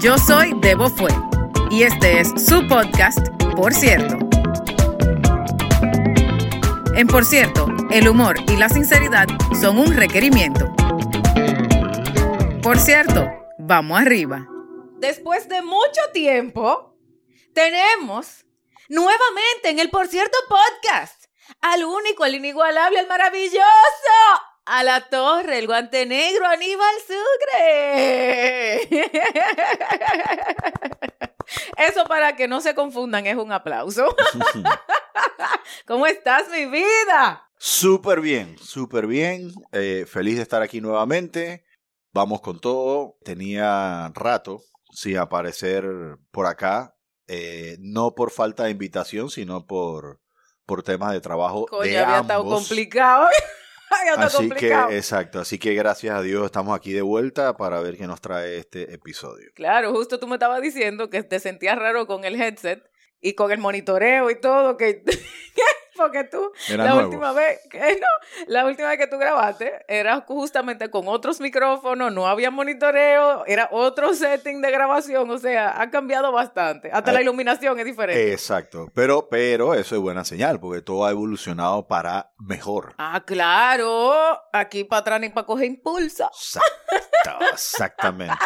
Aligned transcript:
Yo 0.00 0.16
soy 0.16 0.54
Debo 0.62 0.88
Fue 0.88 1.10
y 1.70 1.82
este 1.82 2.20
es 2.20 2.28
su 2.28 2.66
podcast, 2.66 3.18
Por 3.54 3.74
cierto. 3.74 4.16
En 6.94 7.06
Por 7.06 7.26
cierto, 7.26 7.66
el 7.90 8.08
humor 8.08 8.36
y 8.48 8.56
la 8.56 8.70
sinceridad 8.70 9.26
son 9.60 9.78
un 9.78 9.94
requerimiento. 9.94 10.72
Por 12.62 12.78
cierto, 12.78 13.28
vamos 13.58 14.00
arriba. 14.00 14.48
Después 14.96 15.50
de 15.50 15.60
mucho 15.60 16.00
tiempo, 16.14 16.96
tenemos 17.52 18.46
nuevamente 18.88 19.68
en 19.68 19.80
el 19.80 19.90
Por 19.90 20.08
cierto 20.08 20.38
podcast 20.48 21.26
al 21.60 21.84
único, 21.84 22.24
al 22.24 22.34
inigualable, 22.34 23.00
al 23.00 23.06
maravilloso, 23.06 23.60
a 24.70 24.84
la 24.84 25.00
torre, 25.00 25.58
el 25.58 25.66
guante 25.66 26.06
negro, 26.06 26.46
Aníbal 26.46 26.94
Sucre. 27.04 28.88
Eso 31.76 32.04
para 32.04 32.36
que 32.36 32.46
no 32.46 32.60
se 32.60 32.76
confundan 32.76 33.26
es 33.26 33.34
un 33.34 33.50
aplauso. 33.50 34.14
¿Cómo 35.86 36.06
estás, 36.06 36.48
mi 36.50 36.66
vida? 36.66 37.50
Súper 37.58 38.20
bien, 38.20 38.56
súper 38.58 39.08
bien. 39.08 39.50
Eh, 39.72 40.06
feliz 40.06 40.36
de 40.36 40.42
estar 40.42 40.62
aquí 40.62 40.80
nuevamente. 40.80 41.64
Vamos 42.12 42.40
con 42.40 42.60
todo. 42.60 43.16
Tenía 43.24 44.12
rato 44.14 44.62
sin 44.92 45.18
aparecer 45.18 45.84
por 46.30 46.46
acá. 46.46 46.94
eh, 47.26 47.76
no 47.80 48.14
por 48.14 48.30
falta 48.30 48.64
de 48.64 48.70
invitación, 48.70 49.30
sino 49.30 49.66
por, 49.66 50.20
por 50.64 50.84
temas 50.84 51.12
de 51.12 51.20
trabajo. 51.20 51.66
Coño, 51.66 51.82
de 51.90 51.98
había 51.98 52.20
estado 52.20 52.44
complicado. 52.44 53.26
Así 54.16 54.36
complicado. 54.36 54.88
que, 54.88 54.96
exacto. 54.96 55.40
Así 55.40 55.58
que 55.58 55.74
gracias 55.74 56.14
a 56.14 56.22
Dios 56.22 56.44
estamos 56.44 56.76
aquí 56.76 56.92
de 56.92 57.02
vuelta 57.02 57.56
para 57.56 57.80
ver 57.80 57.96
qué 57.96 58.06
nos 58.06 58.20
trae 58.20 58.58
este 58.58 58.94
episodio. 58.94 59.50
Claro, 59.54 59.92
justo 59.92 60.18
tú 60.18 60.26
me 60.26 60.36
estabas 60.36 60.62
diciendo 60.62 61.10
que 61.10 61.22
te 61.22 61.40
sentías 61.40 61.78
raro 61.78 62.06
con 62.06 62.24
el 62.24 62.40
headset 62.40 62.89
y 63.20 63.34
con 63.34 63.52
el 63.52 63.58
monitoreo 63.58 64.30
y 64.30 64.40
todo, 64.40 64.76
que 64.78 65.02
porque 65.96 66.24
tú 66.24 66.50
Era 66.68 66.84
la 66.84 66.90
nuevo. 66.94 67.08
última 67.08 67.32
vez, 67.34 67.60
que 67.68 67.78
no, 67.78 68.06
la 68.46 68.64
última 68.64 68.88
vez 68.88 68.96
que 68.96 69.06
tú 69.06 69.18
grabaste 69.18 69.84
era 69.86 70.22
justamente 70.22 70.88
con 70.88 71.06
otros 71.08 71.40
micrófonos, 71.42 72.10
no 72.10 72.26
había 72.26 72.50
monitoreo, 72.50 73.44
era 73.44 73.68
otro 73.70 74.14
setting 74.14 74.62
de 74.62 74.70
grabación, 74.70 75.28
o 75.28 75.36
sea, 75.36 75.78
ha 75.78 75.90
cambiado 75.90 76.32
bastante, 76.32 76.90
hasta 76.90 77.12
la 77.12 77.20
iluminación 77.20 77.78
es 77.78 77.84
diferente. 77.84 78.32
Exacto. 78.32 78.90
Pero, 78.94 79.28
pero 79.28 79.74
eso 79.74 79.94
es 79.94 80.00
buena 80.00 80.24
señal, 80.24 80.58
porque 80.58 80.80
todo 80.80 81.04
ha 81.04 81.10
evolucionado 81.10 81.86
para 81.86 82.32
mejor. 82.38 82.94
Ah, 82.96 83.22
claro, 83.26 84.14
aquí 84.54 84.84
para 84.84 85.00
atrás 85.00 85.20
ni 85.20 85.28
para 85.28 85.46
coger 85.46 85.66
impulso. 85.66 86.30
Exacto, 87.20 87.44
exactamente. 87.52 88.44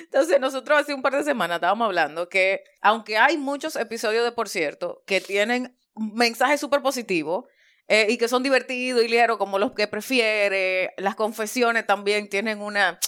Entonces, 0.00 0.40
nosotros 0.40 0.80
hace 0.80 0.94
un 0.94 1.02
par 1.02 1.14
de 1.14 1.24
semanas 1.24 1.56
estábamos 1.56 1.86
hablando 1.86 2.28
que, 2.28 2.62
aunque 2.80 3.18
hay 3.18 3.36
muchos 3.36 3.76
episodios 3.76 4.24
de 4.24 4.32
Por 4.32 4.48
cierto 4.48 5.02
que 5.06 5.20
tienen 5.20 5.76
mensajes 5.94 6.60
súper 6.60 6.82
positivos 6.82 7.44
eh, 7.88 8.06
y 8.08 8.18
que 8.18 8.28
son 8.28 8.42
divertidos 8.42 9.02
y 9.04 9.08
ligeros, 9.08 9.38
como 9.38 9.58
los 9.58 9.72
que 9.72 9.86
prefiere, 9.86 10.92
las 10.96 11.14
confesiones 11.14 11.86
también 11.86 12.28
tienen 12.28 12.60
una, 12.60 12.98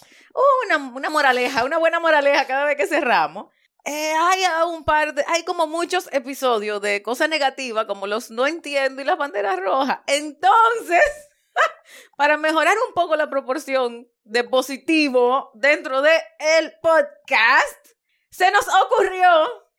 una, 0.66 0.92
una 0.92 1.10
moraleja, 1.10 1.64
una 1.64 1.78
buena 1.78 2.00
moraleja 2.00 2.46
cada 2.46 2.64
vez 2.64 2.76
que 2.76 2.86
cerramos. 2.86 3.46
Eh, 3.84 4.12
hay 4.12 4.42
un 4.70 4.84
par 4.84 5.14
de, 5.14 5.24
hay 5.28 5.44
como 5.44 5.66
muchos 5.66 6.08
episodios 6.12 6.80
de 6.82 7.02
cosas 7.02 7.28
negativas, 7.28 7.86
como 7.86 8.06
los 8.06 8.30
no 8.30 8.46
entiendo 8.46 9.00
y 9.02 9.04
las 9.04 9.16
banderas 9.16 9.58
rojas. 9.58 10.00
Entonces, 10.06 11.27
para 12.16 12.36
mejorar 12.36 12.76
un 12.86 12.94
poco 12.94 13.16
la 13.16 13.30
proporción 13.30 14.08
de 14.24 14.44
positivo 14.44 15.50
dentro 15.54 16.02
de 16.02 16.12
el 16.38 16.74
podcast, 16.82 17.88
se 18.30 18.50
nos 18.50 18.66
ocurrió 18.84 19.28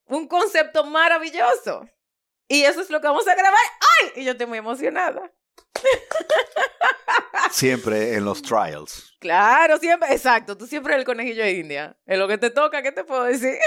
un 0.05 0.27
concepto 0.27 0.83
maravilloso. 0.83 1.87
Y 2.47 2.63
eso 2.63 2.81
es 2.81 2.89
lo 2.89 2.99
que 2.99 3.07
vamos 3.07 3.27
a 3.27 3.35
grabar 3.35 3.59
hoy. 4.03 4.21
Y 4.21 4.25
yo 4.25 4.31
estoy 4.31 4.47
muy 4.47 4.57
emocionada. 4.57 5.31
Siempre 7.51 8.15
en 8.15 8.25
los 8.25 8.41
trials. 8.41 9.15
Claro, 9.19 9.77
siempre, 9.77 10.13
exacto. 10.13 10.57
Tú 10.57 10.65
siempre 10.65 10.93
eres 10.93 11.01
el 11.01 11.05
conejillo 11.05 11.43
de 11.43 11.51
India. 11.51 11.97
En 12.05 12.19
lo 12.19 12.27
que 12.27 12.37
te 12.37 12.49
toca, 12.49 12.81
¿qué 12.81 12.91
te 12.91 13.03
puedo 13.03 13.23
decir? 13.23 13.57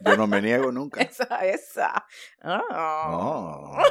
Yo 0.00 0.16
no 0.16 0.26
me 0.26 0.40
niego 0.40 0.72
nunca. 0.72 1.00
Esa, 1.02 1.44
esa. 1.44 2.06
Oh. 2.42 2.60
Oh. 2.70 3.82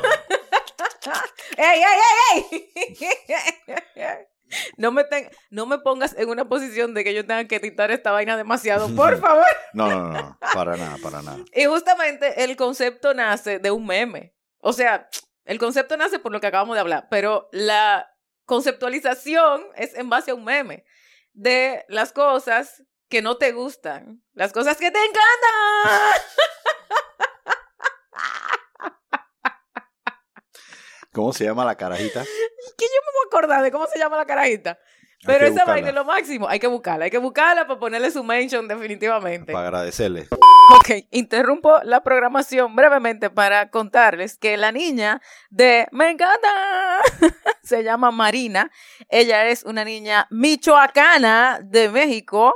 ¡Ey, 1.58 1.81
ey, 1.81 2.46
ey, 2.52 3.09
ey! 3.96 4.28
No 4.78 4.92
me, 4.92 5.06
ten- 5.06 5.30
no 5.50 5.66
me 5.66 5.80
pongas 5.80 6.14
en 6.18 6.30
una 6.30 6.44
posición 6.50 6.94
de 6.94 7.03
que 7.06 7.14
yo 7.14 7.25
tenga 7.25 7.46
que 7.46 7.56
editar 7.56 7.90
esta 7.92 8.12
vaina 8.12 8.36
demasiado, 8.36 8.94
por 8.96 9.18
favor. 9.22 9.46
No, 9.74 9.88
no, 9.88 10.00
no, 10.09 10.14
no, 10.14 10.40
para 10.53 10.75
nada, 10.75 10.97
para 11.02 11.22
nada. 11.22 11.38
Y 11.53 11.66
justamente 11.66 12.44
el 12.44 12.56
concepto 12.58 13.14
nace 13.14 13.59
de 13.59 13.72
un 13.72 13.86
meme. 13.86 14.36
O 14.59 14.74
sea, 14.74 15.08
el 15.46 15.58
concepto 15.58 15.96
nace 15.96 16.20
por 16.20 16.31
lo 16.34 16.41
que 16.41 16.47
acabamos 16.47 16.75
de 16.75 16.81
hablar, 16.81 17.08
pero 17.09 17.47
la 17.53 18.14
conceptualización 18.46 19.64
es 19.75 19.94
en 19.96 20.09
base 20.09 20.31
a 20.31 20.36
un 20.36 20.44
meme 20.44 20.84
de 21.34 21.86
las 21.88 22.12
cosas 22.12 22.84
que 23.08 23.22
no 23.22 23.38
te 23.38 23.53
gustan, 23.53 24.22
las 24.34 24.52
cosas 24.52 24.75
que 24.78 24.91
te 24.91 25.00
encantan. 25.00 26.22
¿Cómo 31.14 31.34
se 31.34 31.44
llama 31.44 31.66
la 31.66 31.76
carajita? 31.76 32.24
Que 32.78 32.86
yo 32.86 33.02
me 33.02 33.12
voy 33.12 33.26
a 33.26 33.28
acordar 33.28 33.64
de 33.64 33.72
cómo 33.72 33.88
se 33.88 33.98
llama 33.98 34.18
la 34.18 34.26
carajita. 34.26 34.80
Pero 35.26 35.46
esa 35.46 35.52
buscarla. 35.52 35.74
vaina 35.74 35.90
es 35.90 35.96
lo 35.96 36.06
máximo. 36.06 36.48
Hay 36.48 36.60
que 36.60 36.68
buscarla, 36.68 37.06
hay 37.06 37.12
que 37.12 37.18
buscarla 37.18 37.68
para 37.68 37.80
ponerle 37.80 38.12
su 38.12 38.24
mention 38.24 38.68
definitivamente. 38.68 39.52
Para 39.52 39.68
agradecerle. 39.68 40.28
Ok, 40.76 41.08
interrumpo 41.12 41.80
la 41.84 42.02
programación 42.04 42.76
brevemente 42.76 43.30
para 43.30 43.70
contarles 43.70 44.38
que 44.38 44.58
la 44.58 44.72
niña 44.72 45.22
de 45.50 45.88
Me 45.92 46.10
encanta 46.12 46.48
se 47.64 47.84
llama 47.84 48.12
Marina. 48.12 48.72
Ella 49.10 49.48
es 49.48 49.64
una 49.64 49.84
niña 49.84 50.28
michoacana 50.30 51.60
de 51.64 51.90
México. 51.90 52.54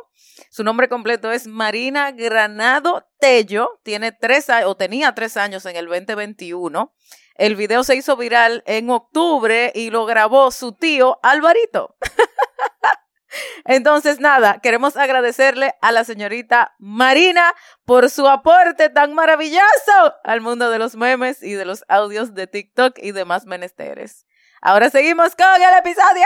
Su 0.49 0.63
nombre 0.63 0.87
completo 0.87 1.31
es 1.31 1.47
Marina 1.47 2.11
Granado 2.11 3.07
Tello. 3.19 3.79
Tiene 3.83 4.11
tres 4.11 4.49
años, 4.49 4.69
o 4.69 4.77
tenía 4.77 5.13
tres 5.13 5.35
años 5.35 5.65
en 5.65 5.75
el 5.75 5.87
2021. 5.87 6.93
El 7.35 7.57
video 7.57 7.83
se 7.83 7.95
hizo 7.95 8.15
viral 8.15 8.63
en 8.65 8.89
octubre 8.89 9.71
y 9.75 9.89
lo 9.89 10.05
grabó 10.05 10.51
su 10.51 10.71
tío 10.71 11.19
Alvarito. 11.21 11.97
Entonces, 13.65 14.21
nada, 14.21 14.59
queremos 14.61 14.95
agradecerle 14.95 15.75
a 15.81 15.91
la 15.91 16.05
señorita 16.05 16.75
Marina 16.79 17.53
por 17.83 18.09
su 18.09 18.27
aporte 18.27 18.89
tan 18.89 19.13
maravilloso 19.13 20.15
al 20.23 20.39
mundo 20.39 20.69
de 20.69 20.79
los 20.79 20.95
memes 20.95 21.43
y 21.43 21.53
de 21.53 21.65
los 21.65 21.83
audios 21.89 22.33
de 22.33 22.47
TikTok 22.47 22.97
y 22.99 23.11
demás 23.11 23.45
menesteres. 23.45 24.25
Ahora 24.61 24.89
seguimos 24.89 25.35
con 25.35 25.61
el 25.61 25.77
episodio. 25.77 26.25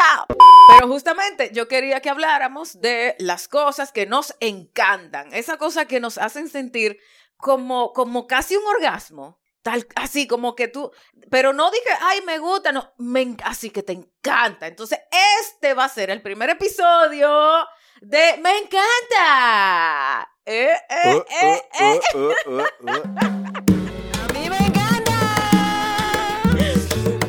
Pero 0.77 0.87
justamente 0.87 1.49
yo 1.51 1.67
quería 1.67 2.01
que 2.01 2.11
habláramos 2.11 2.79
de 2.79 3.15
las 3.17 3.47
cosas 3.47 3.91
que 3.91 4.05
nos 4.05 4.35
encantan, 4.39 5.33
esa 5.33 5.57
cosa 5.57 5.85
que 5.85 5.99
nos 5.99 6.19
hacen 6.19 6.47
sentir 6.49 6.99
como, 7.37 7.93
como 7.93 8.27
casi 8.27 8.55
un 8.55 8.65
orgasmo. 8.67 9.39
Tal, 9.61 9.85
así 9.95 10.25
como 10.25 10.55
que 10.55 10.69
tú, 10.69 10.91
pero 11.29 11.51
no 11.51 11.69
dije, 11.69 11.89
ay, 12.01 12.21
me 12.25 12.39
gusta, 12.39 12.71
no, 12.71 12.93
me, 12.97 13.35
así 13.43 13.69
que 13.69 13.83
te 13.83 13.91
encanta. 13.93 14.67
Entonces, 14.67 14.99
este 15.41 15.73
va 15.73 15.83
a 15.85 15.89
ser 15.89 16.09
el 16.09 16.21
primer 16.21 16.49
episodio 16.49 17.67
de 18.01 18.39
Me 18.41 18.57
encanta. 18.57 20.29
Eh, 20.45 20.71
eh, 20.89 21.15
Uh, 21.15 21.23
eh, 21.29 21.61
eh. 21.79 21.99
uh, 22.15 22.17
uh, 22.17 22.29
uh, 22.29 22.31
uh, 22.51 22.63
uh. 22.81 23.01
A 24.23 24.33
mí 24.33 24.49
me 24.49 24.57
encanta. 24.57 25.13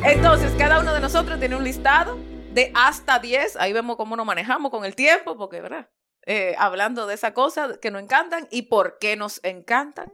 Entonces, 0.03 0.51
cada 0.57 0.79
uno 0.79 0.93
de 0.93 0.99
nosotros 0.99 1.37
tiene 1.39 1.55
un 1.55 1.63
listado 1.63 2.17
de 2.51 2.71
hasta 2.73 3.19
10. 3.19 3.57
Ahí 3.57 3.73
vemos 3.73 3.97
cómo 3.97 4.15
nos 4.15 4.25
manejamos 4.25 4.71
con 4.71 4.85
el 4.85 4.95
tiempo, 4.95 5.37
porque, 5.37 5.61
¿verdad? 5.61 5.89
Eh, 6.27 6.53
hablando 6.57 7.07
de 7.07 7.15
esa 7.15 7.33
cosa 7.33 7.79
que 7.79 7.89
nos 7.89 8.03
encantan 8.03 8.47
y 8.51 8.63
por 8.63 8.99
qué 8.99 9.15
nos 9.15 9.39
encantan. 9.43 10.11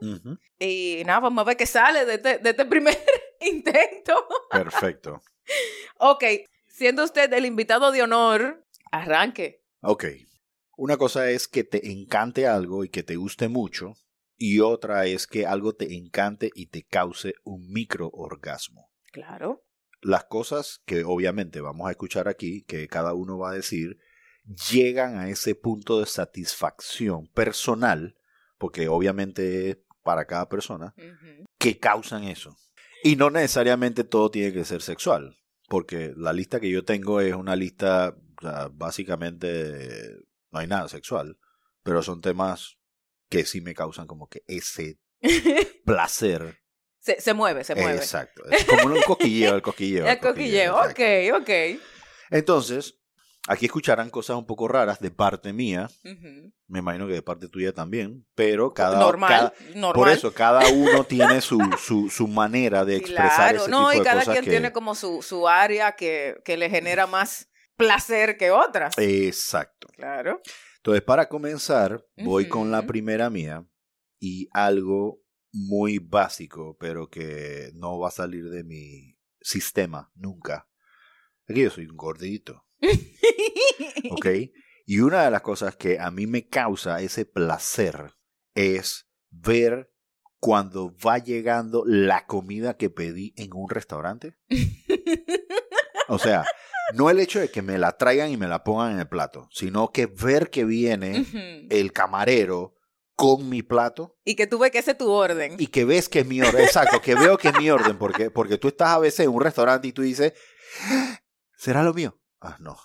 Y 0.58 1.02
nada, 1.04 1.20
vamos 1.20 1.42
a 1.42 1.44
ver 1.44 1.56
qué 1.56 1.66
sale 1.66 2.06
de 2.06 2.14
este, 2.14 2.38
de 2.38 2.50
este 2.50 2.64
primer 2.66 2.98
intento. 3.40 4.26
Perfecto. 4.50 5.22
Ok, 5.98 6.24
siendo 6.66 7.04
usted 7.04 7.32
el 7.32 7.44
invitado 7.44 7.92
de 7.92 8.02
honor, 8.02 8.64
arranque. 8.90 9.62
Ok. 9.82 10.04
Una 10.76 10.96
cosa 10.96 11.30
es 11.30 11.48
que 11.48 11.64
te 11.64 11.90
encante 11.90 12.46
algo 12.46 12.84
y 12.84 12.88
que 12.88 13.02
te 13.02 13.16
guste 13.16 13.48
mucho. 13.48 13.94
Y 14.36 14.60
otra 14.60 15.06
es 15.06 15.26
que 15.26 15.44
algo 15.44 15.74
te 15.74 15.94
encante 15.96 16.50
y 16.54 16.66
te 16.66 16.84
cause 16.84 17.34
un 17.42 17.68
microorgasmo. 17.72 18.88
Claro. 19.10 19.64
Las 20.00 20.24
cosas 20.24 20.80
que 20.86 21.02
obviamente 21.02 21.60
vamos 21.60 21.88
a 21.88 21.90
escuchar 21.90 22.28
aquí, 22.28 22.62
que 22.62 22.86
cada 22.86 23.14
uno 23.14 23.36
va 23.36 23.50
a 23.50 23.54
decir, 23.54 23.98
llegan 24.70 25.18
a 25.18 25.28
ese 25.28 25.54
punto 25.54 26.00
de 26.00 26.06
satisfacción 26.06 27.28
personal, 27.28 28.16
porque 28.58 28.88
obviamente 28.88 29.70
es 29.70 29.78
para 30.02 30.26
cada 30.26 30.48
persona, 30.48 30.94
Ujú. 30.96 31.44
que 31.58 31.78
causan 31.78 32.24
eso. 32.24 32.56
Y 33.04 33.16
no 33.16 33.30
necesariamente 33.30 34.04
todo 34.04 34.30
tiene 34.30 34.52
que 34.52 34.64
ser 34.64 34.82
sexual, 34.82 35.36
porque 35.68 36.12
la 36.16 36.32
lista 36.32 36.60
que 36.60 36.70
yo 36.70 36.84
tengo 36.84 37.20
es 37.20 37.34
una 37.34 37.54
lista, 37.56 38.16
o 38.38 38.42
sea, 38.42 38.68
básicamente 38.72 40.16
no 40.50 40.58
hay 40.60 40.66
nada 40.66 40.88
sexual, 40.88 41.38
pero 41.82 42.02
son 42.02 42.20
temas 42.20 42.78
que 43.28 43.44
sí 43.44 43.60
me 43.60 43.74
causan 43.74 44.06
como 44.06 44.28
que 44.28 44.42
ese 44.46 44.98
placer. 45.84 46.58
Se, 47.00 47.20
se 47.20 47.34
mueve, 47.34 47.64
se 47.64 47.74
mueve. 47.74 47.96
Exacto. 47.96 48.42
Es 48.50 48.64
como 48.64 48.94
un 48.94 49.02
coquilleo, 49.06 49.54
el 49.56 49.62
coquilleo. 49.62 50.06
El 50.06 50.18
coquilleo, 50.18 50.76
ok, 50.76 50.98
exacto. 50.98 51.42
ok. 51.42 51.80
Entonces, 52.30 52.98
aquí 53.48 53.66
escucharán 53.66 54.10
cosas 54.10 54.36
un 54.36 54.46
poco 54.46 54.68
raras 54.68 55.00
de 55.00 55.10
parte 55.10 55.52
mía. 55.52 55.90
Me 56.68 56.78
imagino 56.78 57.06
que 57.06 57.14
de 57.14 57.22
parte 57.22 57.48
tuya 57.48 57.72
también. 57.72 58.26
Pero 58.34 58.72
cada. 58.72 58.98
normal, 58.98 59.30
cada- 59.30 59.54
normal. 59.74 59.92
por 59.94 60.08
eso, 60.08 60.32
cada 60.32 60.70
uno 60.72 61.04
tiene 61.04 61.40
su, 61.40 61.58
su, 61.78 62.08
su 62.10 62.28
manera 62.28 62.84
de 62.84 62.96
expresar 62.96 63.50
Claro, 63.54 63.58
ese 63.62 63.70
no, 63.70 63.78
tipo 63.88 63.92
y 63.94 63.98
de 63.98 64.04
cada 64.04 64.20
cosas 64.20 64.34
quien 64.34 64.44
que- 64.44 64.50
tiene 64.50 64.72
como 64.72 64.94
su, 64.94 65.22
su 65.22 65.48
área 65.48 65.92
que, 65.96 66.40
que 66.44 66.56
le 66.56 66.70
genera 66.70 67.06
más 67.06 67.48
placer 67.76 68.36
que 68.36 68.50
otras. 68.50 68.94
Exacto. 68.98 69.88
Claro. 69.96 70.40
Entonces, 70.76 71.02
para 71.02 71.28
comenzar, 71.28 72.04
voy 72.16 72.48
con 72.48 72.70
la 72.70 72.82
primera 72.86 73.30
mía 73.30 73.64
y 74.20 74.48
algo 74.52 75.20
muy 75.52 75.98
básico, 75.98 76.76
pero 76.78 77.08
que 77.08 77.70
no 77.74 77.98
va 77.98 78.08
a 78.08 78.12
salir 78.12 78.50
de 78.50 78.62
mi 78.64 79.16
sistema 79.40 80.10
nunca. 80.14 80.68
Que 81.46 81.62
yo 81.62 81.70
soy 81.70 81.86
un 81.86 81.96
gordito, 81.96 82.66
¿ok? 84.10 84.26
Y 84.90 85.00
una 85.00 85.22
de 85.22 85.30
las 85.30 85.42
cosas 85.42 85.76
que 85.76 86.00
a 86.00 86.10
mí 86.10 86.26
me 86.26 86.48
causa 86.48 87.02
ese 87.02 87.26
placer 87.26 88.14
es 88.54 89.06
ver 89.28 89.92
cuando 90.40 90.96
va 91.06 91.18
llegando 91.18 91.84
la 91.84 92.24
comida 92.24 92.78
que 92.78 92.88
pedí 92.88 93.34
en 93.36 93.50
un 93.52 93.68
restaurante. 93.68 94.38
O 96.08 96.18
sea, 96.18 96.46
no 96.94 97.10
el 97.10 97.20
hecho 97.20 97.38
de 97.38 97.50
que 97.50 97.60
me 97.60 97.76
la 97.76 97.98
traigan 97.98 98.30
y 98.30 98.38
me 98.38 98.48
la 98.48 98.64
pongan 98.64 98.92
en 98.92 99.00
el 99.00 99.08
plato, 99.08 99.50
sino 99.52 99.92
que 99.92 100.06
ver 100.06 100.48
que 100.48 100.64
viene 100.64 101.26
el 101.68 101.92
camarero 101.92 102.74
con 103.14 103.48
mi 103.48 103.62
plato 103.62 104.16
y 104.24 104.36
que 104.36 104.46
tú 104.46 104.58
ves 104.58 104.70
que 104.70 104.78
ese 104.78 104.92
es 104.92 104.98
tu 104.98 105.10
orden. 105.10 105.56
y 105.58 105.66
que 105.66 105.84
ves 105.84 106.08
que 106.08 106.20
es 106.20 106.26
mi 106.26 106.40
orden. 106.40 106.64
Exacto, 106.64 107.02
que 107.02 107.14
veo 107.14 107.36
que 107.36 107.48
es 107.48 107.58
mi 107.58 107.68
orden, 107.68 107.98
porque, 107.98 108.30
porque 108.30 108.56
tú 108.56 108.68
estás 108.68 108.88
a 108.88 108.98
veces 109.00 109.26
en 109.26 109.32
un 109.32 109.42
restaurante 109.42 109.88
y 109.88 109.92
tú 109.92 110.00
dices, 110.00 110.32
¿será 111.58 111.82
lo 111.82 111.92
mío? 111.92 112.18
Ah, 112.40 112.56
no. 112.60 112.76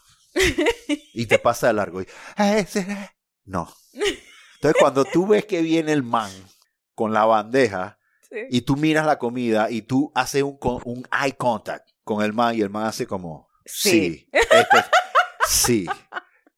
Y 1.14 1.26
te 1.28 1.38
pasa 1.40 1.68
de 1.68 1.74
largo 1.74 2.02
y, 2.02 2.08
"Eh, 2.38 2.66
¿será?". 2.68 3.16
No. 3.46 3.72
Entonces, 3.94 4.80
cuando 4.80 5.06
tú 5.06 5.28
ves 5.28 5.46
que 5.46 5.62
viene 5.62 5.92
el 5.92 6.04
man 6.04 6.32
con 6.96 7.14
la 7.14 7.26
bandeja 7.26 8.00
Sí. 8.30 8.38
y 8.50 8.62
tú 8.62 8.76
miras 8.78 9.06
la 9.06 9.20
comida 9.20 9.70
y 9.70 9.84
tú 9.84 10.12
haces 10.16 10.42
un, 10.44 11.06
eye 11.22 11.36
contact 11.38 11.88
con 12.04 12.24
el 12.24 12.34
man 12.34 12.56
y 12.56 12.62
el 12.62 12.70
man 12.70 12.86
hace 12.86 13.06
como, 13.06 13.48
Sí. 13.66 13.90
sí, 13.92 14.30
esto 14.32 14.78
es, 14.78 14.86
sí, 15.50 15.86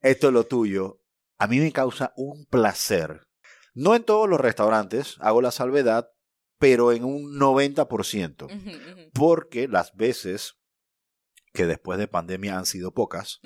esto 0.02 0.28
es 0.28 0.34
lo 0.34 0.46
tuyo. 0.46 1.02
A 1.38 1.48
mí 1.48 1.60
me 1.60 1.72
causa 1.74 2.14
un 2.16 2.46
placer. 2.46 3.28
No 3.74 3.94
en 3.94 4.04
todos 4.04 4.30
los 4.30 4.40
restaurantes, 4.40 5.18
hago 5.20 5.42
la 5.42 5.52
salvedad, 5.52 6.10
pero 6.60 6.94
en 6.94 7.04
un 7.04 7.38
90%. 7.38 8.46
Ujú, 8.46 8.56
ujú, 8.56 9.10
Porque 9.14 9.68
las 9.68 9.94
veces 9.96 10.56
que 11.56 11.66
después 11.66 11.98
de 11.98 12.08
pandemia 12.08 12.58
han 12.58 12.68
sido 12.68 12.94
pocas, 12.94 13.40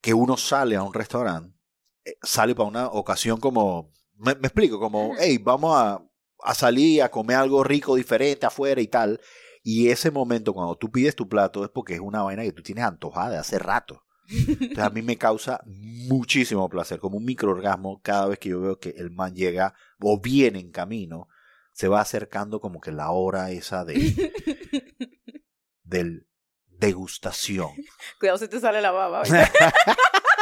que 0.00 0.14
uno 0.14 0.36
sale 0.36 0.76
a 0.76 0.82
un 0.82 0.94
restaurante, 0.94 1.58
eh, 2.04 2.16
sale 2.22 2.54
para 2.54 2.68
una 2.68 2.86
ocasión 2.86 3.40
como, 3.40 3.92
me, 4.14 4.34
me 4.36 4.46
explico, 4.46 4.78
como, 4.78 5.14
hey, 5.18 5.38
vamos 5.38 5.76
a, 5.76 6.00
a 6.42 6.54
salir 6.54 7.02
a 7.02 7.10
comer 7.10 7.36
algo 7.36 7.64
rico, 7.64 7.96
diferente 7.96 8.46
afuera 8.46 8.80
y 8.80 8.86
tal. 8.86 9.20
Y 9.62 9.88
ese 9.88 10.10
momento 10.10 10.54
cuando 10.54 10.76
tú 10.76 10.90
pides 10.90 11.14
tu 11.14 11.28
plato 11.28 11.64
es 11.64 11.70
porque 11.70 11.94
es 11.94 12.00
una 12.00 12.22
vaina 12.22 12.42
que 12.42 12.52
tú 12.52 12.62
tienes 12.62 12.84
antojada 12.84 13.30
de 13.30 13.38
hace 13.38 13.58
rato. 13.58 14.04
Entonces 14.30 14.78
a 14.78 14.90
mí 14.90 15.02
me 15.02 15.16
causa 15.16 15.60
muchísimo 15.66 16.68
placer, 16.68 17.00
como 17.00 17.16
un 17.16 17.24
microorgasmo 17.24 18.00
cada 18.00 18.28
vez 18.28 18.38
que 18.38 18.50
yo 18.50 18.60
veo 18.60 18.78
que 18.78 18.90
el 18.90 19.10
man 19.10 19.34
llega 19.34 19.74
o 19.98 20.20
viene 20.20 20.60
en 20.60 20.70
camino, 20.70 21.28
se 21.72 21.88
va 21.88 22.00
acercando 22.00 22.60
como 22.60 22.80
que 22.80 22.92
la 22.92 23.10
hora 23.10 23.50
esa 23.50 23.84
de 23.84 23.94
del 25.82 26.29
degustación. 26.80 27.70
Cuidado 28.18 28.38
si 28.38 28.48
te 28.48 28.58
sale 28.58 28.80
la 28.80 28.90
baba. 28.90 29.22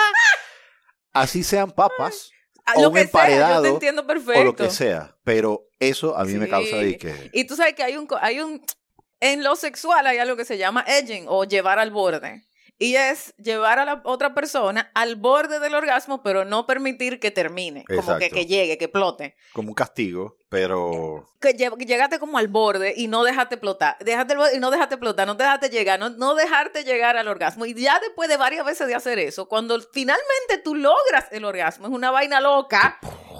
Así 1.12 1.42
sean 1.42 1.72
papas 1.72 2.30
Ah, 2.68 2.74
o 2.76 2.82
lo 2.82 2.88
un 2.88 2.94
que 2.96 3.00
sea, 3.00 3.10
yo 3.10 3.18
emparedado, 3.18 3.62
te 3.62 3.68
entiendo 3.70 4.06
perfecto. 4.06 4.40
o 4.40 4.44
lo 4.44 4.54
que 4.54 4.68
sea, 4.68 5.16
pero 5.24 5.70
eso 5.78 6.14
a 6.18 6.24
mí 6.24 6.34
me 6.34 6.50
causa 6.50 6.76
de 6.76 6.98
que 6.98 7.30
Y 7.32 7.46
tú 7.46 7.56
sabes 7.56 7.72
que 7.72 7.82
hay 7.82 7.96
un, 7.96 8.06
hay 8.20 8.40
un, 8.40 8.62
en 9.20 9.42
lo 9.42 9.56
sexual 9.56 10.06
hay 10.06 10.18
algo 10.18 10.36
que 10.36 10.44
se 10.44 10.58
llama 10.58 10.84
edging 10.86 11.24
o 11.28 11.44
llevar 11.44 11.78
al 11.78 11.90
borde. 11.90 12.44
Y 12.80 12.94
es 12.96 13.34
llevar 13.38 13.78
a 13.78 13.86
la 13.86 14.02
otra 14.04 14.34
persona 14.34 14.92
al 14.94 15.16
borde 15.16 15.60
del 15.60 15.74
orgasmo, 15.74 16.22
pero 16.22 16.44
no 16.44 16.66
permitir 16.66 17.18
que 17.18 17.30
termine, 17.30 17.84
como 17.86 18.18
que, 18.18 18.28
que 18.28 18.44
llegue, 18.46 18.76
que 18.76 18.84
explote. 18.84 19.34
como 19.54 19.70
un 19.70 19.74
castigo, 19.74 20.36
pero 20.48 21.28
Que 21.40 21.56
lle- 21.56 21.76
que 21.76 21.84
llegaste 21.84 22.18
como 22.18 22.38
al 22.38 22.48
borde 22.48 22.94
y 22.96 23.06
no 23.06 23.22
dejaste 23.24 23.56
explotar. 23.56 23.96
Dejaste 24.00 24.34
y 24.54 24.58
no 24.58 24.70
dejaste 24.70 24.94
explotar, 24.94 25.26
no 25.26 25.34
dejaste 25.34 25.68
llegar, 25.68 25.98
no, 26.00 26.10
no 26.10 26.34
dejarte 26.34 26.84
llegar 26.84 27.16
al 27.16 27.28
orgasmo. 27.28 27.66
Y 27.66 27.74
ya 27.74 28.00
después 28.00 28.28
de 28.28 28.36
varias 28.36 28.64
veces 28.64 28.86
de 28.88 28.94
hacer 28.94 29.18
eso, 29.18 29.46
cuando 29.48 29.78
finalmente 29.92 30.58
tú 30.64 30.74
logras 30.74 31.26
el 31.30 31.44
orgasmo, 31.44 31.86
es 31.86 31.92
una 31.92 32.10
vaina 32.10 32.40
loca, 32.40 32.98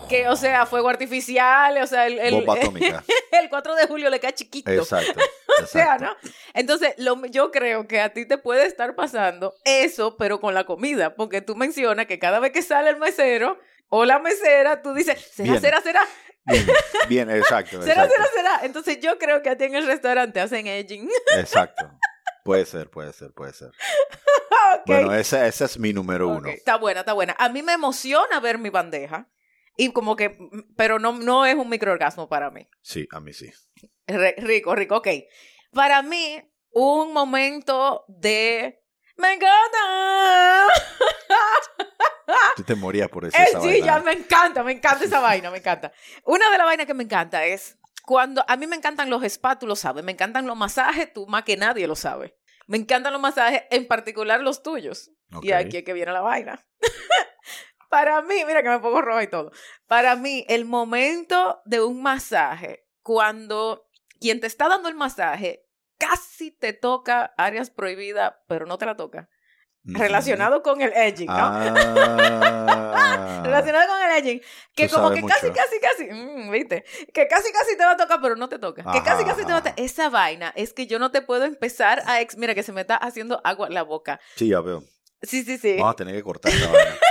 que, 0.08 0.26
o 0.28 0.36
sea, 0.36 0.64
fuego 0.64 0.88
artificial, 0.88 1.76
o 1.82 1.86
sea, 1.86 2.06
el, 2.06 2.18
el, 2.18 2.34
bomba 2.34 2.54
atómica. 2.60 3.04
el 3.32 3.48
4 3.50 3.74
de 3.74 3.86
julio 3.86 4.08
le 4.10 4.20
cae 4.20 4.34
chiquito. 4.34 4.70
Exacto. 4.70 5.20
O 5.60 5.66
sea. 5.66 5.98
¿no? 5.98 6.14
Entonces, 6.54 6.94
lo, 6.98 7.26
yo 7.26 7.50
creo 7.50 7.88
que 7.88 8.00
a 8.00 8.12
ti 8.12 8.26
te 8.26 8.38
puede 8.38 8.64
estar 8.64 8.94
pasando 8.94 9.54
eso, 9.64 10.16
pero 10.16 10.40
con 10.40 10.54
la 10.54 10.62
comida, 10.64 11.16
porque 11.16 11.40
tú 11.40 11.56
mencionas 11.56 12.06
que 12.06 12.20
cada 12.20 12.38
vez 12.38 12.52
que 12.52 12.62
sale 12.62 12.90
el 12.90 12.96
mesero 12.96 13.58
o 13.88 14.04
la 14.04 14.20
mesera, 14.20 14.82
tú 14.82 14.94
dices, 14.94 15.20
será, 15.34 15.48
Bien. 15.50 15.60
será, 15.60 15.80
será, 15.80 16.02
Bien, 16.48 16.66
bien, 17.08 17.30
exacto. 17.30 17.82
será, 17.82 18.04
exacto. 18.04 18.14
será, 18.14 18.28
será. 18.34 18.66
Entonces, 18.66 18.98
yo 19.00 19.18
creo 19.18 19.42
que 19.42 19.50
a 19.50 19.56
ti 19.56 19.64
en 19.64 19.74
el 19.74 19.86
restaurante 19.86 20.40
hacen 20.40 20.66
edging. 20.66 21.08
Exacto. 21.38 21.90
Puede 22.44 22.64
ser, 22.64 22.88
puede 22.90 23.12
ser, 23.12 23.32
puede 23.32 23.52
ser. 23.52 23.70
Ok. 24.80 24.82
Bueno, 24.86 25.14
ese, 25.14 25.46
ese 25.46 25.64
es 25.64 25.78
mi 25.78 25.92
número 25.94 26.28
uno. 26.28 26.48
Está 26.48 26.76
buena, 26.76 27.00
está 27.00 27.14
buena. 27.14 27.34
A 27.38 27.48
mí 27.48 27.62
me 27.62 27.72
emociona 27.72 28.38
ver 28.40 28.58
mi 28.58 28.68
bandeja. 28.68 29.26
Y 29.76 29.92
como 29.92 30.14
que, 30.14 30.36
pero 30.76 30.98
no, 30.98 31.12
no 31.12 31.46
es 31.46 31.54
un 31.54 31.68
microorgasmo 31.70 32.28
para 32.28 32.50
mí. 32.50 32.68
Sí, 32.82 33.06
a 33.12 33.20
mí 33.20 33.32
sí. 33.32 33.50
Re- 34.06 34.34
rico, 34.38 34.74
rico, 34.74 34.96
ok. 34.96 35.08
Para 35.72 36.02
mí, 36.02 36.42
un 36.70 37.12
momento 37.14 38.04
de... 38.08 38.82
¡Me 39.16 39.32
encanta! 39.34 40.66
Tú 42.56 42.62
te 42.64 42.74
morías 42.74 43.08
por 43.08 43.24
decir 43.26 43.40
Eh, 43.40 43.44
esa 43.48 43.60
sí, 43.60 43.68
vaina. 43.68 43.86
ya 43.86 43.98
me 44.00 44.12
encanta, 44.12 44.62
me 44.62 44.72
encanta 44.72 45.04
esa 45.04 45.20
vaina, 45.28 45.50
me 45.50 45.58
encanta. 45.58 45.92
Una 46.24 46.50
de 46.50 46.58
las 46.58 46.66
vainas 46.66 46.86
que 46.86 46.94
me 46.94 47.04
encanta 47.04 47.44
es 47.44 47.78
cuando 48.04 48.44
a 48.48 48.56
mí 48.56 48.66
me 48.66 48.76
encantan 48.76 49.10
los 49.10 49.22
spas, 49.24 49.58
tú 49.58 49.66
lo 49.66 49.76
sabes, 49.76 50.02
me 50.04 50.12
encantan 50.12 50.46
los 50.46 50.56
masajes, 50.56 51.12
tú 51.12 51.26
más 51.26 51.44
que 51.44 51.56
nadie 51.56 51.86
lo 51.86 51.94
sabe. 51.96 52.36
Me 52.66 52.76
encantan 52.78 53.12
los 53.12 53.22
masajes, 53.22 53.62
en 53.70 53.86
particular 53.86 54.40
los 54.40 54.62
tuyos. 54.62 55.10
Y 55.42 55.52
aquí 55.52 55.78
es 55.78 55.84
que 55.84 55.92
viene 55.92 56.12
la 56.12 56.20
vaina. 56.22 56.66
Para 57.90 58.20
mí, 58.22 58.34
mira 58.46 58.62
que 58.62 58.68
me 58.68 58.78
pongo 58.80 59.00
roja 59.00 59.22
y 59.22 59.28
todo. 59.28 59.50
Para 59.86 60.16
mí, 60.16 60.44
el 60.48 60.66
momento 60.66 61.62
de 61.64 61.80
un 61.80 62.02
masaje, 62.02 62.86
cuando 63.02 63.88
quien 64.20 64.40
te 64.40 64.46
está 64.46 64.68
dando 64.68 64.88
el 64.90 64.94
masaje 64.94 65.64
casi 65.96 66.50
te 66.50 66.72
toca 66.74 67.32
áreas 67.38 67.70
prohibidas, 67.70 68.34
pero 68.46 68.66
no 68.66 68.76
te 68.78 68.84
la 68.86 68.96
toca. 68.96 69.28
Relacionado 69.84 70.62
con 70.62 70.82
el 70.82 70.92
edging, 70.92 71.26
¿no? 71.26 71.34
Ah. 71.34 73.40
Relacionado 73.44 73.88
con 73.88 74.02
el 74.02 74.18
edging. 74.18 74.42
Que 74.74 74.88
como 74.88 75.10
que 75.10 75.22
casi, 75.22 75.46
mucho. 75.46 75.58
casi, 75.58 75.80
casi, 75.80 76.04
mm, 76.12 76.50
¿viste? 76.50 76.84
Que 77.12 77.26
casi, 77.26 77.50
casi 77.52 77.76
te 77.76 77.84
va 77.84 77.92
a 77.92 77.96
tocar, 77.96 78.20
pero 78.20 78.36
no 78.36 78.48
te 78.48 78.58
toca. 78.58 78.82
que 78.82 78.88
Ajá, 78.88 79.02
casi, 79.02 79.24
casi 79.24 79.44
te 79.44 79.52
va 79.52 79.58
a 79.58 79.62
tocar. 79.62 79.74
Esa 79.78 80.10
vaina 80.10 80.52
es 80.56 80.74
que 80.74 80.86
yo 80.86 80.98
no 80.98 81.10
te 81.10 81.22
puedo 81.22 81.44
empezar 81.44 82.02
a... 82.06 82.20
Ex 82.20 82.36
Mira, 82.36 82.54
que 82.54 82.62
se 82.62 82.72
me 82.72 82.82
está 82.82 82.96
haciendo 82.96 83.40
agua 83.44 83.68
la 83.70 83.82
boca. 83.82 84.20
Sí, 84.36 84.48
ya 84.48 84.60
veo. 84.60 84.82
Sí, 85.22 85.42
sí, 85.42 85.58
sí. 85.58 85.76
Vamos 85.76 85.92
a 85.92 85.96
tener 85.96 86.14
que 86.14 86.22
cortar 86.22 86.52
esta 86.52 86.70
vaina. 86.70 86.96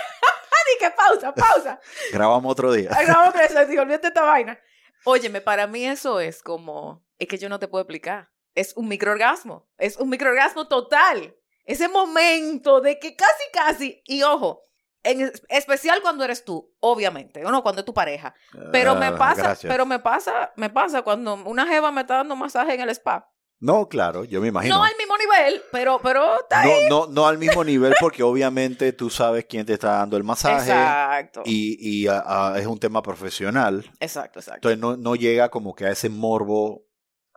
Que 0.79 0.91
pausa, 0.91 1.33
pausa. 1.33 1.79
Grabamos 2.11 2.51
otro 2.51 2.71
día. 2.71 2.89
No, 3.07 3.29
otra 3.29 3.47
vez, 3.47 3.67
digo, 3.67 3.81
olvídate 3.81 4.07
esta 4.07 4.21
vaina. 4.21 4.59
Óyeme, 5.05 5.41
para 5.41 5.67
mí 5.67 5.85
eso 5.85 6.19
es 6.19 6.43
como... 6.43 7.05
Es 7.17 7.27
que 7.27 7.37
yo 7.37 7.49
no 7.49 7.59
te 7.59 7.67
puedo 7.67 7.81
explicar. 7.81 8.29
Es 8.53 8.73
un 8.75 8.87
microorgasmo. 8.87 9.67
Es 9.77 9.97
un 9.97 10.09
microorgasmo 10.09 10.67
total. 10.67 11.35
Ese 11.67 11.87
momento 11.89 12.81
de 12.81 12.97
que 12.97 13.15
casi, 13.15 13.43
casi... 13.53 14.01
Y 14.05 14.23
ojo, 14.23 14.63
en 15.03 15.21
es- 15.21 15.43
especial 15.49 16.01
cuando 16.01 16.23
eres 16.23 16.43
tú, 16.43 16.73
obviamente. 16.79 17.45
O 17.45 17.51
no, 17.51 17.61
cuando 17.61 17.81
es 17.81 17.85
tu 17.85 17.93
pareja. 17.93 18.33
Pero 18.71 18.95
me 18.95 19.07
Ah, 19.07 19.15
pasa, 19.17 19.41
gracias. 19.43 19.71
pero 19.71 19.85
me 19.85 19.99
pasa, 19.99 20.51
me 20.55 20.69
pasa 20.71 21.01
cuando 21.03 21.35
una 21.35 21.67
jeva 21.67 21.91
me 21.91 22.01
está 22.01 22.15
dando 22.15 22.35
masaje 22.35 22.73
en 22.73 22.81
el 22.81 22.89
spa. 22.89 23.29
No, 23.59 23.89
claro, 23.89 24.23
yo 24.23 24.39
me 24.39 24.49
imagino. 24.49 24.75
No 24.77 24.83
al 24.83 24.95
mismo 24.97 25.17
nivel, 25.17 25.61
pero, 25.71 25.99
pero 26.03 26.41
está 26.41 26.61
ahí. 26.61 26.87
No, 26.89 27.07
no, 27.07 27.11
no 27.11 27.27
al 27.27 27.37
mismo 27.39 27.63
nivel 27.63 27.95
porque 27.99 28.21
obviamente 28.21 28.93
tú 28.93 29.09
sabes 29.09 29.45
quién 29.45 29.65
te 29.65 29.73
está 29.73 29.93
dando 29.97 30.15
el 30.15 30.23
masaje 30.23 30.69
Exacto. 30.69 31.41
y, 31.43 31.75
y, 32.03 32.07
ah, 32.07 32.23
ah, 32.25 32.55
es 32.59 32.67
un 32.67 32.79
tema 32.79 33.01
profesional. 33.01 33.83
Exacto, 33.99 34.39
exacto. 34.39 34.69
Entonces 34.69 34.79
no, 34.79 34.95
no 34.95 35.15
llega 35.15 35.49
como 35.49 35.73
que 35.73 35.85
a 35.85 35.91
ese 35.91 36.07
morbo 36.09 36.85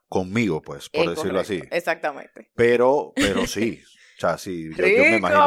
conmigo, 0.09 0.61
pues, 0.61 0.89
por 0.91 1.05
Es 1.05 1.11
decirlo 1.11 1.41
correcto, 1.41 1.65
así. 1.67 1.75
Exactamente. 1.75 2.51
Pero, 2.55 3.13
pero 3.17 3.47
sí. 3.47 3.83
O 4.23 4.27
sea, 4.27 4.37
sí, 4.37 4.69
yo, 4.77 4.85
me 5.05 5.17
imagino. 5.17 5.41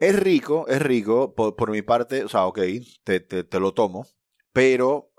Es 0.00 0.16
rico, 0.18 0.66
es 0.66 0.80
rico. 0.80 1.34
Por, 1.34 1.56
por 1.56 1.70
mi 1.70 1.82
parte, 1.82 2.24
o 2.24 2.28
sea, 2.30 2.46
ok, 2.46 2.58
te, 3.04 3.20
te, 3.20 3.44
te 3.44 3.60
lo 3.60 3.74
tomo. 3.74 4.06
Pero 4.54 5.10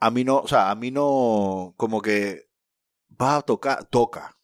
a 0.00 0.10
mí 0.10 0.24
no, 0.24 0.38
o 0.38 0.48
sea, 0.48 0.70
a 0.70 0.74
mí 0.74 0.90
no, 0.90 1.74
como 1.76 2.02
que 2.02 2.48
va 3.20 3.36
a 3.36 3.42
tocar, 3.42 3.84
toca. 3.84 4.36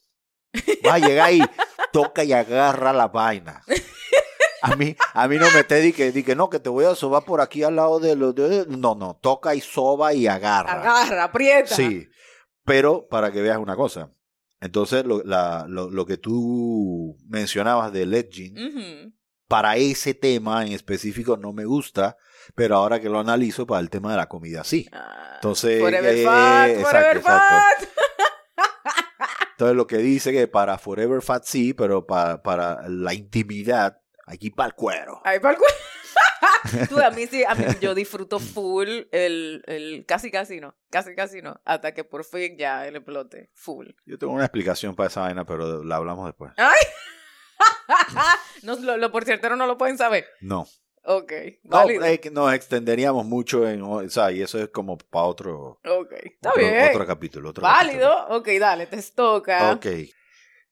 Va 0.87 0.93
a 0.93 0.99
llegar 0.99 1.27
ahí, 1.27 1.41
toca 1.91 2.23
y 2.23 2.31
agarra 2.31 2.93
la 2.93 3.09
vaina. 3.09 3.61
A 4.61 4.75
mí, 4.77 4.95
a 5.13 5.27
mí 5.27 5.37
no 5.37 5.47
me 5.51 5.63
te 5.65 5.81
di 5.81 5.91
que, 5.91 6.11
di 6.13 6.23
que 6.23 6.35
no, 6.35 6.49
que 6.49 6.59
te 6.59 6.69
voy 6.69 6.85
a 6.85 6.95
sobar 6.95 7.25
por 7.25 7.41
aquí 7.41 7.63
al 7.63 7.75
lado 7.75 7.99
de 7.99 8.15
los... 8.15 8.33
de- 8.35 8.67
no, 8.69 8.95
no, 8.95 9.17
toca 9.21 9.53
y 9.55 9.59
soba 9.59 10.13
y 10.13 10.27
agarra. 10.27 10.73
Agarra, 10.73 11.23
aprieta. 11.25 11.75
Sí, 11.75 12.07
pero 12.63 13.07
para 13.09 13.31
que 13.33 13.41
veas 13.41 13.57
una 13.57 13.75
cosa. 13.75 14.11
Entonces, 14.61 15.05
lo, 15.05 15.23
la- 15.23 15.65
lo, 15.67 15.89
lo 15.89 16.05
que 16.05 16.17
tú 16.17 17.17
mencionabas 17.27 17.91
de 17.91 18.05
Legend, 18.05 19.11
para 19.47 19.75
ese 19.75 20.13
tema 20.13 20.65
en 20.65 20.71
específico 20.71 21.35
no 21.35 21.51
me 21.51 21.65
gusta, 21.65 22.15
pero 22.55 22.75
ahora 22.77 22.99
que 23.01 23.09
lo 23.09 23.19
analizo, 23.19 23.65
para 23.67 23.81
el 23.81 23.89
tema 23.89 24.11
de 24.11 24.17
la 24.17 24.27
comida 24.29 24.63
sí. 24.63 24.87
Ah, 24.93 25.31
Entonces, 25.35 25.79
Forever 25.81 26.15
eh, 26.15 26.23
Fat, 26.23 26.69
exacto, 26.69 26.89
Forever 26.89 27.17
exacto. 27.17 27.55
Fat. 27.55 27.87
Entonces, 29.51 29.75
lo 29.77 29.87
que 29.87 29.97
dice 29.97 30.31
que 30.31 30.47
para 30.47 30.77
Forever 30.77 31.21
Fat 31.21 31.43
sí, 31.45 31.73
pero 31.73 32.05
para, 32.07 32.41
para 32.41 32.87
la 32.87 33.13
intimidad, 33.13 33.99
aquí 34.25 34.49
para 34.49 34.67
el 34.67 34.73
cuero. 34.73 35.21
Ay, 35.23 35.39
pa'l 35.39 35.55
cu- 35.57 35.63
Tú, 36.89 36.99
a 36.99 37.09
mí 37.11 37.27
sí, 37.27 37.43
a 37.43 37.55
mí 37.55 37.65
yo 37.79 37.95
disfruto 37.95 38.39
full 38.39 38.87
el, 39.11 39.63
el 39.65 40.05
casi 40.07 40.31
casi 40.31 40.59
no, 40.59 40.75
casi 40.89 41.15
casi 41.15 41.41
no, 41.41 41.59
hasta 41.65 41.93
que 41.93 42.03
por 42.03 42.23
fin 42.23 42.57
ya 42.57 42.87
el 42.87 42.95
explote, 42.95 43.49
full. 43.53 43.87
Yo 44.05 44.17
tengo 44.17 44.33
una 44.33 44.45
explicación 44.45 44.95
para 44.95 45.07
esa 45.07 45.21
vaina, 45.21 45.45
pero 45.45 45.83
la 45.83 45.95
hablamos 45.95 46.25
después. 46.27 46.51
¡Ay! 46.57 46.79
no, 48.63 48.75
lo, 48.77 48.97
lo 48.97 49.11
por 49.11 49.25
cierto 49.25 49.55
no 49.55 49.67
lo 49.67 49.77
pueden 49.77 49.97
saber. 49.97 50.25
No. 50.41 50.67
Ok, 51.03 51.33
No, 51.63 51.85
nos 52.31 52.53
extenderíamos 52.53 53.25
mucho 53.25 53.67
en, 53.67 53.81
o 53.81 54.07
sea, 54.07 54.31
y 54.31 54.41
eso 54.43 54.59
es 54.59 54.69
como 54.69 54.99
para 54.99 55.25
otro, 55.25 55.79
ok, 55.83 56.13
está 56.23 56.49
otro, 56.51 56.61
bien. 56.61 56.89
otro 56.89 57.07
capítulo. 57.07 57.49
Otro 57.49 57.63
válido. 57.63 58.27
Ok, 58.27 58.47
dale, 58.59 58.85
te 58.85 59.01
toca. 59.01 59.57
capítulo. 59.57 59.95
Ok. 59.95 60.09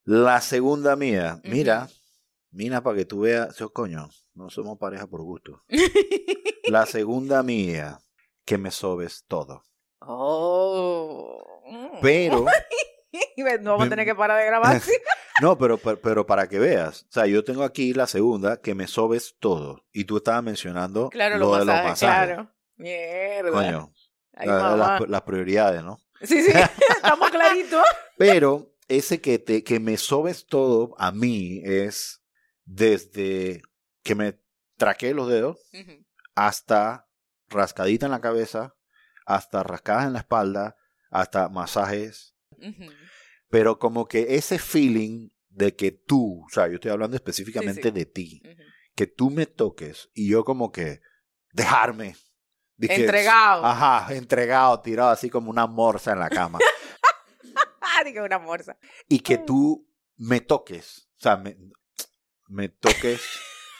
La 0.04 0.40
segunda 0.40 0.94
mía, 0.94 1.40
mira, 1.42 1.88
mira 2.52 2.80
para 2.80 2.98
que 2.98 3.04
tú 3.04 3.20
veas, 3.22 3.56
yo, 3.56 3.72
coño, 3.72 4.08
no 4.34 4.50
somos 4.50 4.78
pareja 4.78 5.06
por 5.06 5.22
gusto. 5.22 5.62
La 6.64 6.86
segunda 6.86 7.42
mía, 7.42 7.98
que 8.44 8.58
me 8.58 8.70
sobes 8.70 9.24
todo. 9.26 9.62
oh. 10.00 11.46
Pero, 12.02 12.44
no 13.60 13.70
vamos 13.72 13.86
a 13.86 13.90
tener 13.90 14.06
que 14.06 14.14
parar 14.14 14.38
de 14.38 14.46
grabar. 14.46 14.80
no, 15.42 15.58
pero, 15.58 15.78
pero, 15.78 16.00
pero 16.00 16.26
para 16.26 16.48
que 16.48 16.58
veas, 16.58 17.02
o 17.02 17.12
sea, 17.12 17.26
yo 17.26 17.44
tengo 17.44 17.62
aquí 17.62 17.92
la 17.92 18.06
segunda, 18.06 18.60
que 18.60 18.74
me 18.74 18.86
sobes 18.86 19.36
todo. 19.38 19.84
Y 19.92 20.04
tú 20.04 20.18
estabas 20.18 20.42
mencionando 20.42 21.08
Claro, 21.10 21.38
lo 21.38 21.46
los 21.46 21.58
de 21.60 21.64
los 21.66 21.74
masajes, 21.84 21.98
claro. 21.98 22.50
Mierda. 22.76 23.50
Coño, 23.50 23.92
Ay, 24.34 24.48
la- 24.48 25.04
las 25.06 25.22
prioridades, 25.22 25.82
¿no? 25.82 25.98
Sí, 26.22 26.42
sí, 26.42 26.52
estamos 26.96 27.30
claritos. 27.30 27.82
Pero 28.16 28.74
ese 28.88 29.20
que, 29.20 29.38
te, 29.38 29.62
que 29.64 29.80
me 29.80 29.96
sobes 29.96 30.46
todo 30.46 30.94
a 30.98 31.12
mí 31.12 31.62
es 31.64 32.22
desde 32.64 33.62
que 34.02 34.14
me 34.14 34.40
traqué 34.76 35.14
los 35.14 35.28
dedos 35.28 35.58
hasta 36.34 37.08
rascadita 37.48 38.06
en 38.06 38.12
la 38.12 38.20
cabeza, 38.20 38.74
hasta 39.26 39.62
rascadas 39.62 40.06
en 40.06 40.12
la 40.14 40.20
espalda, 40.20 40.76
hasta 41.10 41.48
masajes. 41.48 42.36
Pero 43.48 43.78
como 43.78 44.06
que 44.06 44.36
ese 44.36 44.58
feeling 44.58 45.30
de 45.48 45.74
que 45.74 45.90
tú, 45.90 46.44
o 46.44 46.48
sea, 46.50 46.68
yo 46.68 46.74
estoy 46.74 46.90
hablando 46.92 47.16
específicamente 47.16 47.82
Sí, 47.82 47.88
sí. 47.88 47.94
de 47.94 48.06
ti, 48.06 48.42
que 48.94 49.06
tú 49.06 49.30
me 49.30 49.46
toques 49.46 50.08
y 50.14 50.28
yo 50.30 50.44
como 50.44 50.70
que 50.70 51.00
dejarme. 51.52 52.16
Dije, 52.76 52.94
Entregado. 53.02 53.64
Ajá, 53.66 54.14
entregado, 54.14 54.80
tirado 54.80 55.10
así 55.10 55.28
como 55.28 55.50
una 55.50 55.66
morsa 55.66 56.12
en 56.12 56.20
la 56.20 56.30
cama. 56.30 56.58
Dije 58.04 58.22
una 58.22 58.38
morsa. 58.38 58.78
y 59.08 59.20
que 59.20 59.36
tú 59.38 59.86
me 60.16 60.40
toques, 60.40 61.10
o 61.18 61.22
sea, 61.22 61.36
me, 61.36 61.56
me 62.48 62.68
toques, 62.70 63.20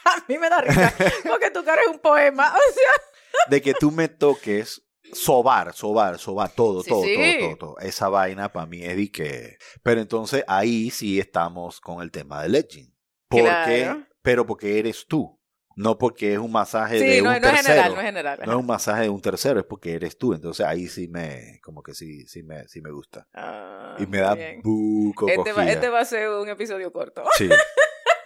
A 0.05 0.25
mí 0.29 0.39
me 0.39 0.49
da 0.49 0.61
risa 0.61 0.95
porque 1.29 1.51
tu 1.51 1.63
cara 1.65 1.83
es 1.83 1.89
un 1.89 1.99
poema. 1.99 2.49
O 2.53 2.73
sea, 2.73 3.47
de 3.49 3.61
que 3.63 3.75
tú 3.75 3.91
me 3.91 4.09
toques, 4.09 4.83
sobar, 5.13 5.73
sobar, 5.73 6.19
sobar, 6.19 6.51
todo, 6.53 6.83
Sí, 6.83 6.89
todo, 6.91 7.03
sí. 7.05 7.15
todo, 7.17 7.39
todo, 7.49 7.57
todo. 7.57 7.79
Esa 7.81 8.09
vaina 8.09 8.53
para 8.53 8.67
mí 8.67 8.83
es 8.85 8.97
de 8.97 9.11
que... 9.11 9.59
Pero 9.83 10.01
entonces 10.01 10.45
ahí 10.49 10.91
sí 10.91 11.19
estamos 11.21 11.81
con 11.81 12.03
el 12.03 12.11
tema 12.11 12.43
de 12.43 12.49
Legend. 12.49 12.93
Porque, 13.29 13.43
Claro. 13.85 14.07
pero 14.23 14.47
porque 14.47 14.79
eres 14.79 15.07
tú, 15.07 15.41
no 15.77 15.97
porque 15.99 16.33
es 16.35 16.39
un 16.39 16.51
masaje 16.51 16.99
sí, 16.99 17.07
de 17.07 17.23
no, 17.23 17.31
un 17.31 17.41
no 17.41 17.49
es 17.49 17.55
tercero. 17.55 17.63
general, 17.69 17.95
no 17.95 18.01
es 18.01 18.07
general. 18.07 18.41
No 18.45 18.53
es 18.53 18.59
un 18.59 18.67
masaje 18.67 19.03
de 19.03 19.09
un 19.09 19.21
tercero, 19.21 19.61
es 19.61 19.67
porque 19.67 19.95
eres 19.95 20.19
tú. 20.19 20.35
Entonces 20.35 20.67
ahí 20.67 20.89
sí 20.89 21.07
me, 21.09 21.61
como 21.63 21.83
que 21.83 21.95
sí, 21.95 22.27
sí 22.27 22.43
me, 22.43 22.67
sí 22.69 22.81
me 22.81 22.91
gusta. 22.91 23.29
Ah, 23.35 23.97
Y 23.99 24.07
me 24.07 24.19
da 24.19 24.37
buco 24.63 25.29
Este 25.29 25.53
va, 25.53 25.69
este 25.71 25.89
va 25.89 26.01
a 26.01 26.05
ser 26.05 26.29
un 26.31 26.49
episodio 26.49 26.93
corto. 26.93 27.23
Sí, 27.39 27.49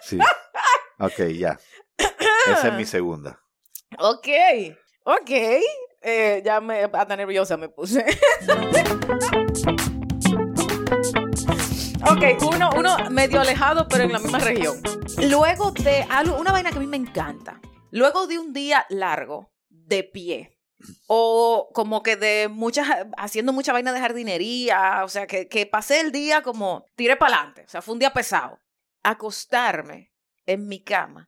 sí. 0.01 0.17
Ok, 0.99 1.19
ya. 1.37 1.59
Esa 2.47 2.67
es 2.69 2.73
mi 2.73 2.85
segunda. 2.95 3.41
Ok, 3.99 4.27
ok. 5.03 5.31
Eh, 6.01 6.41
ya 6.45 6.61
me 6.61 6.83
hasta 6.83 7.15
nerviosa 7.15 7.57
me 7.57 7.67
puse. 7.69 7.99
ok, 12.09 12.43
uno, 12.53 12.69
uno 12.77 13.09
medio 13.09 13.41
alejado, 13.41 13.87
pero 13.87 14.03
en 14.03 14.11
la 14.13 14.19
misma 14.19 14.37
región. 14.39 14.79
Luego 15.29 15.71
de 15.71 16.05
algo, 16.09 16.37
una 16.37 16.51
vaina 16.51 16.71
que 16.71 16.77
a 16.77 16.81
mí 16.81 16.87
me 16.87 16.97
encanta. 16.97 17.59
Luego 17.91 18.27
de 18.27 18.37
un 18.39 18.53
día 18.53 18.85
largo 18.89 19.51
de 19.69 20.03
pie. 20.03 20.51
O 21.07 21.69
como 21.73 22.03
que 22.03 22.15
de 22.15 22.47
muchas, 22.47 22.87
haciendo 23.17 23.51
mucha 23.51 23.73
vaina 23.73 23.91
de 23.91 23.99
jardinería, 23.99 25.01
o 25.03 25.09
sea, 25.09 25.25
que, 25.25 25.47
que 25.47 25.65
pasé 25.65 25.99
el 25.99 26.11
día 26.11 26.43
como 26.43 26.85
tiré 26.95 27.15
para 27.15 27.37
adelante, 27.37 27.63
o 27.65 27.69
sea, 27.69 27.81
fue 27.81 27.93
un 27.93 27.99
día 27.99 28.13
pesado. 28.13 28.59
Acostarme 29.01 30.14
en 30.45 30.67
mi 30.67 30.83
cama 30.83 31.27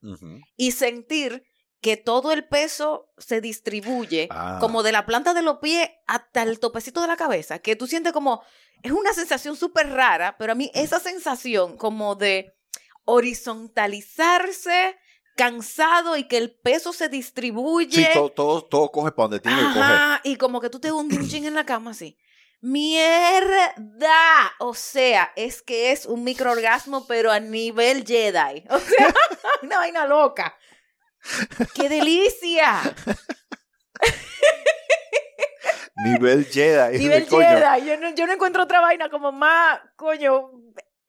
y 0.56 0.72
sentir 0.72 1.44
que 1.82 1.96
todo 1.98 2.32
el 2.32 2.48
peso 2.48 3.12
se 3.18 3.40
distribuye 3.40 4.28
Ah. 4.32 4.58
como 4.60 4.82
de 4.84 4.92
la 4.92 5.06
planta 5.06 5.34
de 5.34 5.42
los 5.44 5.58
pies 5.60 5.90
hasta 6.08 6.44
el 6.44 6.60
topecito 6.60 7.02
de 7.02 7.08
la 7.08 7.16
cabeza, 7.18 7.60
que 7.60 7.76
tú 7.76 7.86
sientes 7.88 8.14
como, 8.14 8.42
es 8.84 8.92
una 8.92 9.14
sensación 9.14 9.56
súper 9.56 9.90
rara, 9.90 10.36
pero 10.40 10.52
a 10.54 10.56
mí 10.56 10.72
esa 10.74 11.00
sensación 11.00 11.78
como 11.78 12.16
de 12.16 12.54
horizontalizarse, 13.06 14.96
cansado 15.36 16.18
y 16.18 16.24
que 16.28 16.38
el 16.38 16.52
peso 16.56 16.94
se 16.94 17.10
distribuye. 17.10 18.06
Sí, 18.06 18.08
todo, 18.14 18.30
todo, 18.32 18.62
todo 18.66 18.92
coge 18.92 19.12
para 19.12 19.26
donde 19.26 19.40
tiene 19.40 19.58
que 19.58 19.68
coger. 19.68 19.82
Ajá, 19.84 20.22
y 20.24 20.36
como 20.36 20.60
que 20.60 20.70
tú 20.70 20.80
te 20.80 20.92
hundes 20.92 21.20
un 21.20 21.28
ching 21.30 21.46
en 21.46 21.54
la 21.54 21.66
cama 21.66 21.92
así. 21.92 22.18
Mierda, 22.70 24.54
o 24.60 24.74
sea, 24.74 25.32
es 25.36 25.62
que 25.62 25.92
es 25.92 26.06
un 26.06 26.24
microorgasmo, 26.24 27.08
pero 27.08 27.32
a 27.32 27.40
nivel 27.40 28.06
Jedi. 28.06 28.64
O 28.70 28.80
sea, 28.80 29.14
una 29.64 29.78
vaina 29.78 30.06
loca. 30.08 30.56
¡Qué 31.74 31.90
delicia! 31.90 32.82
Nivel 36.04 36.46
Jedi. 36.46 36.98
Nivel 37.00 37.28
coño. 37.28 37.48
Jedi. 37.48 37.86
Yo 37.88 37.98
no, 37.98 38.14
yo 38.14 38.28
no 38.28 38.34
encuentro 38.34 38.64
otra 38.64 38.82
vaina 38.82 39.10
como 39.10 39.32
más, 39.32 39.80
coño, 39.96 40.52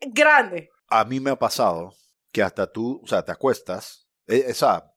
grande. 0.01 0.71
A 0.89 1.05
mí 1.05 1.21
me 1.21 1.31
ha 1.31 1.37
pasado 1.37 1.93
que 2.33 2.43
hasta 2.43 2.71
tú, 2.73 3.01
o 3.05 3.07
sea, 3.07 3.23
te 3.25 3.33
acuestas. 3.33 4.09
eh, 4.27 4.45
Esa, 4.49 4.95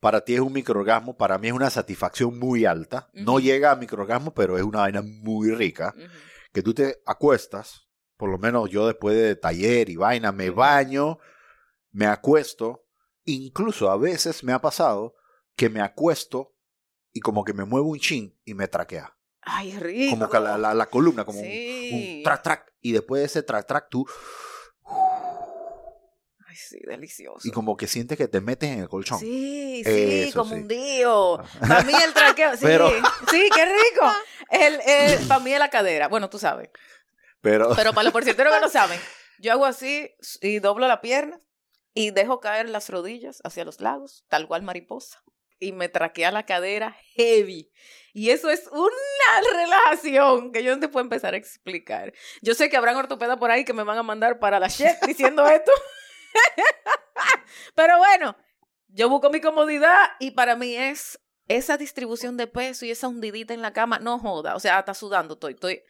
para 0.00 0.20
ti 0.24 0.34
es 0.34 0.40
un 0.40 0.52
microorgasmo, 0.52 1.16
para 1.16 1.38
mí 1.38 1.48
es 1.48 1.54
una 1.54 1.70
satisfacción 1.70 2.38
muy 2.38 2.64
alta. 2.64 3.08
No 3.14 3.38
llega 3.40 3.70
a 3.72 3.76
microorgasmo, 3.76 4.32
pero 4.34 4.56
es 4.56 4.62
una 4.62 4.80
vaina 4.80 5.02
muy 5.02 5.50
rica. 5.52 5.94
Que 6.52 6.62
tú 6.62 6.72
te 6.74 7.00
acuestas, 7.06 7.88
por 8.16 8.30
lo 8.30 8.38
menos 8.38 8.70
yo 8.70 8.86
después 8.86 9.16
de 9.16 9.36
taller 9.36 9.88
y 9.90 9.96
vaina, 9.96 10.32
me 10.32 10.50
baño, 10.50 11.18
me 11.90 12.06
acuesto. 12.06 12.84
Incluso 13.24 13.90
a 13.90 13.96
veces 13.96 14.42
me 14.44 14.52
ha 14.52 14.60
pasado 14.60 15.14
que 15.56 15.68
me 15.68 15.80
acuesto 15.80 16.54
y 17.12 17.20
como 17.20 17.44
que 17.44 17.52
me 17.52 17.64
muevo 17.64 17.88
un 17.90 17.98
chin 17.98 18.38
y 18.44 18.54
me 18.54 18.68
traquea. 18.68 19.14
Ay, 19.42 19.76
rico. 19.78 20.10
Como 20.16 20.28
que 20.30 20.38
la, 20.40 20.56
la, 20.58 20.74
la 20.74 20.86
columna, 20.86 21.24
como 21.24 21.40
un- 21.40 21.46
un 21.46 22.22
track 22.22 22.42
track. 22.42 22.74
Y 22.80 22.92
después 22.92 23.20
de 23.20 23.26
ese 23.26 23.42
track 23.42 23.66
track 23.66 23.86
tú 23.90 24.06
Ay, 26.50 26.56
sí, 26.56 26.78
delicioso. 26.86 27.46
y 27.46 27.50
como 27.50 27.76
que 27.76 27.86
sientes 27.86 28.16
que 28.16 28.26
te 28.26 28.40
metes 28.40 28.70
en 28.70 28.80
el 28.80 28.88
colchón. 28.88 29.18
Sí, 29.20 29.82
sí, 29.84 30.22
Eso 30.28 30.38
como 30.40 30.54
sí. 30.54 30.60
un 30.62 30.68
dio. 30.68 31.44
Para 31.60 31.82
mí 31.82 31.92
el 32.02 32.14
traqueo, 32.14 32.52
sí, 32.56 32.64
Pero- 32.64 32.88
sí, 33.30 33.48
qué 33.54 33.64
rico. 33.66 34.12
El, 34.50 34.80
el, 34.86 35.26
para 35.28 35.40
mí 35.40 35.52
es 35.52 35.58
la 35.58 35.68
cadera. 35.68 36.08
Bueno, 36.08 36.30
tú 36.30 36.38
sabes. 36.38 36.70
Pero, 37.42 37.68
Pero 37.76 37.92
para 37.92 38.04
los 38.04 38.12
porcierteros 38.12 38.54
que 38.54 38.60
no 38.60 38.68
saben, 38.70 38.98
yo 39.38 39.52
hago 39.52 39.66
así 39.66 40.10
y 40.40 40.58
doblo 40.58 40.88
la 40.88 41.00
pierna 41.02 41.38
y 41.92 42.12
dejo 42.12 42.40
caer 42.40 42.68
las 42.70 42.88
rodillas 42.88 43.40
hacia 43.44 43.64
los 43.66 43.80
lados, 43.82 44.24
tal 44.28 44.46
cual 44.48 44.62
mariposa. 44.62 45.22
Y 45.60 45.72
me 45.72 45.88
traquea 45.90 46.30
la 46.30 46.46
cadera 46.46 46.96
heavy. 47.14 47.70
Y 48.14 48.30
eso 48.30 48.48
es 48.48 48.68
una 48.72 49.50
relajación 49.52 50.52
que 50.52 50.62
yo 50.62 50.72
no 50.74 50.80
te 50.80 50.88
puedo 50.88 51.02
empezar 51.04 51.34
a 51.34 51.36
explicar. 51.36 52.12
Yo 52.42 52.54
sé 52.54 52.70
que 52.70 52.76
habrán 52.76 52.96
ortopedas 52.96 53.36
por 53.38 53.50
ahí 53.50 53.64
que 53.64 53.72
me 53.74 53.82
van 53.82 53.98
a 53.98 54.02
mandar 54.02 54.38
para 54.38 54.58
la 54.60 54.68
shit 54.68 54.96
diciendo 55.06 55.46
esto. 55.48 55.72
Pero 57.74 57.98
bueno, 57.98 58.36
yo 58.88 59.08
busco 59.08 59.30
mi 59.30 59.40
comodidad 59.40 59.96
y 60.20 60.32
para 60.32 60.56
mí 60.56 60.74
es 60.74 61.20
esa 61.48 61.76
distribución 61.76 62.36
de 62.36 62.46
peso 62.46 62.84
y 62.84 62.90
esa 62.90 63.08
hundidita 63.08 63.54
en 63.54 63.62
la 63.62 63.72
cama, 63.72 63.98
no 63.98 64.18
joda. 64.18 64.54
O 64.56 64.60
sea, 64.60 64.78
está 64.78 64.94
sudando, 64.94 65.34
estoy, 65.34 65.54
estoy 65.54 65.82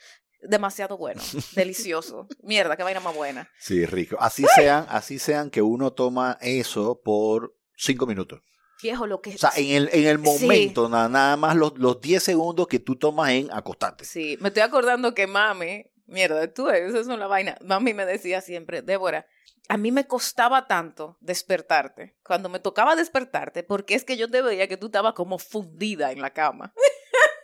demasiado 0.43 0.97
bueno, 0.97 1.21
delicioso. 1.55 2.27
Mierda, 2.43 2.77
qué 2.77 2.83
vaina 2.83 3.01
más 3.01 3.15
buena. 3.15 3.51
Sí, 3.59 3.85
rico. 3.87 4.17
Así 4.21 4.45
sean, 4.55 4.87
así 4.89 5.19
sean 5.19 5.51
que 5.51 5.63
uno 5.63 5.93
toma 5.93 6.39
eso 6.41 7.01
por 7.03 7.57
cinco 7.77 8.07
minutos. 8.07 8.41
Viejo, 8.81 9.09
lo 9.09 9.21
que 9.21 9.35
O 9.35 9.39
sea, 9.39 9.51
en 9.57 9.71
el, 9.75 9.91
en 9.93 10.07
el 10.07 10.19
Sí. 10.19 10.23
momento, 10.45 10.89
na- 10.89 11.09
nada 11.09 11.37
más 11.37 11.57
los, 11.57 11.77
los 11.79 12.01
10 12.01 12.23
segundos 12.23 12.69
que 12.69 12.79
tú 12.79 12.95
tomas 12.95 13.31
en 13.31 13.49
acostarte. 13.53 14.05
Sí, 14.05 14.39
me 14.41 14.49
estoy 14.49 14.63
acordando 14.63 15.15
que 15.15 15.27
mami, 15.27 15.85
mierda, 16.09 16.53
tú 16.53 16.69
eso 16.69 16.99
es 16.99 17.07
una 17.07 17.27
vaina. 17.27 17.57
Mami 17.65 17.95
me 17.95 18.05
decía 18.07 18.41
siempre, 18.41 18.83
Débora, 18.83 19.27
a 19.69 19.77
mí 19.77 19.93
me 19.93 20.07
costaba 20.07 20.67
tanto 20.67 21.17
despertarte, 21.21 22.17
cuando 22.25 22.49
me 22.49 22.59
tocaba 22.59 22.97
despertarte, 22.97 23.63
porque 23.63 23.95
es 23.95 24.05
que 24.05 24.17
yo 24.17 24.31
te 24.31 24.43
veía 24.43 24.67
que 24.67 24.77
tú 24.77 24.87
estabas 24.87 25.13
como 25.15 25.39
fundida 25.39 26.11
en 26.11 26.21
la 26.21 26.31
cama. 26.33 26.73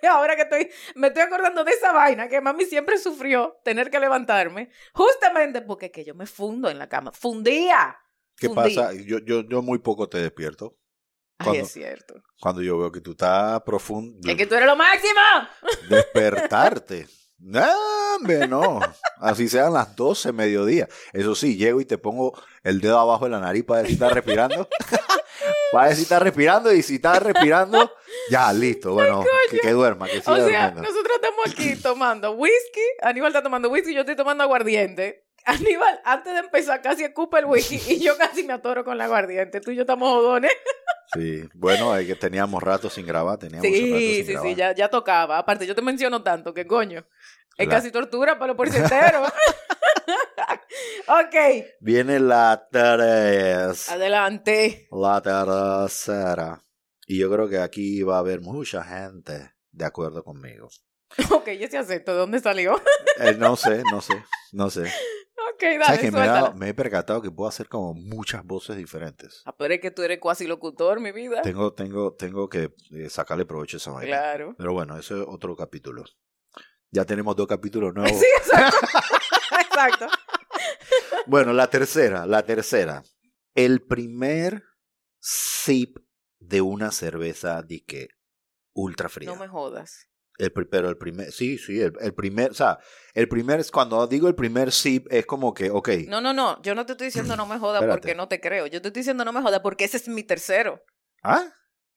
Y 0.02 0.06
Ahora 0.06 0.36
que 0.36 0.42
estoy, 0.42 0.70
me 0.96 1.08
estoy 1.08 1.22
acordando 1.22 1.64
de 1.64 1.72
esa 1.72 1.92
vaina 1.92 2.28
que 2.28 2.40
mami 2.40 2.64
siempre 2.64 2.98
sufrió, 2.98 3.58
tener 3.64 3.90
que 3.90 4.00
levantarme, 4.00 4.70
justamente 4.92 5.62
porque 5.62 5.90
que 5.90 6.04
yo 6.04 6.14
me 6.14 6.26
fundo 6.26 6.68
en 6.68 6.78
la 6.78 6.88
cama. 6.88 7.12
Fundía. 7.12 7.96
¿Qué 8.36 8.48
Fundí. 8.48 8.74
pasa? 8.74 8.92
Yo, 8.94 9.18
yo, 9.20 9.42
yo 9.48 9.62
muy 9.62 9.78
poco 9.78 10.08
te 10.08 10.18
despierto. 10.18 10.76
Ay, 11.38 11.44
Cuando- 11.46 11.64
es 11.64 11.72
cierto. 11.72 12.14
Cuando 12.40 12.62
yo 12.62 12.78
veo 12.78 12.92
que 12.92 13.00
tú 13.00 13.12
estás 13.12 13.60
profundo. 13.62 14.28
Es 14.28 14.36
que 14.36 14.46
tú 14.46 14.54
eres 14.54 14.66
lo 14.66 14.76
máximo. 14.76 15.20
Despertarte. 15.88 17.06
No, 17.46 17.62
hombre, 18.16 18.48
no. 18.48 18.80
Así 19.18 19.48
sean 19.48 19.74
las 19.74 19.94
12, 19.94 20.32
mediodía. 20.32 20.88
Eso 21.12 21.34
sí, 21.34 21.56
llego 21.56 21.78
y 21.80 21.84
te 21.84 21.98
pongo 21.98 22.32
el 22.62 22.80
dedo 22.80 22.98
abajo 22.98 23.26
de 23.26 23.32
la 23.32 23.40
nariz 23.40 23.64
para 23.64 23.82
ver 23.82 23.88
si 23.88 23.94
estás 23.94 24.12
respirando. 24.12 24.66
para 25.72 25.88
ver 25.88 25.96
si 25.96 26.02
estás 26.02 26.22
respirando 26.22 26.72
y 26.72 26.82
si 26.82 26.94
estás 26.94 27.22
respirando, 27.22 27.92
ya, 28.30 28.50
listo. 28.52 28.94
Bueno, 28.94 29.24
que, 29.50 29.58
que 29.58 29.72
duerma, 29.72 30.06
que 30.06 30.20
siga 30.20 30.32
O 30.32 30.36
sea, 30.36 30.44
durmiendo. 30.44 30.82
nosotros 30.82 31.16
estamos 31.16 31.46
aquí 31.50 31.76
tomando 31.76 32.32
whisky. 32.32 32.80
Aníbal 33.02 33.28
está 33.28 33.42
tomando 33.42 33.68
whisky 33.68 33.92
yo 33.92 34.00
estoy 34.00 34.16
tomando 34.16 34.42
aguardiente. 34.44 35.23
Aníbal, 35.44 36.00
antes 36.04 36.32
de 36.32 36.38
empezar, 36.40 36.80
casi 36.80 37.04
escupe 37.04 37.38
el 37.38 37.44
whisky 37.46 37.80
y 37.94 38.00
yo 38.00 38.16
casi 38.16 38.44
me 38.44 38.54
atoro 38.54 38.84
con 38.84 38.94
el 38.94 39.00
aguardiente. 39.02 39.60
Tú 39.60 39.70
y 39.72 39.76
yo 39.76 39.82
estamos 39.82 40.08
jodones. 40.10 40.50
Sí, 41.12 41.42
bueno, 41.54 41.94
es 41.96 42.06
que 42.06 42.14
teníamos 42.14 42.62
rato 42.62 42.88
sin 42.88 43.06
grabar, 43.06 43.38
teníamos 43.38 43.64
rato 43.66 43.76
Sí, 43.76 44.14
sin 44.16 44.26
sí, 44.26 44.32
grabar. 44.32 44.48
sí, 44.50 44.54
ya, 44.56 44.74
ya 44.74 44.88
tocaba. 44.88 45.38
Aparte, 45.38 45.66
yo 45.66 45.74
te 45.74 45.82
menciono 45.82 46.22
tanto 46.22 46.54
que 46.54 46.66
coño. 46.66 47.06
Es 47.58 47.68
La- 47.68 47.74
casi 47.74 47.90
tortura 47.92 48.38
para 48.38 48.48
los 48.48 48.56
porcenteros. 48.56 49.28
ok, 51.08 51.66
Viene 51.80 52.18
la 52.20 52.66
tres. 52.70 53.88
adelante. 53.90 54.88
La 54.90 55.20
tercera. 55.22 56.60
Y 57.06 57.18
yo 57.18 57.30
creo 57.30 57.48
que 57.48 57.58
aquí 57.58 58.02
va 58.02 58.16
a 58.16 58.20
haber 58.20 58.40
mucha 58.40 58.82
gente 58.82 59.52
de 59.70 59.84
acuerdo 59.84 60.24
conmigo. 60.24 60.68
Ok, 61.30 61.50
yo 61.50 61.68
sí 61.68 61.76
acepto. 61.76 62.12
¿De 62.12 62.18
dónde 62.18 62.40
salió? 62.40 62.80
Eh, 63.20 63.36
no 63.38 63.54
sé, 63.54 63.84
no 63.92 64.00
sé, 64.00 64.24
no 64.50 64.70
sé. 64.70 64.80
ok, 64.82 65.62
dale, 65.62 65.84
¿Sabes 65.84 66.00
que 66.00 66.10
me, 66.10 66.24
he 66.26 66.54
me 66.54 66.74
percatado 66.74 67.22
que 67.22 67.30
puedo 67.30 67.48
hacer 67.48 67.68
como 67.68 67.94
muchas 67.94 68.44
voces 68.44 68.76
diferentes? 68.76 69.40
Ah, 69.44 69.54
pero 69.56 69.72
es 69.72 69.80
que 69.80 69.92
tú 69.92 70.02
eres 70.02 70.18
cuasi 70.18 70.48
locutor, 70.48 70.98
mi 70.98 71.12
vida. 71.12 71.40
Tengo, 71.42 71.72
tengo, 71.72 72.14
tengo 72.14 72.48
que 72.48 72.74
eh, 72.90 73.08
sacarle 73.08 73.46
provecho 73.46 73.76
a 73.76 73.78
esa 73.78 73.92
vaina. 73.92 74.16
Claro. 74.16 74.54
Pero 74.58 74.72
bueno, 74.72 74.98
eso 74.98 75.16
es 75.22 75.24
otro 75.28 75.54
capítulo. 75.54 76.02
Ya 76.90 77.04
tenemos 77.04 77.36
dos 77.36 77.46
capítulos 77.46 77.94
nuevos. 77.94 78.18
Sí, 78.18 78.26
exacto. 78.36 78.76
exacto. 79.60 80.08
Bueno, 81.26 81.52
la 81.52 81.70
tercera, 81.70 82.26
la 82.26 82.44
tercera. 82.44 83.04
El 83.54 83.80
primer 83.80 84.64
sip 85.20 85.98
de 86.40 86.60
una 86.62 86.90
cerveza 86.90 87.62
dique 87.62 88.08
ultra 88.74 89.08
fría. 89.08 89.30
No 89.30 89.36
me 89.36 89.46
jodas. 89.46 90.08
El, 90.36 90.52
pero 90.52 90.88
el 90.88 90.96
primer, 90.96 91.30
sí, 91.30 91.58
sí, 91.58 91.80
el, 91.80 91.92
el 92.00 92.12
primer, 92.12 92.50
o 92.50 92.54
sea, 92.54 92.78
el 93.14 93.28
primer, 93.28 93.64
cuando 93.70 94.04
digo 94.08 94.26
el 94.26 94.34
primer 94.34 94.72
sip 94.72 95.06
es 95.10 95.26
como 95.26 95.54
que, 95.54 95.70
ok, 95.70 95.88
No, 96.08 96.20
no, 96.20 96.32
no. 96.32 96.60
Yo 96.62 96.74
no 96.74 96.84
te 96.84 96.92
estoy 96.92 97.06
diciendo 97.06 97.36
no 97.36 97.46
me 97.46 97.58
joda 97.58 97.78
Espérate. 97.78 98.00
porque 98.00 98.14
no 98.16 98.26
te 98.28 98.40
creo. 98.40 98.66
Yo 98.66 98.82
te 98.82 98.88
estoy 98.88 99.00
diciendo 99.00 99.24
no 99.24 99.32
me 99.32 99.42
joda 99.42 99.62
porque 99.62 99.84
ese 99.84 99.96
es 99.98 100.08
mi 100.08 100.24
tercero. 100.24 100.82
¿ah? 101.22 101.44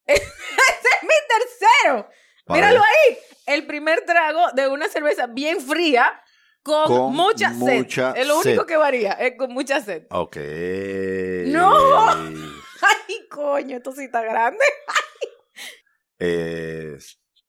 ¡Ese 0.06 0.22
es 0.22 1.04
mi 1.04 1.16
tercero! 1.28 2.08
Míralo 2.48 2.80
ahí. 2.80 3.18
El 3.48 3.66
primer 3.66 4.06
trago 4.06 4.52
de 4.54 4.68
una 4.68 4.88
cerveza 4.88 5.28
bien 5.28 5.60
fría 5.60 6.22
con, 6.64 6.86
Con 6.86 7.14
mucha, 7.16 7.50
mucha 7.50 8.14
sed. 8.14 8.22
Es 8.22 8.28
lo 8.28 8.36
único 8.40 8.62
sed. 8.62 8.68
que 8.68 8.78
varía. 8.78 9.14
Es 9.14 9.34
con 9.38 9.52
mucha 9.54 9.82
sed. 9.82 10.06
Ok. 10.12 10.38
¡No! 11.48 12.10
Ay, 12.12 13.28
coño, 13.30 13.78
esto 13.78 13.92
sí 13.94 14.04
está 14.06 14.22
grande. 14.22 14.60
Eh, 16.20 16.98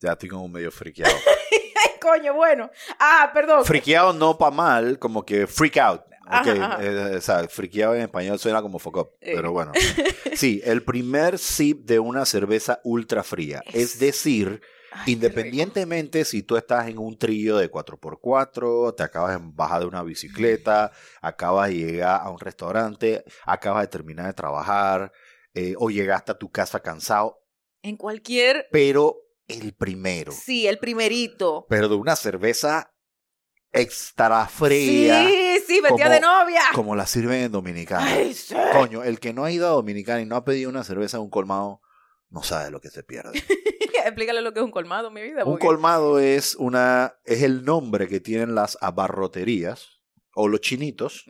ya 0.01 0.13
estoy 0.13 0.29
como 0.29 0.49
medio 0.49 0.71
friqueado. 0.71 1.15
Ay, 1.53 1.91
coño, 2.01 2.35
bueno. 2.35 2.71
Ah, 2.99 3.31
perdón. 3.35 3.65
friqueado 3.65 4.13
no 4.13 4.37
pa' 4.39 4.51
mal, 4.51 4.99
como 4.99 5.25
que 5.25 5.47
freak 5.47 5.77
out. 5.79 6.03
Ajá, 6.31 6.43
Ok, 6.53 6.59
ajá. 6.61 6.79
eh, 6.85 7.17
o 7.17 7.21
sea, 7.23 7.49
friqueado 7.49 7.95
en 7.95 8.03
español 8.03 8.39
suena 8.39 8.61
como 8.61 8.79
fuck 8.79 8.97
up, 8.99 9.11
Eh. 9.21 9.33
pero 9.35 9.53
bueno. 9.53 9.73
Sí, 10.35 10.61
el 10.65 10.85
primer 10.85 11.39
sip 11.39 11.85
de 11.87 11.99
una 11.99 12.25
cerveza 12.27 12.81
ultra 12.85 13.23
fría. 13.25 13.61
Es, 13.67 13.95
Es- 13.95 13.99
decir, 13.99 14.61
Ay, 14.93 15.13
independientemente 15.15 16.25
si 16.25 16.43
tú 16.43 16.57
estás 16.57 16.87
en 16.89 16.99
un 16.99 17.19
trillo 17.19 17.57
de 17.57 17.71
4x4, 17.71 18.95
te 18.95 19.03
acabas 19.03 19.39
de 19.41 19.47
bajar 19.55 19.81
de 19.81 19.87
una 19.87 20.03
bicicleta, 20.03 20.93
acabas 21.21 21.69
de 21.71 21.75
llegar 21.77 22.21
a 22.23 22.31
un 22.31 22.39
restaurante, 22.39 23.25
acabas 23.45 23.83
de 23.83 23.89
terminar 23.89 24.27
de 24.27 24.33
trabajar, 24.35 25.13
eh, 25.55 25.75
o 25.79 25.91
llegaste 25.91 26.33
a 26.33 26.39
tu 26.39 26.51
casa 26.51 26.81
cansado. 26.81 27.39
En 27.83 27.97
cualquier. 27.97 28.67
pero 28.71 29.17
el 29.49 29.73
primero. 29.75 30.33
Sí, 30.33 30.67
el 30.67 30.79
primerito. 30.79 31.67
Pero 31.69 31.89
de 31.89 31.95
una 31.97 32.15
cerveza 32.17 32.93
extra 33.73 34.47
fría, 34.47 35.27
Sí, 35.27 35.59
sí, 35.67 35.83
como- 35.87 35.99
de 35.99 36.21
novia. 36.21 36.63
como 36.75 36.97
la 36.97 37.07
sirven 37.07 37.43
en 37.43 37.53
Dominicana. 37.53 38.07
Ay, 38.07 38.33
sí. 38.35 38.55
Coño, 38.73 39.03
el 39.05 39.21
que 39.21 39.33
no 39.33 39.45
ha 39.45 39.51
ido 39.51 39.67
a 39.67 39.71
Dominicana 39.71 40.21
y 40.21 40.27
no 40.27 40.37
ha 40.37 40.45
pedido 40.45 40.71
una 40.71 40.85
cerveza 40.85 41.17
en 41.19 41.25
un 41.25 41.31
colmado, 41.31 41.81
no 42.31 42.43
sabe 42.43 42.71
lo 42.71 42.81
que 42.81 42.89
se 42.91 43.03
pierde. 43.03 43.33
Explícale 44.05 44.41
lo 44.43 44.53
que 44.53 44.61
es 44.61 44.65
un 44.65 44.71
colmado, 44.71 45.11
mi 45.11 45.21
vida. 45.23 45.45
Un 45.45 45.59
colmado 45.59 46.19
es 46.19 46.55
una 46.55 47.17
es 47.25 47.43
el 47.43 47.65
nombre 47.65 48.09
que 48.09 48.21
tienen 48.21 48.55
las 48.55 48.79
abarroterías 48.81 49.98
o 50.35 50.47
los 50.49 50.61
chinitos 50.61 51.25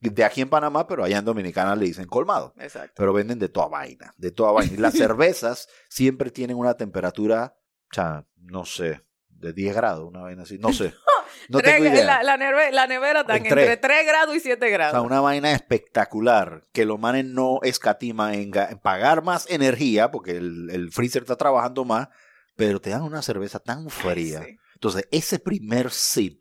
de 0.00 0.24
aquí 0.24 0.40
en 0.40 0.48
Panamá, 0.50 0.86
pero 0.86 1.04
allá 1.04 1.18
en 1.18 1.24
Dominicana 1.24 1.76
le 1.76 1.84
dicen 1.86 2.06
colmado. 2.06 2.54
Exacto. 2.58 2.94
Pero 2.96 3.12
venden 3.12 3.38
de 3.38 3.48
toda 3.48 3.68
vaina, 3.68 4.12
de 4.16 4.30
toda 4.32 4.52
vaina. 4.52 4.72
Y 4.74 4.76
las 4.78 4.94
cervezas 4.98 5.68
siempre 5.88 6.30
tienen 6.30 6.56
una 6.56 6.74
temperatura, 6.74 7.54
o 7.90 7.94
sea, 7.94 8.26
no 8.36 8.64
sé, 8.64 9.02
de 9.28 9.52
10 9.52 9.74
grados, 9.76 10.08
una 10.08 10.22
vaina 10.22 10.42
así, 10.42 10.58
no 10.58 10.72
sé. 10.72 10.94
No 11.48 11.58
Tres- 11.58 11.74
tengo 11.76 11.90
idea. 11.92 12.04
La, 12.06 12.22
la 12.22 12.38
neve- 12.38 12.70
la 12.70 12.86
nevera 12.86 13.20
está 13.20 13.36
En 13.36 13.44
entre 13.44 13.64
tres. 13.76 13.80
3 13.80 14.06
grados 14.06 14.34
y 14.36 14.40
7 14.40 14.66
O 14.66 14.70
grados. 14.72 14.92
sea, 14.92 15.00
una 15.02 15.20
vaina 15.20 15.52
espectacular 15.52 16.62
que 16.72 16.86
los 16.86 16.98
manes 16.98 17.26
no 17.26 17.58
escatiman 17.62 18.34
en, 18.34 18.50
ga- 18.52 18.70
en 18.70 18.78
pagar 18.78 19.22
más 19.22 19.50
energía 19.50 20.10
porque 20.10 20.32
el, 20.36 20.70
el 20.70 20.90
freezer 20.90 21.22
está 21.22 21.36
trabajando 21.36 21.84
más, 21.84 22.08
pero 22.56 22.80
te 22.80 22.90
dan 22.90 23.02
una 23.02 23.20
cerveza 23.20 23.58
tan 23.58 23.90
fría. 23.90 24.42
Sí. 24.44 24.56
Entonces, 24.74 25.06
ese 25.10 25.38
primer 25.38 25.90
sip, 25.90 26.40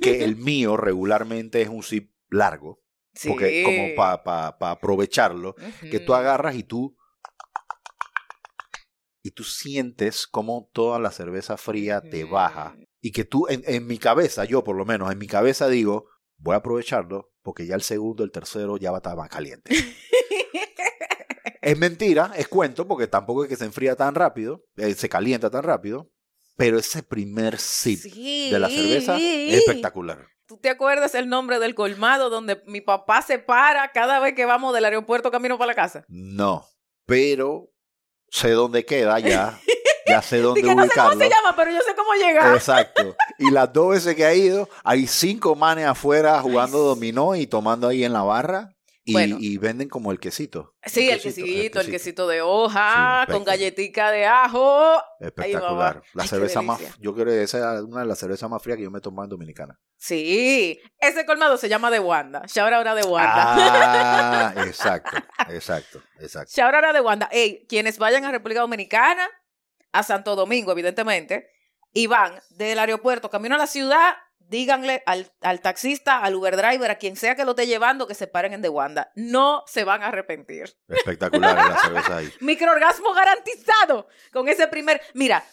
que 0.00 0.24
el 0.24 0.36
mío 0.36 0.76
regularmente 0.76 1.62
es 1.62 1.68
un 1.68 1.82
sip 1.82 2.12
largo, 2.28 2.82
porque 3.26 3.62
como 3.64 3.94
para 3.96 4.22
pa, 4.22 4.58
pa 4.58 4.70
aprovecharlo, 4.72 5.54
que 5.80 6.00
tú 6.00 6.14
agarras 6.14 6.56
y 6.56 6.62
tú 6.62 6.96
y 9.24 9.30
tú 9.30 9.44
sientes 9.44 10.26
como 10.26 10.68
toda 10.72 10.98
la 10.98 11.12
cerveza 11.12 11.56
fría 11.56 12.00
te 12.00 12.24
baja 12.24 12.76
y 13.00 13.12
que 13.12 13.24
tú 13.24 13.46
en, 13.48 13.62
en 13.66 13.86
mi 13.86 13.98
cabeza, 13.98 14.44
yo 14.44 14.64
por 14.64 14.76
lo 14.76 14.84
menos 14.84 15.12
en 15.12 15.18
mi 15.18 15.26
cabeza 15.28 15.68
digo, 15.68 16.08
voy 16.38 16.54
a 16.54 16.58
aprovecharlo 16.58 17.32
porque 17.42 17.66
ya 17.66 17.74
el 17.74 17.82
segundo, 17.82 18.24
el 18.24 18.32
tercero 18.32 18.76
ya 18.76 18.90
va 18.90 18.98
a 18.98 19.00
estar 19.00 19.16
más 19.16 19.28
caliente. 19.28 19.74
es 21.62 21.78
mentira, 21.78 22.32
es 22.36 22.48
cuento 22.48 22.86
porque 22.86 23.06
tampoco 23.06 23.44
es 23.44 23.48
que 23.48 23.56
se 23.56 23.64
enfría 23.64 23.96
tan 23.96 24.14
rápido, 24.14 24.64
eh, 24.76 24.94
se 24.94 25.08
calienta 25.08 25.50
tan 25.50 25.64
rápido, 25.64 26.10
pero 26.56 26.78
ese 26.78 27.02
primer 27.02 27.58
sip 27.58 28.00
Sí. 28.00 28.50
de 28.50 28.58
la 28.58 28.68
cerveza 28.68 29.16
es 29.18 29.54
espectacular. 29.54 30.26
¿Tú 30.46 30.58
te 30.58 30.68
acuerdas 30.68 31.14
el 31.14 31.28
nombre 31.28 31.58
del 31.58 31.74
colmado 31.74 32.28
donde 32.28 32.62
mi 32.66 32.80
papá 32.80 33.22
se 33.22 33.38
para 33.38 33.90
cada 33.92 34.18
vez 34.18 34.34
que 34.34 34.44
vamos 34.44 34.74
del 34.74 34.84
aeropuerto 34.84 35.30
camino 35.30 35.56
para 35.56 35.68
la 35.68 35.74
casa? 35.74 36.04
No, 36.08 36.66
pero 37.06 37.70
sé 38.28 38.50
dónde 38.50 38.84
queda 38.84 39.18
ya, 39.20 39.58
ya 40.06 40.20
sé 40.20 40.38
dónde 40.40 40.60
Dije, 40.62 40.74
no 40.74 40.84
sé 40.84 40.90
cómo 40.94 41.12
se 41.12 41.28
llama, 41.30 41.54
pero 41.56 41.70
yo 41.70 41.78
sé 41.80 41.94
cómo 41.94 42.12
llegar. 42.14 42.54
Exacto. 42.54 43.16
Y 43.38 43.50
las 43.50 43.72
dos 43.72 43.90
veces 43.90 44.14
que 44.14 44.26
ha 44.26 44.34
ido, 44.34 44.68
hay 44.84 45.06
cinco 45.06 45.54
manes 45.54 45.86
afuera 45.86 46.40
jugando 46.42 46.78
dominó 46.78 47.34
y 47.34 47.46
tomando 47.46 47.88
ahí 47.88 48.04
en 48.04 48.12
la 48.12 48.22
barra. 48.22 48.71
Y, 49.04 49.12
Bueno. 49.14 49.36
y 49.40 49.58
venden 49.58 49.88
como 49.88 50.12
el 50.12 50.20
quesito. 50.20 50.76
Sí, 50.84 51.10
el 51.10 51.20
quesito, 51.20 51.80
el 51.80 51.90
quesito 51.90 52.28
de 52.28 52.40
hoja, 52.40 53.24
Sí, 53.26 53.32
con 53.32 53.42
galletica 53.42 54.12
de 54.12 54.26
ajo. 54.26 55.02
Espectacular. 55.18 56.02
La 56.14 56.22
Ay, 56.22 56.28
cerveza 56.28 56.62
más, 56.62 56.80
yo 57.00 57.12
creo 57.12 57.26
que 57.26 57.42
esa 57.42 57.76
es 57.76 57.82
una 57.82 58.02
de 58.02 58.06
las 58.06 58.18
cervezas 58.20 58.48
más 58.48 58.62
frías 58.62 58.76
que 58.76 58.84
yo 58.84 58.92
me 58.92 58.98
he 58.98 59.00
tomado 59.00 59.24
en 59.24 59.30
Dominicana. 59.30 59.76
Sí, 59.96 60.80
ese 60.98 61.26
colmado 61.26 61.56
se 61.56 61.68
llama 61.68 61.90
de 61.90 61.98
Wanda. 61.98 62.42
Shout 62.46 62.72
out 62.72 62.86
a 62.86 62.94
de 62.94 63.02
Wanda. 63.02 63.32
Ah, 63.36 64.54
exacto, 64.66 65.16
exacto, 65.48 66.00
exacto. 66.20 66.52
Shout 66.54 66.72
out 66.74 66.84
a 66.84 66.92
de 66.92 67.00
Wanda. 67.00 67.28
Ey, 67.32 67.66
quienes 67.68 67.98
vayan 67.98 68.24
a 68.24 68.30
República 68.30 68.60
Dominicana, 68.60 69.28
a 69.90 70.02
Santo 70.04 70.36
Domingo, 70.36 70.70
evidentemente, 70.70 71.48
y 71.92 72.06
van 72.06 72.40
del 72.50 72.78
aeropuerto 72.78 73.30
camino 73.30 73.56
a 73.56 73.58
la 73.58 73.66
ciudad, 73.66 74.14
díganle 74.48 75.02
al, 75.06 75.30
al 75.40 75.60
taxista, 75.60 76.18
al 76.18 76.34
Uber 76.34 76.56
driver, 76.56 76.90
a 76.90 76.96
quien 76.96 77.16
sea 77.16 77.34
que 77.34 77.44
lo 77.44 77.50
esté 77.50 77.66
llevando, 77.66 78.06
que 78.06 78.14
se 78.14 78.26
paren 78.26 78.52
en 78.52 78.62
De 78.62 78.68
Wanda. 78.68 79.12
No 79.14 79.64
se 79.66 79.84
van 79.84 80.02
a 80.02 80.08
arrepentir. 80.08 80.76
Espectacular 80.88 81.56
la 81.56 81.78
cerveza 81.78 82.16
ahí. 82.18 82.32
Microorgasmo 82.40 83.12
garantizado 83.12 84.08
con 84.32 84.48
ese 84.48 84.68
primer. 84.68 85.00
Mira, 85.14 85.44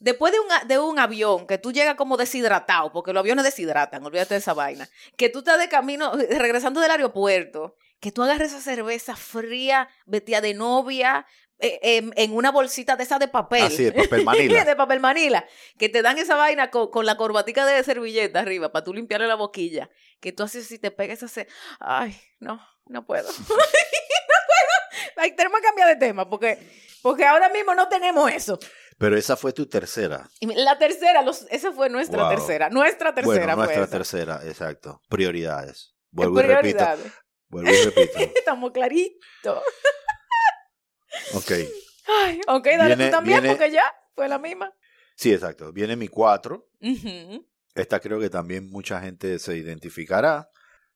después 0.00 0.32
de 0.32 0.40
un, 0.40 0.68
de 0.68 0.78
un 0.78 0.98
avión 0.98 1.46
que 1.46 1.58
tú 1.58 1.72
llegas 1.72 1.94
como 1.94 2.16
deshidratado, 2.16 2.92
porque 2.92 3.12
los 3.12 3.20
aviones 3.20 3.44
deshidratan, 3.44 4.04
olvídate 4.04 4.34
de 4.34 4.40
esa 4.40 4.54
vaina, 4.54 4.88
que 5.16 5.28
tú 5.28 5.40
estás 5.40 5.58
de 5.58 5.68
camino, 5.68 6.18
eh, 6.18 6.38
regresando 6.38 6.80
del 6.80 6.90
aeropuerto, 6.90 7.76
que 8.00 8.10
tú 8.10 8.22
agarres 8.22 8.52
esa 8.52 8.60
cerveza 8.60 9.14
fría, 9.14 9.88
vestida 10.06 10.40
de 10.40 10.54
novia, 10.54 11.26
eh, 11.60 11.78
em, 11.82 12.10
en 12.16 12.32
una 12.34 12.50
bolsita 12.50 12.96
de 12.96 13.04
esa 13.04 13.18
de 13.18 13.28
papel. 13.28 13.64
Así, 13.64 13.84
de 13.84 13.92
papel 13.92 14.24
manila. 14.24 14.64
de 14.64 14.76
papel 14.76 15.00
manila. 15.00 15.44
Que 15.78 15.88
te 15.88 16.02
dan 16.02 16.18
esa 16.18 16.36
vaina 16.36 16.70
con, 16.70 16.90
con 16.90 17.06
la 17.06 17.16
corbatica 17.16 17.66
de 17.66 17.82
servilleta 17.84 18.40
arriba 18.40 18.72
para 18.72 18.84
tú 18.84 18.94
limpiarle 18.94 19.26
la 19.26 19.34
boquilla. 19.36 19.90
Que 20.20 20.32
tú 20.32 20.42
haces 20.42 20.66
si 20.66 20.78
te 20.78 20.90
pegas 20.90 21.22
ese. 21.22 21.48
Ay, 21.78 22.18
no, 22.38 22.60
no 22.86 23.04
puedo. 23.04 23.28
no 23.38 23.44
puedo. 23.46 23.58
Ay, 25.16 25.36
tenemos 25.36 25.60
que 25.60 25.66
cambiar 25.66 25.88
de 25.88 25.96
tema 25.96 26.28
porque, 26.28 26.58
porque 27.02 27.24
ahora 27.26 27.48
mismo 27.50 27.74
no 27.74 27.88
tenemos 27.88 28.30
eso. 28.30 28.58
Pero 28.98 29.16
esa 29.16 29.36
fue 29.36 29.52
tu 29.52 29.66
tercera. 29.66 30.28
La 30.40 30.78
tercera, 30.78 31.22
los, 31.22 31.46
esa 31.50 31.72
fue 31.72 31.88
nuestra 31.88 32.22
Wow. 32.24 32.30
tercera. 32.36 32.68
Nuestra 32.70 33.14
tercera 33.14 33.54
bueno, 33.54 33.64
fue 33.64 33.76
nuestra 33.76 33.84
esa. 33.84 33.90
tercera, 33.90 34.40
exacto. 34.44 35.00
Prioridades. 35.08 35.94
Vuelvo 36.10 36.40
y 36.40 36.42
repito. 36.42 36.84
Vuelvo 37.48 37.70
y 37.70 37.84
repito. 37.84 38.18
Estamos 38.36 38.72
claritos. 38.72 39.62
Ok. 41.34 41.52
Ay, 42.22 42.40
ok, 42.48 42.64
dale 42.66 42.86
Viene- 42.96 43.04
tú 43.06 43.10
también 43.10 43.42
viene- 43.42 43.56
porque 43.56 43.70
ya 43.72 43.82
fue 44.14 44.28
la 44.28 44.38
misma. 44.38 44.72
Sí, 45.16 45.32
exacto. 45.32 45.72
Viene 45.72 45.96
mi 45.96 46.08
cuatro. 46.08 46.68
Ujú. 46.80 47.46
Esta 47.74 48.00
creo 48.00 48.18
que 48.18 48.30
también 48.30 48.68
mucha 48.70 49.00
gente 49.00 49.38
se 49.38 49.56
identificará. 49.56 50.48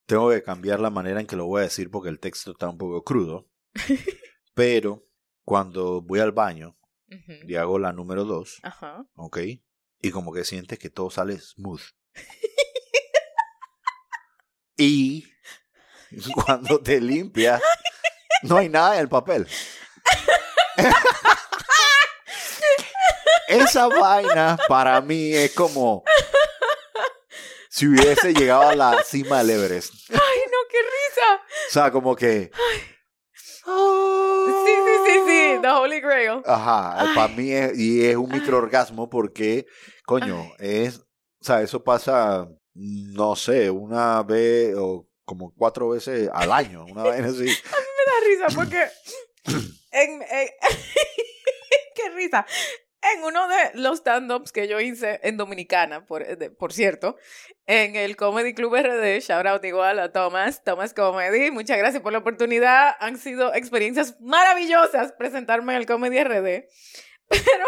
Tengo 0.06 0.30
que 0.30 0.42
cambiar 0.42 0.80
la 0.80 0.90
manera 0.90 1.20
en 1.20 1.26
que 1.26 1.36
lo 1.36 1.46
voy 1.46 1.60
a 1.60 1.64
decir 1.64 1.90
porque 1.90 2.08
el 2.10 2.18
texto 2.20 2.52
está 2.52 2.68
un 2.68 2.78
poco 2.78 3.02
crudo. 3.04 3.48
Pero 4.54 5.06
cuando 5.44 6.00
voy 6.02 6.20
al 6.20 6.32
baño 6.32 6.76
Ujú. 7.10 7.32
y 7.46 7.54
hago 7.56 7.78
la 7.78 7.92
número 7.92 8.24
dos, 8.24 8.58
Ajá. 8.62 9.04
¿ok? 9.14 9.38
Y 10.00 10.10
como 10.10 10.32
que 10.32 10.44
sientes 10.44 10.78
que 10.78 10.90
todo 10.90 11.10
sale 11.10 11.38
smooth. 11.38 11.80
y 14.76 15.24
cuando 16.34 16.80
te 16.80 17.00
limpias, 17.00 17.62
no 18.42 18.56
hay 18.58 18.68
nada 18.68 18.94
en 18.94 19.00
el 19.00 19.08
papel. 19.08 19.46
Esa 23.48 23.88
vaina 23.88 24.58
para 24.68 25.00
mí 25.00 25.34
es 25.34 25.52
como 25.52 26.02
si 27.68 27.86
hubiese 27.88 28.32
llegado 28.32 28.62
a 28.68 28.74
la 28.74 29.02
cima 29.04 29.38
del 29.38 29.50
Everest. 29.50 29.92
Ay, 30.10 30.16
no, 30.16 30.58
qué 30.70 30.78
risa. 30.78 31.42
O 31.68 31.72
sea, 31.72 31.90
como 31.90 32.14
que... 32.14 32.50
Sí, 33.26 33.62
sí, 33.66 34.74
sí, 35.06 35.20
sí. 35.26 35.58
The 35.60 35.68
Holy 35.68 36.00
Grail. 36.00 36.42
Ajá, 36.46 37.00
Ay. 37.00 37.14
para 37.14 37.28
mí 37.28 37.50
es, 37.50 37.78
y 37.78 38.04
es 38.06 38.16
un 38.16 38.28
microorgasmo 38.28 39.08
porque, 39.10 39.66
coño, 40.04 40.52
es, 40.58 40.98
o 40.98 41.04
sea, 41.40 41.62
eso 41.62 41.82
pasa, 41.82 42.46
no 42.74 43.34
sé, 43.36 43.70
una 43.70 44.22
vez 44.22 44.74
o 44.76 45.08
como 45.24 45.52
cuatro 45.56 45.88
veces 45.88 46.28
al 46.32 46.52
año, 46.52 46.84
una 46.84 47.04
vez 47.04 47.24
así. 47.24 47.44
Me 47.46 48.04
da 48.06 48.46
risa 48.46 48.46
porque 48.54 48.84
en, 49.94 50.20
qué 51.94 52.10
risa. 52.10 52.46
En 53.14 53.22
uno 53.22 53.46
de 53.48 53.56
los 53.74 53.98
stand-ups 53.98 54.50
que 54.50 54.66
yo 54.66 54.80
hice 54.80 55.20
en 55.22 55.36
Dominicana, 55.36 56.06
por, 56.06 56.24
por 56.56 56.72
cierto, 56.72 57.16
en 57.66 57.96
el 57.96 58.16
Comedy 58.16 58.54
Club 58.54 58.74
RD, 58.74 59.20
shout 59.20 59.46
out 59.46 59.64
igual 59.64 59.98
a 59.98 60.10
Thomas, 60.10 60.64
Thomas 60.64 60.94
Comedy, 60.94 61.50
muchas 61.50 61.76
gracias 61.76 62.02
por 62.02 62.12
la 62.12 62.20
oportunidad, 62.20 62.94
han 63.00 63.18
sido 63.18 63.54
experiencias 63.54 64.18
maravillosas 64.20 65.12
presentarme 65.12 65.74
en 65.74 65.80
el 65.80 65.86
Comedy 65.86 66.24
RD, 66.24 66.64
pero 67.28 67.66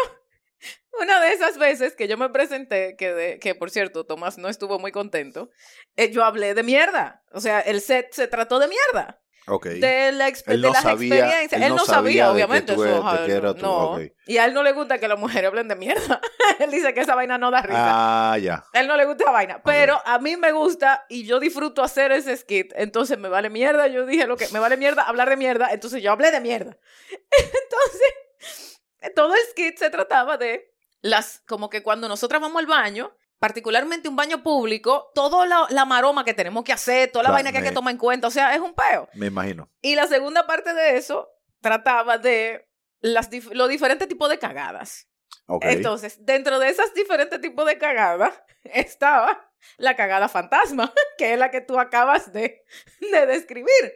una 0.99 1.21
de 1.21 1.33
esas 1.33 1.59
veces 1.59 1.95
que 1.95 2.07
yo 2.07 2.17
me 2.17 2.29
presenté, 2.29 2.95
que 2.95 3.55
por 3.59 3.69
cierto, 3.69 4.07
Tomás 4.07 4.39
no 4.39 4.49
estuvo 4.49 4.79
muy 4.79 4.91
contento, 4.91 5.51
eh, 5.97 6.09
yo 6.09 6.23
hablé 6.23 6.55
de 6.55 6.63
mierda, 6.63 7.23
o 7.31 7.41
sea, 7.41 7.59
el 7.59 7.81
set 7.81 8.11
se 8.11 8.27
trató 8.27 8.57
de 8.57 8.69
mierda 8.69 9.21
De, 9.47 10.11
la 10.11 10.27
exp- 10.27 10.43
Él 10.47 10.61
de 10.61 10.67
no 10.67 10.73
las 10.73 10.83
sabía- 10.83 11.15
experiencias. 11.15 11.53
él 11.53 11.63
Él 11.63 11.75
no 11.75 11.85
sabía 11.85 11.95
sabía, 11.95 12.23
de 12.23 12.27
que 12.27 12.33
obviamente. 12.33 12.73
tú 12.75 12.83
eso, 12.83 12.91
eras- 12.97 13.03
de 13.03 13.09
ajá, 13.17 13.25
que 13.25 13.31
era 13.31 13.53
tú, 13.53 13.61
no. 13.61 13.99
Y 14.25 14.37
a 14.37 14.45
él 14.45 14.53
no 14.53 14.61
le 14.61 14.73
gusta 14.73 14.97
que 14.99 15.07
las 15.07 15.17
mujeres 15.17 15.47
hablen 15.47 15.67
de 15.69 15.75
mierda. 15.77 16.19
él 16.59 16.69
dice 16.69 16.93
que 16.93 16.99
esa 16.99 17.15
vaina 17.15 17.37
no 17.37 17.49
da 17.49 17.61
risa. 17.61 18.33
Ah, 18.33 18.37
ya. 18.37 18.65
A 18.73 18.79
él 18.81 18.87
no 18.87 18.97
le 18.97 19.05
gusta 19.05 19.23
esa 19.23 19.31
vaina. 19.31 19.61
Pero 19.63 20.01
a 20.05 20.19
mí 20.19 20.35
me 20.35 20.51
gusta 20.51 21.05
y 21.07 21.25
yo 21.25 21.39
disfruto 21.39 21.81
hacer 21.81 22.11
ese 22.11 22.35
skit. 22.35 22.73
Entonces 22.75 23.17
me 23.17 23.29
vale 23.29 23.49
mierda. 23.49 23.87
Yo 23.87 24.05
dije 24.05 24.27
lo 24.27 24.35
que 24.35 24.47
me 24.49 24.59
vale 24.59 24.75
mierda 24.75 25.03
hablar 25.03 25.29
de 25.29 25.37
mierda. 25.37 25.69
Entonces 25.71 26.03
yo 26.03 26.11
hablé 26.11 26.29
de 26.31 26.41
mierda. 26.41 26.77
Entonces, 27.31 29.13
todo 29.15 29.33
el 29.33 29.39
skit 29.51 29.77
se 29.77 29.89
trataba 29.89 30.37
de 30.37 30.73
las, 31.01 31.41
como 31.47 31.69
que 31.69 31.83
cuando 31.83 32.07
nosotras 32.09 32.41
vamos 32.41 32.59
al 32.59 32.67
baño, 32.67 33.15
particularmente 33.39 34.09
un 34.09 34.15
baño 34.15 34.41
público, 34.43 35.11
toda 35.13 35.45
la, 35.45 35.67
la 35.69 35.85
maroma 35.85 36.23
que 36.25 36.33
tenemos 36.33 36.63
que 36.63 36.73
hacer, 36.73 37.11
toda 37.11 37.23
la 37.23 37.29
Claro, 37.29 37.33
vaina 37.35 37.51
que 37.51 37.57
hay 37.59 37.63
que 37.69 37.71
tomar 37.75 37.91
en 37.91 37.97
cuenta. 37.97 38.27
O 38.27 38.31
sea, 38.31 38.53
es 38.55 38.61
un 38.61 38.73
peo. 38.73 39.07
Me 39.13 39.27
imagino. 39.27 39.69
Y 39.81 39.95
la 39.95 40.07
segunda 40.07 40.47
parte 40.47 40.73
de 40.73 40.97
eso 40.97 41.29
trataba 41.61 42.17
de 42.17 42.67
las 42.99 43.29
dif- 43.29 43.51
los 43.53 43.69
diferentes 43.69 44.07
tipos 44.07 44.29
de 44.29 44.39
cagadas. 44.39 45.07
Ok. 45.47 45.65
Entonces, 45.65 46.17
dentro 46.25 46.59
de 46.59 46.69
esos 46.69 46.93
diferentes 46.93 47.39
tipos 47.39 47.65
de 47.65 47.77
cagadas 47.77 48.33
estaba 48.63 49.51
la 49.77 49.95
cagada 49.95 50.27
fantasma, 50.29 50.93
que 51.17 51.33
es 51.33 51.39
la 51.39 51.51
que 51.51 51.61
tú 51.61 51.79
acabas 51.79 52.31
de, 52.33 52.63
de 53.11 53.25
describir. 53.25 53.93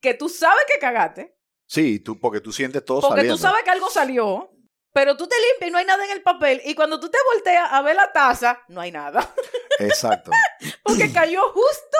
Que 0.00 0.14
tú 0.14 0.28
sabes 0.28 0.64
que 0.72 0.78
cagaste, 0.80 1.34
sí, 1.66 2.00
tú, 2.00 2.18
porque 2.18 2.40
tú 2.40 2.52
sientes 2.52 2.84
todo 2.84 3.00
porque 3.00 3.16
saliendo. 3.16 3.36
tú 3.36 3.42
sabes 3.42 3.62
que 3.62 3.70
algo 3.70 3.88
salió, 3.88 4.50
pero 4.92 5.16
tú 5.16 5.26
te 5.26 5.36
limpias 5.36 5.68
y 5.68 5.72
no 5.72 5.78
hay 5.78 5.84
nada 5.84 6.04
en 6.04 6.10
el 6.10 6.22
papel. 6.22 6.60
Y 6.64 6.74
cuando 6.74 7.00
tú 7.00 7.10
te 7.10 7.18
volteas 7.32 7.68
a 7.72 7.82
ver 7.82 7.96
la 7.96 8.12
taza, 8.12 8.60
no 8.68 8.80
hay 8.80 8.92
nada. 8.92 9.32
Exacto. 9.78 10.30
Porque 10.82 11.12
cayó 11.12 11.42
justo 11.52 11.96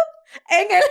en 0.50 0.70
el, 0.70 0.82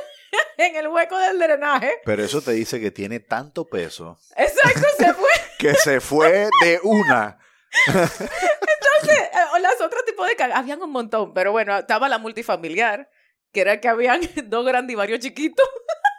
en 0.57 0.75
el 0.77 0.87
hueco 0.87 1.17
del 1.17 1.39
drenaje. 1.39 2.01
Pero 2.05 2.23
eso 2.23 2.41
te 2.41 2.51
dice 2.51 2.79
que 2.79 2.91
tiene 2.91 3.19
tanto 3.19 3.65
peso 3.65 4.17
Exacto, 4.35 4.87
se 4.97 5.13
fue. 5.13 5.29
que 5.59 5.73
se 5.75 6.01
fue 6.01 6.49
de 6.61 6.79
una. 6.83 7.37
Eh, 7.87 9.27
o 9.53 9.57
las 9.57 9.79
otros 9.81 10.05
tipos 10.05 10.27
de 10.27 10.35
cagadas, 10.35 10.59
habían 10.59 10.81
un 10.81 10.91
montón, 10.91 11.33
pero 11.33 11.51
bueno, 11.51 11.77
estaba 11.77 12.07
la 12.07 12.17
multifamiliar, 12.17 13.09
que 13.51 13.61
era 13.61 13.79
que 13.81 13.87
habían 13.89 14.21
dos 14.45 14.65
grandes 14.65 14.93
y 14.93 14.95
varios 14.95 15.19
chiquitos. 15.19 15.67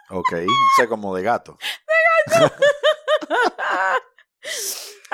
Ok. 0.09 0.33
O 0.33 0.75
sea, 0.77 0.87
como 0.87 1.15
de 1.15 1.23
gato. 1.23 1.57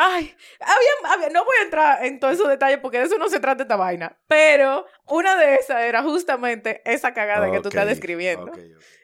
Ay, 0.01 0.33
había, 0.61 1.13
había- 1.13 1.29
no 1.29 1.43
voy 1.43 1.55
a 1.59 1.63
entrar 1.63 2.05
en 2.05 2.21
todos 2.21 2.35
esos 2.35 2.47
detalles 2.47 2.79
porque 2.81 2.99
de 2.99 3.03
eso 3.05 3.17
no 3.17 3.27
se 3.27 3.41
trata 3.41 3.63
esta 3.63 3.75
vaina, 3.75 4.17
pero 4.27 4.85
una 5.07 5.35
de 5.35 5.55
esas 5.55 5.81
era 5.83 6.01
justamente 6.03 6.81
esa 6.85 7.13
cagada 7.13 7.51
que 7.51 7.59
tú 7.59 7.67
estás 7.67 7.85
describiendo. 7.85 8.49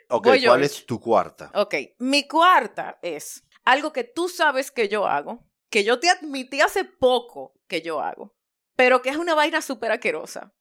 Ok, 0.07 0.27
yo, 0.35 0.51
¿cuál 0.51 0.63
es 0.63 0.85
tu 0.85 0.99
cuarta? 1.01 1.51
Ok, 1.53 1.75
mi 1.99 2.27
cuarta 2.29 2.97
es 3.01 3.43
algo 3.65 3.91
que 3.91 4.05
tú 4.05 4.29
sabes 4.29 4.71
que 4.71 4.87
yo 4.87 5.05
hago, 5.05 5.43
que 5.69 5.83
yo 5.83 5.99
te 5.99 6.09
admití 6.09 6.61
hace 6.61 6.85
poco 6.85 7.59
que 7.67 7.81
yo 7.81 7.99
hago, 7.99 8.33
pero 8.77 9.01
que 9.01 9.09
es 9.09 9.17
una 9.17 9.35
vaina 9.35 9.61
súper 9.61 9.91
asquerosa. 9.91 10.53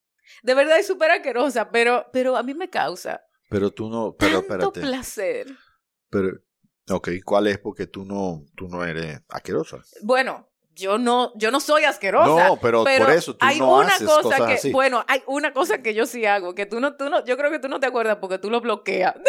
De 0.42 0.54
verdad 0.54 0.78
es 0.80 0.86
súper 0.88 1.12
asquerosa, 1.12 1.70
pero, 1.70 2.06
pero 2.12 2.36
a 2.36 2.42
mí 2.42 2.54
me 2.54 2.70
causa 2.70 3.24
Pero 3.50 3.70
tú 3.70 3.88
no, 3.88 4.16
pero 4.16 4.40
tanto 4.42 4.66
espérate. 4.66 4.80
placer. 4.80 5.46
Pero, 6.10 6.40
ok, 6.90 7.08
¿cuál 7.24 7.46
es? 7.46 7.58
Porque 7.58 7.86
tú 7.86 8.04
no, 8.04 8.44
tú 8.56 8.68
no 8.68 8.84
eres 8.84 9.20
asquerosa. 9.28 9.82
Bueno, 10.02 10.48
yo 10.74 10.98
no, 10.98 11.32
yo 11.36 11.50
no 11.50 11.60
soy 11.60 11.84
asquerosa. 11.84 12.48
no, 12.48 12.58
pero, 12.60 12.84
por 12.84 13.10
eso 13.10 13.36
tú 13.36 13.46
hay 13.46 13.58
no 13.58 13.78
una 13.78 13.88
haces 13.88 14.06
cosa 14.08 14.22
cosas 14.22 14.46
que, 14.46 14.54
así. 14.54 14.72
bueno, 14.72 15.04
hay 15.08 15.22
una 15.26 15.52
cosa 15.52 15.82
que 15.82 15.94
yo 15.94 16.06
sí 16.06 16.26
hago, 16.26 16.54
que 16.54 16.66
tú 16.66 16.80
no, 16.80 16.96
tú 16.96 17.08
no, 17.08 17.24
yo 17.24 17.36
creo 17.36 17.50
que 17.50 17.58
tú 17.58 17.68
no 17.68 17.80
te 17.80 17.86
acuerdas 17.86 18.18
porque 18.20 18.38
tú 18.38 18.50
lo 18.50 18.60
bloqueas. 18.60 19.14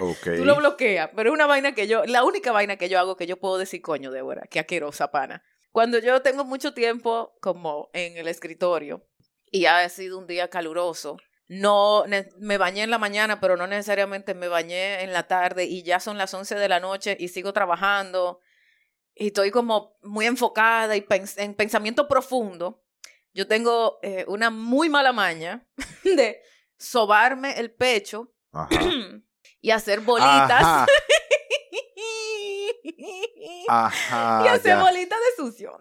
Ok. 0.00 0.24
Tú 0.36 0.44
lo 0.44 0.56
bloqueas, 0.56 1.10
pero 1.14 1.30
es 1.30 1.34
una 1.34 1.46
vaina 1.46 1.72
que 1.72 1.86
yo, 1.86 2.04
la 2.04 2.24
única 2.24 2.50
vaina 2.50 2.74
que 2.74 2.88
yo 2.88 2.98
hago 2.98 3.16
que 3.16 3.28
yo 3.28 3.36
puedo 3.36 3.58
decir, 3.58 3.80
coño, 3.80 4.10
Débora, 4.10 4.42
qué 4.50 4.58
asquerosa 4.58 5.12
pana. 5.12 5.44
Cuando 5.70 6.00
yo 6.00 6.20
tengo 6.20 6.44
mucho 6.44 6.74
tiempo 6.74 7.36
como 7.40 7.90
en 7.92 8.16
el 8.16 8.26
escritorio 8.26 9.06
y 9.52 9.66
ha 9.66 9.88
sido 9.88 10.18
un 10.18 10.26
día 10.26 10.48
caluroso, 10.48 11.16
no 11.60 12.04
me 12.38 12.58
bañé 12.58 12.82
en 12.82 12.90
la 12.90 12.98
mañana, 12.98 13.40
pero 13.40 13.56
no 13.56 13.66
necesariamente 13.66 14.34
me 14.34 14.48
bañé 14.48 15.02
en 15.02 15.12
la 15.12 15.26
tarde 15.26 15.64
y 15.64 15.82
ya 15.82 16.00
son 16.00 16.16
las 16.18 16.32
11 16.34 16.54
de 16.54 16.68
la 16.68 16.80
noche 16.80 17.16
y 17.18 17.28
sigo 17.28 17.52
trabajando 17.52 18.40
y 19.14 19.28
estoy 19.28 19.50
como 19.50 19.96
muy 20.02 20.26
enfocada 20.26 20.96
y 20.96 21.00
pens- 21.02 21.38
en 21.40 21.54
pensamiento 21.54 22.08
profundo. 22.08 22.82
Yo 23.32 23.46
tengo 23.46 23.98
eh, 24.02 24.24
una 24.28 24.50
muy 24.50 24.88
mala 24.88 25.12
maña 25.12 25.66
de 26.04 26.40
sobarme 26.78 27.58
el 27.58 27.72
pecho 27.72 28.32
Ajá. 28.52 28.68
y 29.60 29.70
hacer 29.70 30.00
bolitas. 30.00 30.50
Ajá. 30.62 30.86
Ajá. 33.68 34.42
y 34.44 34.48
hacer 34.48 34.76
ya. 34.76 34.82
bolitas 34.82 35.18
de 35.18 35.42
sucio. 35.42 35.76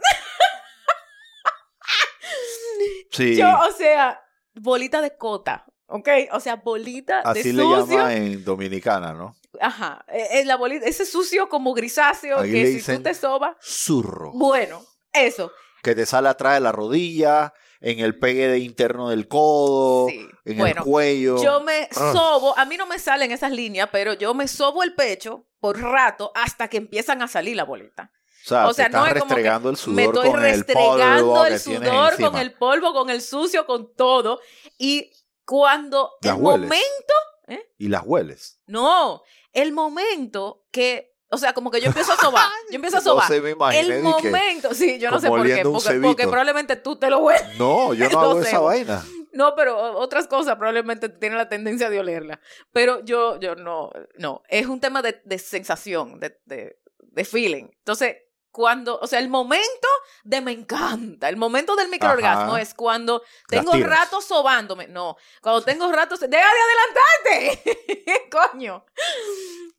Sí. 3.12 3.36
Yo, 3.38 3.48
o 3.68 3.72
sea, 3.72 4.20
bolita 4.56 5.02
de 5.02 5.16
cota, 5.18 5.66
¿ok? 5.88 6.10
O 6.32 6.40
sea, 6.40 6.56
bolita 6.58 7.20
Así 7.22 7.44
de 7.44 7.54
le 7.54 7.64
sucio. 7.64 7.98
llama 7.98 8.14
en 8.16 8.44
Dominicana, 8.44 9.14
¿no? 9.14 9.36
Ajá, 9.62 10.04
eh, 10.08 10.28
eh, 10.40 10.46
la 10.46 10.56
bolita, 10.56 10.86
ese 10.88 11.06
sucio 11.06 11.48
como 11.50 11.74
grisáceo 11.74 12.40
Aquí 12.40 12.52
que 12.52 12.64
le 12.64 12.80
si 12.80 12.96
tú 12.96 13.04
te 13.04 13.14
sobas, 13.14 13.56
Zurro. 13.62 14.32
bueno, 14.34 14.82
eso. 15.14 15.52
Que 15.84 15.94
te 15.96 16.06
sale 16.06 16.30
atrás 16.30 16.56
de 16.56 16.62
la 16.62 16.72
rodilla, 16.72 17.54
en 17.82 18.00
el 18.00 18.18
pegue 18.18 18.48
de 18.48 18.60
interno 18.60 19.10
del 19.10 19.28
codo, 19.28 20.08
Sí. 20.08 20.26
en 20.46 20.58
Bueno, 20.58 20.80
el 20.82 20.84
cuello. 20.86 21.44
Yo 21.44 21.62
me 21.62 21.88
Ah. 21.96 22.12
sobo, 22.14 22.58
a 22.58 22.66
mí 22.66 22.78
no 22.78 22.88
me 22.88 22.98
salen 22.98 23.32
esas 23.32 23.52
líneas, 23.52 23.90
pero 23.92 24.14
yo 24.14 24.34
me 24.34 24.48
sobo 24.48 24.82
el 24.84 24.96
pecho 24.96 25.46
por 25.60 25.80
rato 25.80 26.32
hasta 26.34 26.68
que 26.70 26.78
empiezan 26.78 27.22
a 27.22 27.28
salir 27.28 27.56
la 27.58 27.66
bolita. 27.66 28.12
O 28.44 28.48
sea, 28.48 28.68
o 28.68 28.74
sea, 28.74 28.86
te 28.88 28.92
no 28.92 29.06
estás 29.06 29.16
es 29.18 29.22
restregando 29.24 29.70
el 29.70 29.78
sudor 29.78 29.96
me 29.96 30.04
estoy 30.06 30.30
con 30.32 30.40
el 30.46 30.52
restregando 30.52 31.28
polvo 31.34 31.46
el 31.46 31.54
que 31.54 31.60
tienes 31.60 31.90
sudor 31.90 32.22
con 32.32 32.38
el 32.40 32.54
polvo, 32.54 32.94
con 32.94 33.10
el 33.10 33.22
sucio, 33.22 33.66
con 33.66 33.94
todo. 33.96 34.40
Y 34.78 35.12
cuando 35.46 36.12
Las 36.22 36.36
el 36.38 36.42
hueles. 36.44 36.70
momento, 36.70 37.64
Y 37.78 37.88
las 37.90 38.04
hueles. 38.06 38.60
no, 38.68 39.22
el 39.52 39.72
momento 39.72 40.66
que, 40.72 41.16
o 41.30 41.38
sea, 41.38 41.54
como 41.54 41.70
que 41.72 41.80
yo 41.82 41.88
empiezo 41.88 42.14
a 42.14 42.18
sobar, 42.18 42.50
yo 42.70 42.76
empiezo 42.76 42.98
a 42.98 43.00
No 43.02 43.04
sobar. 43.06 43.28
sé, 43.28 43.42
me 43.42 43.52
imaginé. 43.52 43.82
el 43.82 44.02
que- 44.02 44.02
momento, 44.30 44.74
sí, 44.74 44.98
yo 45.00 45.12
no 45.12 45.20
sé 45.20 45.28
por 45.28 45.44
qué, 45.46 45.62
porque, 45.64 46.00
porque 46.02 46.24
probablemente 46.28 46.76
tú 46.78 46.96
te 46.96 47.10
lo 47.10 47.20
hueles. 47.20 47.58
No, 47.58 47.94
yo 47.94 48.06
no 48.10 48.12
No 48.14 48.20
hago 48.22 48.42
sé. 48.42 48.50
esa 48.50 48.60
vaina. 48.60 49.04
No, 49.32 49.56
pero 49.56 49.98
otras 49.98 50.28
cosas 50.28 50.56
probablemente 50.58 51.10
tienen 51.10 51.38
la 51.40 51.50
tendencia 51.50 51.90
de 51.90 52.00
olerla. 52.00 52.40
Pero 52.72 53.04
yo, 53.04 53.40
yo 53.40 53.56
no, 53.56 53.90
no. 54.20 54.44
Es 54.48 54.68
un 54.68 54.80
tema 54.80 55.02
de, 55.02 55.22
de 55.26 55.40
sensación, 55.40 56.20
de, 56.20 56.40
de, 56.46 56.78
de 57.00 57.26
feeling. 57.26 57.66
Entonces, 57.80 58.18
cuando, 58.54 59.00
o 59.00 59.08
sea, 59.08 59.18
el 59.18 59.30
momento 59.30 59.88
de 60.24 60.40
me 60.40 60.52
encanta, 60.52 61.28
el 61.28 61.38
momento 61.38 61.76
del 61.76 61.90
microorgasmo 61.90 62.54
Ajá. 62.54 62.62
es 62.62 62.76
cuando 62.76 63.24
tengo 63.50 63.72
tiras. 63.72 63.90
rato 63.90 64.22
sobándome. 64.22 64.88
No, 64.88 65.18
cuando 65.42 65.64
tengo 65.64 65.92
rato, 65.92 66.16
deja 66.16 66.28
de 66.28 66.38
adelantarte, 66.38 68.30
coño. 68.32 68.86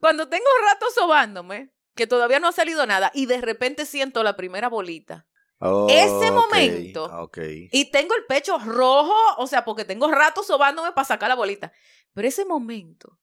Cuando 0.00 0.28
tengo 0.28 0.44
rato 0.68 0.86
sobándome, 0.92 1.72
que 1.94 2.08
todavía 2.08 2.40
no 2.40 2.48
ha 2.48 2.52
salido 2.52 2.84
nada, 2.84 3.12
y 3.14 3.26
de 3.26 3.40
repente 3.40 3.86
siento 3.86 4.24
la 4.24 4.34
primera 4.34 4.68
bolita. 4.68 5.24
Ese 5.88 6.30
Ok, 6.30 6.32
momento. 6.32 7.04
Ok. 7.22 7.38
Y 7.70 7.92
tengo 7.92 8.16
el 8.16 8.24
pecho 8.26 8.58
rojo, 8.58 9.14
o 9.38 9.46
sea, 9.46 9.64
porque 9.64 9.84
tengo 9.84 10.10
rato 10.10 10.42
sobándome 10.42 10.90
para 10.90 11.04
sacar 11.06 11.28
la 11.28 11.36
bolita. 11.36 11.72
Pero 12.12 12.26
ese 12.26 12.44
momento 12.44 13.20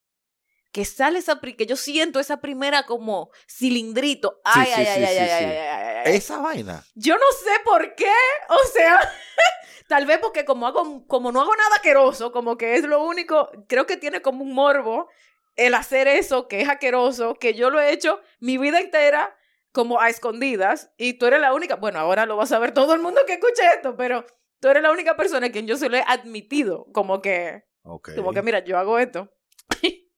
que 0.71 0.85
sale 0.85 1.19
esa, 1.19 1.39
que 1.39 1.65
yo 1.65 1.75
siento 1.75 2.19
esa 2.19 2.39
primera 2.39 2.85
como 2.85 3.29
cilindrito. 3.47 4.39
Ay, 4.43 4.67
sí, 4.67 4.73
ay, 4.77 4.85
sí, 4.85 4.91
ay, 4.91 5.03
ay, 5.03 5.13
sí, 5.15 5.19
ay, 5.19 5.29
ay, 5.29 5.45
ay, 5.45 5.57
ay, 5.57 6.03
ay. 6.05 6.15
Esa 6.15 6.39
vaina. 6.39 6.85
Yo 6.95 7.15
no 7.15 7.25
sé 7.43 7.51
por 7.65 7.95
qué, 7.95 8.11
o 8.49 8.67
sea, 8.73 8.99
tal 9.89 10.05
vez 10.05 10.19
porque 10.19 10.45
como 10.45 10.67
hago, 10.67 11.05
como 11.07 11.31
no 11.31 11.41
hago 11.41 11.55
nada 11.55 11.75
asqueroso, 11.75 12.31
como 12.31 12.57
que 12.57 12.75
es 12.75 12.83
lo 12.83 13.03
único, 13.03 13.49
creo 13.67 13.85
que 13.85 13.97
tiene 13.97 14.21
como 14.21 14.43
un 14.43 14.53
morbo 14.53 15.09
el 15.57 15.73
hacer 15.73 16.07
eso 16.07 16.47
que 16.47 16.61
es 16.61 16.69
asqueroso, 16.69 17.35
que 17.35 17.53
yo 17.53 17.69
lo 17.69 17.79
he 17.81 17.91
hecho 17.91 18.21
mi 18.39 18.57
vida 18.57 18.79
entera 18.79 19.35
como 19.73 19.99
a 19.99 20.09
escondidas 20.09 20.91
y 20.97 21.13
tú 21.13 21.25
eres 21.25 21.41
la 21.41 21.53
única, 21.53 21.75
bueno, 21.75 21.99
ahora 21.99 22.25
lo 22.25 22.37
va 22.37 22.43
a 22.43 22.47
saber 22.47 22.73
todo 22.73 22.93
el 22.93 23.01
mundo 23.01 23.21
que 23.27 23.33
escuche 23.33 23.61
esto, 23.75 23.95
pero 23.97 24.25
tú 24.59 24.69
eres 24.69 24.83
la 24.83 24.91
única 24.91 25.15
persona 25.17 25.47
a 25.47 25.51
quien 25.51 25.67
yo 25.67 25.75
se 25.77 25.89
lo 25.89 25.97
he 25.97 26.03
admitido, 26.07 26.87
como 26.93 27.21
que, 27.21 27.63
Ok. 27.83 28.11
como 28.15 28.31
que 28.33 28.41
mira, 28.41 28.63
yo 28.63 28.77
hago 28.77 28.97
esto. 28.99 29.29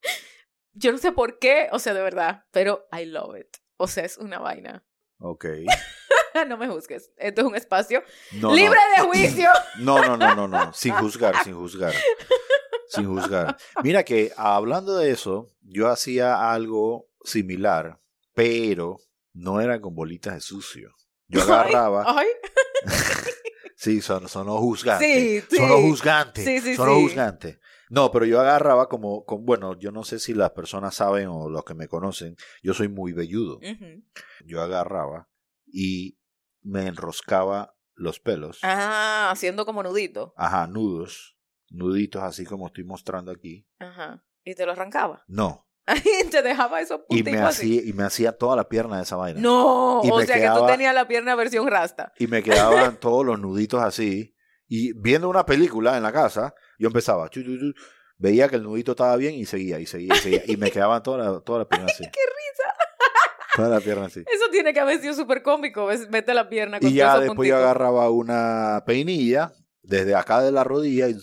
yo 0.74 0.92
no 0.92 0.98
sé 0.98 1.12
por 1.12 1.40
qué, 1.40 1.70
o 1.72 1.80
sea, 1.80 1.94
de 1.94 2.02
verdad, 2.02 2.46
pero 2.52 2.88
I 2.92 3.06
love 3.06 3.38
it. 3.40 3.58
O 3.78 3.88
sea, 3.88 4.06
es 4.06 4.18
una 4.18 4.40
vaina. 4.40 4.84
Ok. 5.26 5.46
no 6.50 6.58
me 6.58 6.68
juzgues. 6.68 7.12
Esto 7.16 7.42
es 7.42 7.48
un 7.48 7.56
espacio 7.56 8.04
No, 8.34 8.54
libre 8.54 8.78
no. 8.98 9.04
de 9.04 9.08
juicio. 9.10 9.50
No, 9.80 10.02
no, 10.04 10.18
no, 10.18 10.36
no, 10.36 10.48
no. 10.50 10.74
Sin 10.74 10.94
juzgar, 10.96 11.42
sin 11.46 11.54
juzgar. 11.56 11.94
Sin 12.90 13.06
juzgar. 13.06 13.56
Mira 13.84 14.04
que 14.04 14.34
hablando 14.36 14.98
de 14.98 15.12
eso, 15.12 15.54
yo 15.62 15.88
hacía 15.88 16.52
algo 16.52 17.08
similar, 17.24 18.02
pero 18.34 18.98
no 19.32 19.62
era 19.62 19.80
con 19.80 19.96
bolitas 19.96 20.34
de 20.34 20.42
sucio. 20.42 20.94
Yo 21.28 21.42
agarraba. 21.44 22.04
Ay, 22.06 22.28
Sí, 23.76 24.02
son, 24.02 24.28
son 24.30 24.48
los 24.48 24.60
juzgantes. 24.60 25.08
Sí, 25.08 25.44
sí. 25.50 25.58
Son 25.58 25.70
los 25.70 25.80
juzgantes. 25.82 26.46
Sí, 26.46 26.60
sí, 26.60 26.76
son 26.76 26.88
los 26.88 26.98
sí. 26.98 27.04
juzgantes. 27.04 27.60
No, 27.94 28.10
pero 28.10 28.26
yo 28.26 28.42
agarraba 28.42 28.90
como, 28.90 29.24
como, 29.24 29.44
bueno, 29.44 29.78
yo 29.78 29.92
no 29.92 30.04
sé 30.04 30.18
si 30.18 30.34
las 30.34 30.50
personas 30.50 30.96
saben 30.96 31.28
o 31.28 31.48
los 31.48 31.64
que 31.64 31.76
me 31.76 31.88
conocen, 31.88 32.36
yo 32.64 32.74
soy 32.74 32.88
muy 32.88 33.14
velludo. 33.14 33.60
Yo 34.44 34.64
agarraba 34.64 35.30
y 35.68 36.18
me 36.64 36.88
enroscaba 36.88 37.76
los 37.94 38.20
pelos. 38.20 38.58
Ah, 38.64 39.30
haciendo 39.30 39.64
como 39.68 39.84
nudito. 39.84 40.34
Ajá, 40.38 40.66
nudos. 40.66 41.38
Nuditos 41.70 42.24
así 42.24 42.46
como 42.46 42.66
estoy 42.66 42.84
mostrando 42.84 43.32
aquí. 43.32 43.68
Ajá. 43.78 44.26
Y 44.44 44.56
te 44.56 44.66
lo 44.66 44.72
arrancaba. 44.72 45.24
No. 45.28 45.70
Y 46.26 46.30
te 46.32 46.42
dejaba 46.42 46.82
esos 46.82 47.02
Y 47.10 47.22
me, 47.22 47.38
así. 47.42 47.78
hacía, 47.78 47.90
y 47.90 47.94
me 47.94 48.04
hacía 48.06 48.32
toda 48.32 48.56
la 48.56 48.70
pierna 48.70 48.98
de 48.98 49.04
esa 49.04 49.18
vaina. 49.18 49.40
No, 49.40 50.02
Y 50.04 50.10
o 50.10 50.20
sea 50.22 50.38
que 50.38 50.60
tú 50.60 50.66
tenías 50.66 50.96
la 50.96 51.08
pierna 51.08 51.36
versión 51.36 51.68
rasta. 51.68 52.12
Y 52.18 52.26
me 52.26 52.42
quedaban 52.42 53.00
todos 53.00 53.24
los 53.24 53.40
nuditos 53.40 53.84
así. 53.84 54.36
Y 54.66 54.94
viendo 54.94 55.30
una 55.30 55.46
película 55.46 55.96
en 55.96 56.02
la 56.02 56.12
casa, 56.12 56.56
yo 56.84 56.88
empezaba. 56.88 57.30
chu, 57.30 57.42
chu, 57.44 57.58
chu, 57.58 57.74
veía 58.18 58.50
que 58.50 58.58
el 58.58 58.64
nudito 58.64 58.92
estaba 58.92 59.16
bien 59.16 59.36
y 59.36 59.46
seguía, 59.46 59.80
y 59.80 59.86
seguía, 59.86 60.14
y 60.14 60.18
seguía. 60.18 60.44
Y 60.46 60.58
me 60.58 60.70
quedaban 60.70 61.02
toda 61.02 61.18
la, 61.18 61.40
toda 61.40 61.60
la 61.60 61.66
pierna 61.68 61.88
así. 61.88 62.04
¡Qué 62.04 62.20
risa! 62.20 62.76
Toda 63.56 63.70
la 63.70 63.80
pierna 63.82 64.08
así. 64.08 64.20
Eso 64.22 64.50
tiene 64.52 64.74
que 64.74 64.80
haber 64.80 65.00
sido 65.00 65.14
súper 65.14 65.44
cómico. 65.44 65.86
Vete 65.86 66.34
la 66.34 66.50
pierna 66.50 66.80
con 66.80 66.90
Y 66.90 66.96
ya 66.96 67.20
después 67.20 67.48
yo 67.48 67.56
agarraba 67.56 68.10
una 68.10 68.84
peinilla 68.84 69.54
desde 69.84 70.16
acá 70.16 70.42
de 70.42 70.52
la 70.52 70.64
rodilla 70.64 71.08
y... 71.08 71.16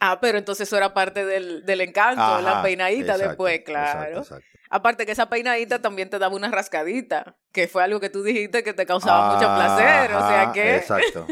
Ah, 0.00 0.18
pero 0.20 0.38
entonces 0.38 0.66
eso 0.66 0.76
era 0.76 0.92
parte 0.92 1.24
del, 1.24 1.64
del 1.64 1.82
encanto, 1.82 2.20
Ajá, 2.20 2.42
la 2.42 2.62
peinadita 2.62 3.12
exacto, 3.12 3.28
después, 3.28 3.60
claro. 3.64 4.00
exacto, 4.00 4.18
exacto. 4.18 4.58
Aparte 4.70 5.06
que 5.06 5.12
esa 5.12 5.28
peinadita 5.28 5.80
también 5.80 6.10
te 6.10 6.18
daba 6.18 6.34
una 6.34 6.50
rascadita, 6.50 7.38
que 7.52 7.68
fue 7.68 7.84
algo 7.84 8.00
que 8.00 8.10
tú 8.10 8.24
dijiste 8.24 8.64
que 8.64 8.74
te 8.74 8.84
causaba 8.84 9.34
mucho 9.34 9.46
placer, 9.46 10.12
o 10.14 10.28
sea 10.28 10.50
que 10.52 10.76
Exacto. 10.76 11.28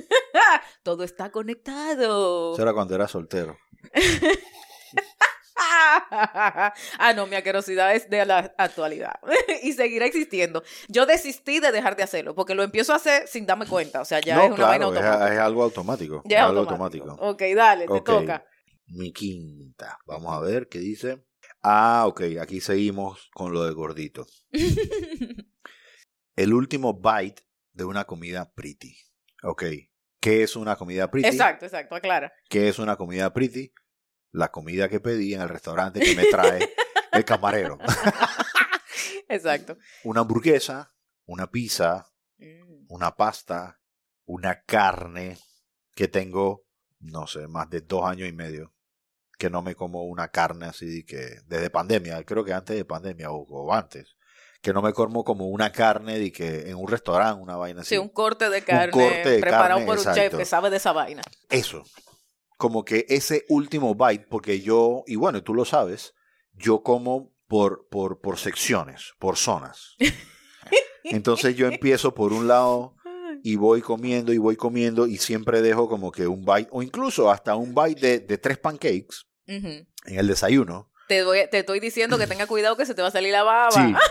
todo 0.83 1.05
está 1.05 1.31
conectado. 1.31 2.55
Eso 2.55 2.63
era 2.63 2.73
cuando 2.73 2.95
era 2.95 3.09
soltero. 3.09 3.57
ah, 6.11 7.13
no, 7.15 7.27
mi 7.27 7.37
asquerosidad 7.37 7.95
es 7.95 8.09
de 8.09 8.25
la 8.25 8.55
actualidad 8.59 9.15
y 9.63 9.73
seguirá 9.73 10.07
existiendo. 10.07 10.63
Yo 10.89 11.07
desistí 11.07 11.61
de 11.61 11.73
dejar 11.73 11.97
de 11.97 12.03
hacerlo 12.03 12.35
porque 12.35 12.55
lo 12.55 12.63
empiezo 12.63 12.93
a 12.93 12.97
hacer 12.97 13.29
sin 13.29 13.47
darme 13.47 13.67
cuenta, 13.67 14.01
o 14.01 14.05
sea, 14.05 14.21
ya 14.21 14.37
no, 14.37 14.43
es 14.43 14.49
una 14.49 14.57
claro, 14.57 14.75
es, 14.75 14.83
automática. 14.83 15.33
es 15.35 15.41
algo 15.41 15.63
automático. 15.63 16.23
Ya 16.25 16.39
es 16.39 16.45
algo 16.45 16.61
automático. 16.61 17.11
automático. 17.11 17.45
Ok, 17.45 17.57
dale, 17.57 17.87
te 17.87 18.01
toca. 18.01 18.47
Mi 18.87 19.13
quinta. 19.13 19.99
Vamos 20.07 20.33
a 20.35 20.41
ver 20.41 20.69
qué 20.69 20.79
dice. 20.79 21.25
Ah, 21.63 22.05
ok. 22.07 22.23
Aquí 22.41 22.61
seguimos 22.61 23.31
con 23.33 23.53
lo 23.53 23.65
de 23.65 23.73
gordito. 23.73 24.27
El 26.37 26.53
último 26.53 27.01
bite 27.01 27.43
de 27.73 27.85
una 27.85 28.05
comida 28.05 28.53
pretty. 28.53 28.97
Ok. 29.43 29.65
¿Qué 30.25 30.43
es 30.43 30.57
una 30.57 30.75
comida 30.77 31.11
pretty? 31.11 31.29
exacto, 31.29 31.67
exacto, 31.67 31.95
aclara. 31.95 32.33
¿Qué 32.49 32.69
es 32.69 32.79
una 32.79 32.97
comida 32.97 33.31
pretty? 33.35 33.75
La 34.33 34.51
comida 34.51 34.89
que 34.89 34.99
pedí 34.99 35.35
en 35.35 35.43
el 35.43 35.51
restaurante 35.51 36.01
que 36.01 36.15
me 36.17 36.25
trae 36.25 36.67
el 37.13 37.25
camarero. 37.27 37.77
Exacto. 39.29 39.77
Una 40.03 40.21
hamburguesa, 40.21 40.91
una 41.27 41.51
pizza, 41.51 42.07
Mm. 42.39 42.87
una 42.89 43.15
pasta, 43.15 43.81
una 44.25 44.63
carne 44.65 45.39
que 45.95 46.09
tengo, 46.09 46.65
no 47.01 47.27
sé, 47.27 47.47
más 47.47 47.69
de 47.71 47.81
dos 47.83 48.05
años 48.05 48.29
y 48.29 48.33
medio 48.33 48.75
que 49.39 49.51
no 49.51 49.63
me 49.63 49.75
como 49.75 50.05
una 50.05 50.29
carne 50.29 50.67
así 50.67 51.05
que 51.05 51.41
desde 51.47 51.69
pandemia, 51.71 52.25
creo 52.25 52.45
que 52.45 52.53
antes 52.53 52.77
de 52.77 52.85
pandemia 52.85 53.31
o, 53.31 53.43
o 53.43 53.73
antes, 53.75 54.17
que 54.65 54.73
no 54.73 54.81
me 54.81 54.95
como 54.95 55.23
como 55.25 55.47
una 55.49 55.71
carne 55.71 56.19
de 56.19 56.33
que 56.33 56.71
en 56.71 56.77
un 56.77 56.89
restaurante, 56.89 57.41
una 57.43 57.55
vaina 57.57 57.83
así. 57.83 57.91
Sí, 57.91 57.99
un 57.99 58.09
corte 58.09 58.49
de 58.49 58.63
carne 58.65 58.91
corte 58.93 59.29
de 59.29 59.39
preparado 59.41 59.69
carne, 59.81 59.85
por 59.87 59.99
un 59.99 60.05
chef 60.15 60.35
que 60.35 60.45
sabe 60.47 60.71
de 60.71 60.79
esa 60.79 60.93
vaina. 60.93 61.21
Eso. 61.51 61.85
Como 62.57 62.83
que 62.83 63.05
ese 63.11 63.45
último 63.51 63.95
bite, 63.95 64.27
porque 64.31 64.63
yo, 64.63 65.05
y 65.07 65.17
bueno, 65.17 65.43
tú 65.43 65.53
lo 65.53 65.67
sabes, 65.67 66.15
yo 66.55 66.83
como 66.83 67.31
por, 67.47 67.87
por, 67.91 68.23
por 68.23 68.39
secciones, 68.39 69.13
por 69.19 69.37
zonas. 69.37 69.97
Entonces 71.05 71.55
yo 71.57 71.67
empiezo 71.67 72.15
por 72.15 72.33
un 72.33 72.49
lado 72.49 72.97
y 73.43 73.57
voy 73.57 73.83
comiendo 73.83 74.33
y 74.33 74.39
voy 74.39 74.57
comiendo 74.57 75.07
y 75.07 75.19
siempre 75.19 75.61
dejo 75.61 75.89
como 75.91 76.11
que 76.11 76.27
un 76.27 76.45
bite, 76.47 76.69
o 76.73 76.83
incluso 76.83 77.31
hasta 77.31 77.55
un 77.55 77.75
bite 77.75 78.01
de, 78.01 78.19
de 78.21 78.39
tres 78.39 78.57
pancakes 78.57 79.27
en 79.47 79.87
el 80.07 80.27
desayuno. 80.27 80.91
te, 81.09 81.23
voy- 81.23 81.47
te 81.51 81.59
estoy 81.59 81.81
diciendo 81.81 82.17
que 82.17 82.27
tenga 82.27 82.47
cuidado 82.47 82.77
que 82.79 82.87
se 82.87 82.95
te 82.95 83.03
va 83.03 83.09
a 83.09 83.11
salir 83.11 83.33
la 83.33 83.43
baba. 83.43 83.71
Sí. 83.73 83.95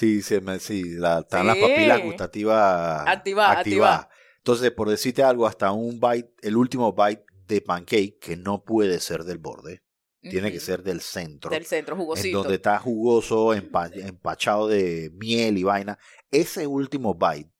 Sí, 0.00 0.22
se 0.22 0.40
me, 0.40 0.58
sí, 0.60 0.82
la, 0.94 1.18
están 1.18 1.46
las 1.46 1.58
papilas 1.58 2.02
gustativas 2.02 3.06
Activa- 3.06 3.50
activadas. 3.52 4.08
Entonces, 4.38 4.70
por 4.70 4.88
decirte 4.88 5.22
algo, 5.22 5.46
hasta 5.46 5.72
un 5.72 6.00
bite, 6.00 6.32
el 6.40 6.56
último 6.56 6.94
bite 6.94 7.22
de 7.46 7.60
pancake, 7.60 8.18
que 8.18 8.34
no 8.38 8.64
puede 8.64 8.98
ser 9.00 9.24
del 9.24 9.36
borde, 9.36 9.82
tiene 10.22 10.50
que 10.50 10.58
ser 10.58 10.82
del 10.82 11.02
centro. 11.02 11.50
del 11.50 11.66
centro 11.66 11.96
en 11.96 12.00
jugosito. 12.00 12.38
donde 12.38 12.54
está 12.54 12.78
jugoso, 12.78 13.54
empa- 13.54 13.90
empachado 13.94 14.68
de 14.68 15.10
miel 15.14 15.58
y 15.58 15.64
vaina. 15.64 15.98
Ese 16.30 16.66
último 16.66 17.14
bite 17.14 17.52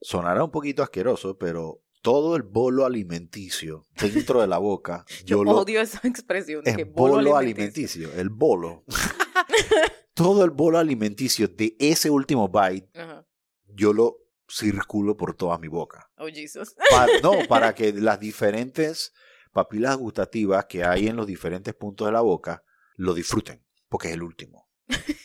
sonará 0.00 0.42
un 0.42 0.50
poquito 0.50 0.82
asqueroso, 0.82 1.36
pero 1.36 1.82
todo 2.00 2.36
el 2.36 2.44
bolo 2.44 2.86
alimenticio 2.86 3.84
dentro 4.00 4.40
de 4.40 4.46
la 4.46 4.56
boca, 4.56 5.04
yo, 5.26 5.36
Yo 5.38 5.44
lo... 5.44 5.50
odio 5.58 5.82
esa 5.82 6.00
expresión. 6.08 6.62
Es 6.64 6.76
que 6.76 6.84
bolo, 6.84 7.36
alimenticio. 7.36 8.08
alimenticio, 8.08 8.12
el 8.18 8.30
bolo. 8.30 8.84
todo 10.14 10.44
el 10.44 10.50
bolo 10.50 10.78
alimenticio 10.78 11.48
de 11.48 11.76
ese 11.78 12.10
último 12.10 12.48
bite, 12.48 12.88
Ajá. 12.98 13.26
yo 13.66 13.92
lo 13.92 14.16
circulo 14.48 15.16
por 15.16 15.34
toda 15.34 15.58
mi 15.58 15.68
boca. 15.68 16.10
Oh, 16.16 16.26
Jesus. 16.28 16.74
Pa- 16.90 17.06
no, 17.22 17.32
para 17.48 17.74
que 17.74 17.92
las 17.92 18.20
diferentes 18.20 19.12
papilas 19.52 19.96
gustativas 19.96 20.66
que 20.66 20.84
hay 20.84 21.08
en 21.08 21.16
los 21.16 21.26
diferentes 21.26 21.74
puntos 21.74 22.06
de 22.06 22.12
la 22.12 22.20
boca 22.20 22.62
lo 22.96 23.14
disfruten, 23.14 23.64
porque 23.88 24.08
es 24.08 24.14
el 24.14 24.22
último. 24.22 24.68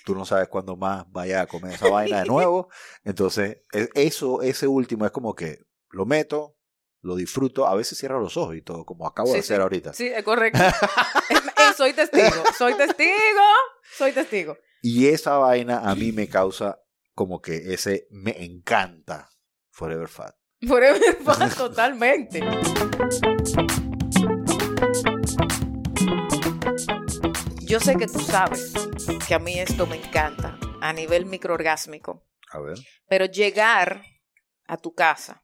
Tú 0.05 0.15
no 0.15 0.25
sabes 0.25 0.47
cuándo 0.47 0.75
más 0.77 1.05
vaya 1.11 1.41
a 1.41 1.47
comer 1.47 1.73
esa 1.73 1.89
vaina 1.89 2.21
de 2.21 2.25
nuevo. 2.27 2.69
Entonces, 3.03 3.57
e- 3.73 3.89
eso, 3.93 4.41
ese 4.41 4.67
último 4.67 5.05
es 5.05 5.11
como 5.11 5.35
que 5.35 5.59
lo 5.89 6.05
meto, 6.05 6.55
lo 7.01 7.15
disfruto, 7.15 7.67
a 7.67 7.75
veces 7.75 7.97
cierro 7.99 8.19
los 8.19 8.37
ojos 8.37 8.55
y 8.55 8.61
todo, 8.61 8.85
como 8.85 9.05
acabo 9.05 9.31
de 9.33 9.39
hacer 9.39 9.57
sí. 9.57 9.61
ahorita. 9.61 9.93
Sí, 9.93 10.07
es 10.07 10.23
correcto. 10.23 10.59
Eh, 11.59 11.73
soy 11.75 11.93
testigo. 11.93 12.43
Soy 12.57 12.73
testigo. 12.75 13.43
Soy 13.97 14.11
testigo. 14.13 14.57
Y 14.81 15.07
esa 15.07 15.37
vaina 15.37 15.79
a 15.89 15.95
mí 15.95 16.11
me 16.11 16.27
causa 16.29 16.79
como 17.13 17.41
que 17.41 17.73
ese 17.73 18.07
me 18.11 18.43
encanta 18.43 19.29
Forever 19.71 20.07
Fat. 20.07 20.35
Forever 20.67 21.17
Fat, 21.23 21.55
totalmente. 21.55 22.41
Yo 27.61 27.79
sé 27.79 27.95
que 27.97 28.07
tú 28.07 28.19
sabes 28.19 28.73
que 29.27 29.33
a 29.35 29.39
mí 29.39 29.59
esto 29.59 29.85
me 29.85 29.97
encanta 29.97 30.57
a 30.81 30.91
nivel 30.93 31.25
microorgásmico, 31.25 32.25
A 32.51 32.59
ver. 32.59 32.77
pero 33.07 33.25
llegar 33.25 34.01
a 34.65 34.77
tu 34.77 34.93
casa 34.93 35.43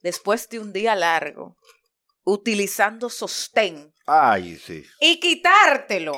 después 0.00 0.48
de 0.48 0.58
un 0.60 0.72
día 0.72 0.94
largo 0.94 1.56
utilizando 2.24 3.10
sostén 3.10 3.92
Ay, 4.06 4.56
sí. 4.56 4.84
y 5.00 5.20
quitártelo, 5.20 6.16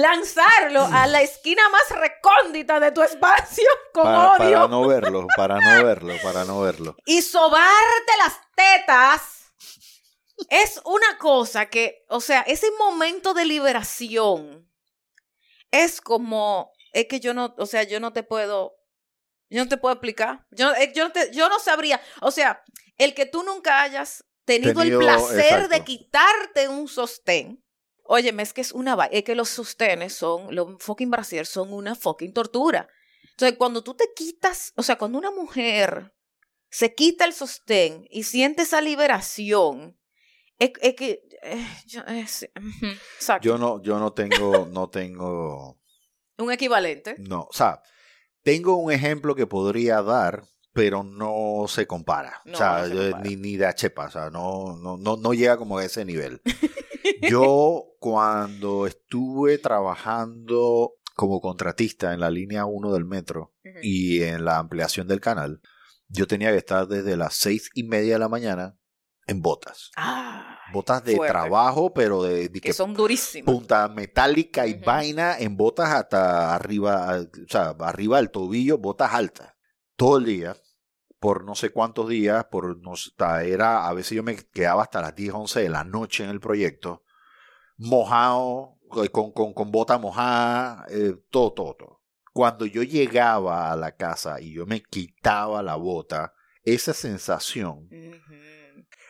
lanzarlo 0.00 0.82
a 0.92 1.06
la 1.06 1.22
esquina 1.22 1.62
más 1.70 1.88
recóndita 1.98 2.78
de 2.80 2.92
tu 2.92 3.02
espacio 3.02 3.64
con 3.94 4.04
Para, 4.04 4.32
odio 4.32 4.38
para 4.38 4.68
no 4.68 4.86
verlo, 4.86 5.26
para 5.36 5.54
no 5.60 5.84
verlo, 5.84 6.14
para 6.22 6.44
no 6.44 6.60
verlo. 6.60 6.96
y 7.06 7.22
sobarte 7.22 8.12
las 8.18 8.38
tetas 8.54 9.52
es 10.50 10.80
una 10.84 11.16
cosa 11.18 11.66
que, 11.66 12.04
o 12.08 12.20
sea, 12.20 12.42
ese 12.42 12.70
momento 12.78 13.32
de 13.32 13.46
liberación 13.46 14.70
es 15.70 16.00
como, 16.00 16.72
es 16.92 17.06
que 17.06 17.20
yo 17.20 17.32
no, 17.32 17.54
o 17.58 17.66
sea, 17.66 17.82
yo 17.84 17.98
no 18.00 18.12
te 18.12 18.22
puedo, 18.22 18.76
yo 19.48 19.64
no 19.64 19.68
te 19.68 19.78
puedo 19.78 19.94
explicar, 19.94 20.46
yo, 20.50 20.74
eh, 20.74 20.92
yo, 20.94 21.04
no 21.04 21.12
te- 21.12 21.32
yo 21.32 21.48
no 21.48 21.58
sabría, 21.58 22.00
o 22.20 22.30
sea, 22.30 22.62
el 22.98 23.14
que 23.14 23.24
tú 23.26 23.42
nunca 23.44 23.80
hayas 23.82 24.24
tenido, 24.44 24.74
Tenido, 24.74 25.00
el 25.00 25.06
placer 25.06 25.68
de 25.68 25.84
quitarte 25.84 26.68
un 26.68 26.86
sostén. 26.86 27.62
Óyeme, 28.08 28.42
es 28.42 28.52
que 28.52 28.60
es 28.60 28.72
una 28.72 28.96
es 29.10 29.24
que 29.24 29.34
los 29.34 29.48
sostenes 29.48 30.14
son, 30.14 30.54
los 30.54 30.76
fucking 30.82 31.10
brasier 31.10 31.46
son 31.46 31.72
una 31.72 31.94
fucking 31.94 32.32
tortura. 32.32 32.88
Entonces, 33.30 33.56
cuando 33.58 33.82
tú 33.82 33.94
te 33.94 34.06
quitas, 34.14 34.72
o 34.76 34.82
sea, 34.82 34.96
cuando 34.96 35.18
una 35.18 35.30
mujer 35.30 36.14
se 36.70 36.94
quita 36.94 37.24
el 37.24 37.32
sostén 37.32 38.06
y 38.10 38.22
siente 38.24 38.62
esa 38.62 38.80
liberación, 38.80 39.98
es, 40.58 40.72
es 40.80 40.94
que, 40.94 41.22
eh, 41.42 41.66
yo- 41.86 42.02
es- 42.06 42.48
no, 43.58 43.82
yo 43.82 43.98
no 43.98 44.12
tengo, 44.12 44.66
no 44.70 44.88
tengo, 44.88 45.78
un 46.38 46.52
equivalente. 46.52 47.16
no, 47.18 47.42
o 47.42 47.52
sea, 47.52 47.82
tengo 48.42 48.76
un 48.76 48.90
ejemplo 48.92 49.34
que 49.34 49.46
podría 49.46 50.00
dar, 50.02 50.44
pero 50.72 51.02
no 51.02 51.66
se 51.68 51.86
compara. 51.86 52.40
No, 52.44 52.54
o 52.54 52.56
sea, 52.56 52.78
no 52.78 52.84
se 52.88 52.94
yo- 52.94 53.02
compara. 53.10 53.22
ni, 53.24 53.36
ni 53.36 53.56
de 53.56 53.74
chepa, 53.74 54.06
o 54.06 54.10
sea, 54.10 54.30
no, 54.30 54.76
no, 54.78 54.96
no, 54.96 55.16
no 55.16 55.34
llega 55.34 55.56
como 55.58 55.78
a 55.78 55.84
ese 55.84 56.04
nivel. 56.04 56.40
Yo 57.22 57.84
cuando 57.98 58.86
estuve 58.86 59.58
trabajando 59.58 60.92
como 61.14 61.40
contratista 61.40 62.12
en 62.12 62.20
la 62.20 62.30
línea 62.30 62.66
1 62.66 62.92
del 62.92 63.04
metro 63.04 63.54
y 63.82 64.22
en 64.22 64.44
la 64.44 64.58
ampliación 64.58 65.08
del 65.08 65.20
canal, 65.20 65.60
yo 66.08 66.26
tenía 66.26 66.50
que 66.52 66.58
estar 66.58 66.86
desde 66.86 67.16
las 67.16 67.34
seis 67.34 67.70
y 67.74 67.84
media 67.84 68.14
de 68.14 68.18
la 68.18 68.28
mañana 68.28 68.76
en 69.26 69.42
botas. 69.42 69.90
Ah, 69.96 70.58
Botas 70.72 71.04
de 71.04 71.16
fuerte. 71.16 71.32
trabajo, 71.32 71.92
pero 71.94 72.22
de, 72.22 72.48
de 72.48 72.52
que 72.52 72.60
que 72.68 72.72
son 72.72 72.92
durísimos. 72.94 73.52
punta 73.52 73.88
metálica 73.88 74.66
y 74.66 74.74
vaina 74.74 75.38
en 75.38 75.56
botas 75.56 75.90
hasta 75.90 76.54
arriba, 76.54 77.20
o 77.20 77.48
sea, 77.48 77.70
arriba 77.80 78.18
del 78.18 78.30
tobillo, 78.30 78.78
botas 78.78 79.14
altas. 79.14 79.54
Todo 79.96 80.18
el 80.18 80.24
día, 80.26 80.56
por 81.18 81.44
no 81.44 81.54
sé 81.54 81.70
cuántos 81.70 82.08
días, 82.08 82.44
por 82.50 82.78
no 82.78 82.92
era, 83.42 83.86
a 83.88 83.92
veces 83.94 84.16
yo 84.16 84.22
me 84.22 84.36
quedaba 84.36 84.82
hasta 84.82 85.00
las 85.00 85.14
10, 85.14 85.34
11 85.34 85.60
de 85.62 85.68
la 85.70 85.84
noche 85.84 86.24
en 86.24 86.30
el 86.30 86.40
proyecto, 86.40 87.02
mojado, 87.76 88.78
eh, 89.02 89.08
con, 89.08 89.32
con, 89.32 89.52
con 89.52 89.70
bota 89.70 89.98
mojada, 89.98 90.86
eh, 90.90 91.14
todo, 91.30 91.52
todo, 91.52 91.74
todo. 91.74 92.02
Cuando 92.32 92.66
yo 92.66 92.82
llegaba 92.82 93.72
a 93.72 93.76
la 93.76 93.96
casa 93.96 94.40
y 94.40 94.52
yo 94.54 94.66
me 94.66 94.82
quitaba 94.82 95.62
la 95.62 95.76
bota, 95.76 96.34
esa 96.64 96.92
sensación, 96.92 97.88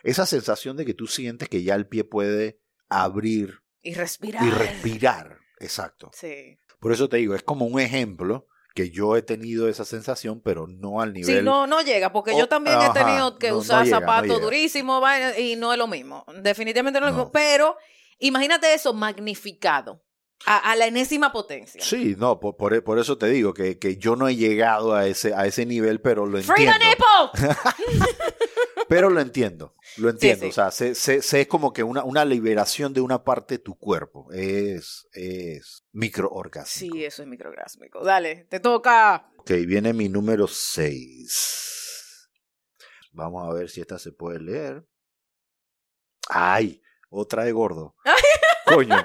esa 0.03 0.25
sensación 0.25 0.77
de 0.77 0.85
que 0.85 0.93
tú 0.93 1.07
sientes 1.07 1.49
que 1.49 1.63
ya 1.63 1.75
el 1.75 1.87
pie 1.87 2.03
puede 2.03 2.59
abrir 2.87 3.59
Y 3.81 3.93
respirar. 3.95 4.43
y 4.45 4.49
respirar. 4.49 5.37
Exacto. 5.59 6.11
Sí. 6.13 6.59
Por 6.79 6.91
eso 6.93 7.09
te 7.09 7.17
digo, 7.17 7.35
es 7.35 7.43
como 7.43 7.65
un 7.65 7.79
ejemplo 7.79 8.47
que 8.75 8.91
yo 8.91 9.17
he 9.17 9.23
tenido 9.23 9.67
esa 9.67 9.83
sensación, 9.85 10.39
pero 10.39 10.67
no 10.67 11.01
al 11.01 11.11
nivel. 11.11 11.37
Sí, 11.39 11.43
no, 11.43 11.65
no 11.65 11.81
llega, 11.81 12.13
porque 12.13 12.31
Oh, 12.33 12.37
yo 12.39 12.47
también 12.47 12.75
ajá, 12.77 12.91
he 12.91 13.03
tenido 13.03 13.39
que 13.39 13.47
no- 13.49 13.55
no 13.55 13.59
usar 13.61 13.83
llega, 13.83 13.99
no 13.99 14.05
zapatos 14.05 14.39
durísimos 14.39 15.03
y 15.39 15.55
no 15.55 15.73
es 15.73 15.79
lo 15.79 15.87
mismo. 15.87 16.23
Definitivamente 16.43 16.99
no 17.01 17.07
es 17.07 17.13
lo 17.13 17.17
mismo. 17.17 17.31
Pero 17.31 17.75
imagínate 18.19 18.73
eso 18.73 18.93
magnificado 18.93 20.03
a, 20.45 20.71
a 20.71 20.75
la 20.75 20.85
enésima 20.87 21.31
potencia. 21.31 21.81
Sí, 21.83 22.15
no, 22.17 22.39
por, 22.39 22.55
por, 22.57 22.83
por 22.83 22.99
eso 22.99 23.17
te 23.17 23.27
digo 23.27 23.53
que, 23.53 23.77
que 23.79 23.97
yo 23.97 24.15
no 24.15 24.27
he 24.27 24.35
llegado 24.35 24.93
a 24.93 25.07
ese, 25.07 25.33
a 25.33 25.45
ese 25.47 25.65
nivel, 25.65 25.99
pero 26.01 26.25
lo 26.25 26.41
¡Free 26.41 26.65
the 26.65 26.71
entiendo. 26.71 27.31
nipple! 27.33 27.55
Pero 28.89 29.09
lo 29.09 29.19
entiendo, 29.19 29.75
lo 29.97 30.09
entiendo. 30.09 30.45
sí. 30.45 30.49
O 30.49 30.53
sea, 30.53 30.71
sé, 30.71 30.95
sé- 30.95 31.21
sé 31.21 31.45
como 31.45 31.73
que 31.73 31.83
una, 31.83 32.05
una 32.05 32.23
liberación 32.23 32.93
de 32.93 33.01
una 33.01 33.21
parte 33.21 33.55
de 33.55 33.59
tu 33.59 33.77
cuerpo. 33.77 34.31
Es, 34.31 35.09
es 35.11 35.83
microorgásmico. 35.91 36.95
Sí, 36.95 37.03
eso 37.03 37.21
es 37.21 37.27
microgásmico. 37.27 38.01
Dale, 38.05 38.45
te 38.49 38.61
toca. 38.61 39.29
Ok, 39.39 39.51
viene 39.67 39.91
mi 39.91 40.07
número 40.07 40.47
6. 40.47 42.29
Vamos 43.11 43.45
a 43.49 43.53
ver 43.53 43.69
si 43.69 43.81
esta 43.81 43.99
se 43.99 44.13
puede 44.13 44.39
leer. 44.39 44.87
¡Ay! 46.29 46.81
Otra 47.09 47.43
de 47.43 47.51
gordo. 47.51 47.95
Coño. 48.65 48.95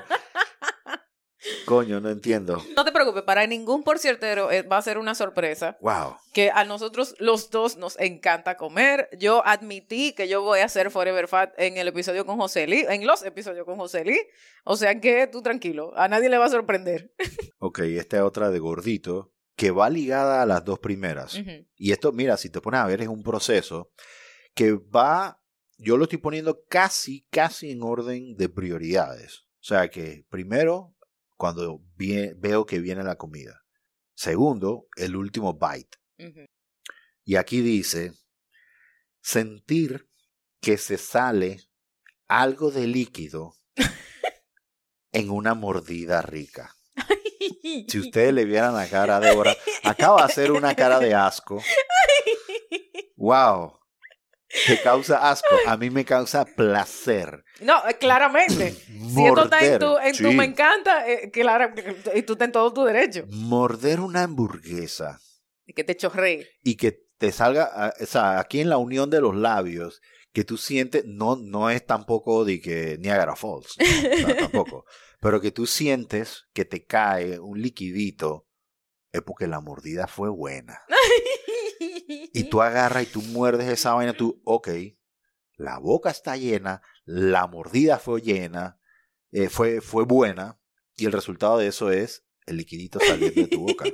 Coño, 1.66 2.00
no 2.00 2.10
entiendo. 2.10 2.62
No 2.76 2.84
te 2.84 2.92
preocupes, 2.92 3.22
para 3.22 3.46
ningún 3.46 3.82
porciertero 3.82 4.50
eh, 4.52 4.62
va 4.62 4.76
a 4.78 4.82
ser 4.82 4.98
una 4.98 5.14
sorpresa 5.14 5.76
Wow. 5.80 6.16
que 6.32 6.50
a 6.52 6.64
nosotros 6.64 7.16
los 7.18 7.50
dos 7.50 7.76
nos 7.76 7.98
encanta 7.98 8.56
comer. 8.56 9.08
Yo 9.18 9.44
admití 9.44 10.12
que 10.14 10.28
yo 10.28 10.42
voy 10.42 10.60
a 10.60 10.66
hacer 10.66 10.90
Forever 10.90 11.26
Fat 11.26 11.52
en 11.58 11.76
el 11.78 11.88
episodio 11.88 12.24
con 12.26 12.36
José 12.36 12.66
Lee, 12.68 12.84
en 12.88 13.06
los 13.06 13.24
episodios 13.24 13.64
con 13.64 13.76
José 13.76 14.04
Lee. 14.04 14.20
O 14.64 14.76
sea 14.76 15.00
que 15.00 15.26
tú 15.26 15.42
tranquilo, 15.42 15.92
a 15.96 16.06
nadie 16.08 16.28
le 16.28 16.38
va 16.38 16.46
a 16.46 16.50
sorprender. 16.50 17.12
Ok, 17.64 17.78
esta 17.80 18.16
es 18.16 18.22
otra 18.24 18.50
de 18.50 18.58
gordito 18.58 19.32
que 19.54 19.70
va 19.70 19.88
ligada 19.88 20.42
a 20.42 20.46
las 20.46 20.64
dos 20.64 20.80
primeras. 20.80 21.38
Y 21.76 21.92
esto, 21.92 22.10
mira, 22.10 22.36
si 22.36 22.50
te 22.50 22.60
pones 22.60 22.80
a 22.80 22.86
ver, 22.86 23.00
es 23.02 23.06
un 23.06 23.22
proceso 23.22 23.92
que 24.52 24.72
va, 24.72 25.40
yo 25.82 25.96
lo 25.96 26.04
estoy 26.04 26.18
poniendo 26.18 26.64
casi, 26.68 27.26
casi 27.30 27.70
en 27.70 27.82
orden 27.82 28.36
de 28.36 28.48
prioridades. 28.48 29.40
O 29.60 29.64
sea 29.64 29.88
que 29.88 30.24
primero, 30.28 30.94
cuando 31.36 31.82
veo 31.96 32.66
que 32.66 32.78
viene 32.78 33.02
la 33.02 33.16
comida. 33.16 33.62
Segundo, 34.14 34.86
el 34.96 35.16
último 35.16 35.54
bite. 35.54 35.98
Y 37.24 37.36
aquí 37.36 37.60
dice, 37.60 38.12
sentir 39.20 40.08
que 40.60 40.78
se 40.78 40.98
sale 40.98 41.60
algo 42.28 42.70
de 42.70 42.86
líquido 42.86 43.54
en 45.12 45.30
una 45.30 45.54
mordida 45.54 46.22
rica. 46.22 46.76
Si 47.88 47.98
ustedes 47.98 48.32
le 48.32 48.44
vieran 48.44 48.74
la 48.74 48.88
cara 48.88 49.18
de 49.18 49.28
Débora, 49.28 49.56
acaba 49.82 50.18
de 50.18 50.32
hacer 50.32 50.52
una 50.52 50.74
cara 50.74 51.00
de 51.00 51.14
asco. 51.14 51.62
Wow. 53.14 53.81
Te 54.66 54.80
causa 54.82 55.30
asco. 55.30 55.48
A 55.66 55.76
mí 55.76 55.90
me 55.90 56.04
causa 56.04 56.44
placer. 56.44 57.42
No, 57.60 57.88
eh, 57.88 57.96
claramente. 57.98 58.72
Si 58.72 59.24
esto 59.24 59.44
está 59.44 59.64
en 59.64 59.78
tu, 59.78 59.96
en 59.98 60.16
tu 60.16 60.32
me 60.32 60.44
encanta, 60.44 61.08
eh, 61.08 61.30
claro, 61.30 61.72
y 62.14 62.22
tú 62.22 62.34
estás 62.34 62.46
en 62.46 62.52
todo 62.52 62.72
tu 62.72 62.84
derecho. 62.84 63.24
Morder 63.28 64.00
una 64.00 64.24
hamburguesa 64.24 65.18
Y 65.66 65.72
que 65.72 65.84
te 65.84 65.96
chorree. 65.96 66.48
y 66.62 66.76
que 66.76 67.00
te 67.18 67.32
salga, 67.32 67.70
ah, 67.72 67.94
o 68.00 68.06
sea, 68.06 68.40
aquí 68.40 68.60
en 68.60 68.68
la 68.68 68.78
unión 68.78 69.08
de 69.08 69.20
los 69.20 69.34
labios, 69.34 70.00
que 70.32 70.44
tú 70.44 70.56
sientes, 70.56 71.04
no, 71.06 71.36
no 71.36 71.70
es 71.70 71.86
tampoco 71.86 72.44
de 72.44 72.60
que 72.60 72.98
Niagara 72.98 73.36
Falls, 73.36 73.76
¿no? 73.78 73.84
O 73.84 74.16
sea, 74.26 74.36
tampoco, 74.36 74.84
pero 75.20 75.40
que 75.40 75.52
tú 75.52 75.66
sientes 75.66 76.44
que 76.52 76.64
te 76.64 76.84
cae 76.84 77.38
un 77.38 77.60
liquidito, 77.60 78.48
es 79.12 79.22
porque 79.22 79.46
la 79.46 79.60
mordida 79.60 80.06
fue 80.08 80.30
buena. 80.30 80.80
Y 82.08 82.44
tú 82.44 82.62
agarras 82.62 83.02
y 83.04 83.06
tú 83.06 83.22
muerdes 83.22 83.68
esa 83.68 83.94
vaina, 83.94 84.12
tú, 84.14 84.40
ok, 84.44 84.68
la 85.56 85.78
boca 85.78 86.10
está 86.10 86.36
llena, 86.36 86.82
la 87.04 87.46
mordida 87.46 87.98
fue 87.98 88.20
llena, 88.20 88.78
eh, 89.30 89.48
fue, 89.48 89.80
fue 89.80 90.04
buena, 90.04 90.58
y 90.96 91.06
el 91.06 91.12
resultado 91.12 91.58
de 91.58 91.68
eso 91.68 91.90
es 91.90 92.24
el 92.46 92.56
liquidito 92.56 92.98
saliendo 93.00 93.42
de 93.42 93.48
tu 93.48 93.60
boca. 93.60 93.84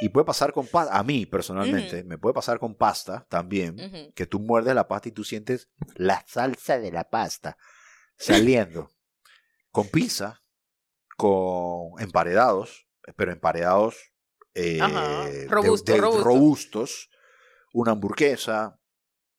Y 0.00 0.08
puede 0.08 0.24
pasar 0.24 0.52
con 0.52 0.66
pasta, 0.66 0.96
a 0.98 1.02
mí 1.04 1.26
personalmente, 1.26 2.02
me 2.04 2.18
puede 2.18 2.34
pasar 2.34 2.58
con 2.58 2.74
pasta 2.74 3.26
también, 3.28 4.12
que 4.14 4.26
tú 4.26 4.40
muerdes 4.40 4.74
la 4.74 4.88
pasta 4.88 5.08
y 5.08 5.12
tú 5.12 5.22
sientes 5.22 5.68
la 5.94 6.24
salsa 6.26 6.78
de 6.78 6.90
la 6.92 7.08
pasta 7.10 7.56
saliendo. 8.16 8.90
con 9.70 9.88
pizza, 9.88 10.42
con 11.16 12.00
emparedados, 12.00 12.86
pero 13.16 13.32
emparedados 13.32 13.96
eh, 14.54 14.78
Ajá, 14.82 15.24
de- 15.30 15.48
robusto, 15.48 15.92
de- 15.92 15.98
robusto. 15.98 16.24
robustos, 16.24 17.10
una 17.72 17.92
hamburguesa, 17.92 18.78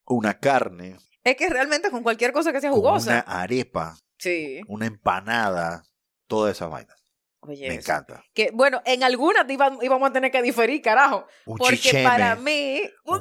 una 0.06 0.40
carne, 0.40 0.98
Es 1.24 1.36
que 1.38 1.48
realmente 1.50 1.90
con 1.90 2.04
cualquier 2.04 2.32
cosa 2.34 2.52
que 2.52 2.60
sea 2.62 2.70
con 2.72 2.80
una 2.80 2.90
jugosa. 2.90 3.20
arepa, 3.22 3.96
Sí. 4.18 4.62
una 4.68 4.86
empanada, 4.86 5.84
toda 6.28 6.52
esa 6.52 6.68
vaina. 6.68 6.94
Oye, 7.42 7.68
Me 7.68 7.76
eso. 7.76 7.92
encanta. 7.92 8.24
Que, 8.34 8.52
bueno, 8.54 8.82
en 8.86 9.04
algunas 9.04 9.46
íbamos 9.82 10.10
a 10.10 10.14
tener 10.14 10.32
que 10.32 10.42
diferir, 10.42 10.82
carajo. 10.82 11.26
Un 11.46 11.58
Porque 11.58 11.76
chicheme, 11.78 12.04
para 12.04 12.36
mí. 12.36 12.82
un 13.06 13.20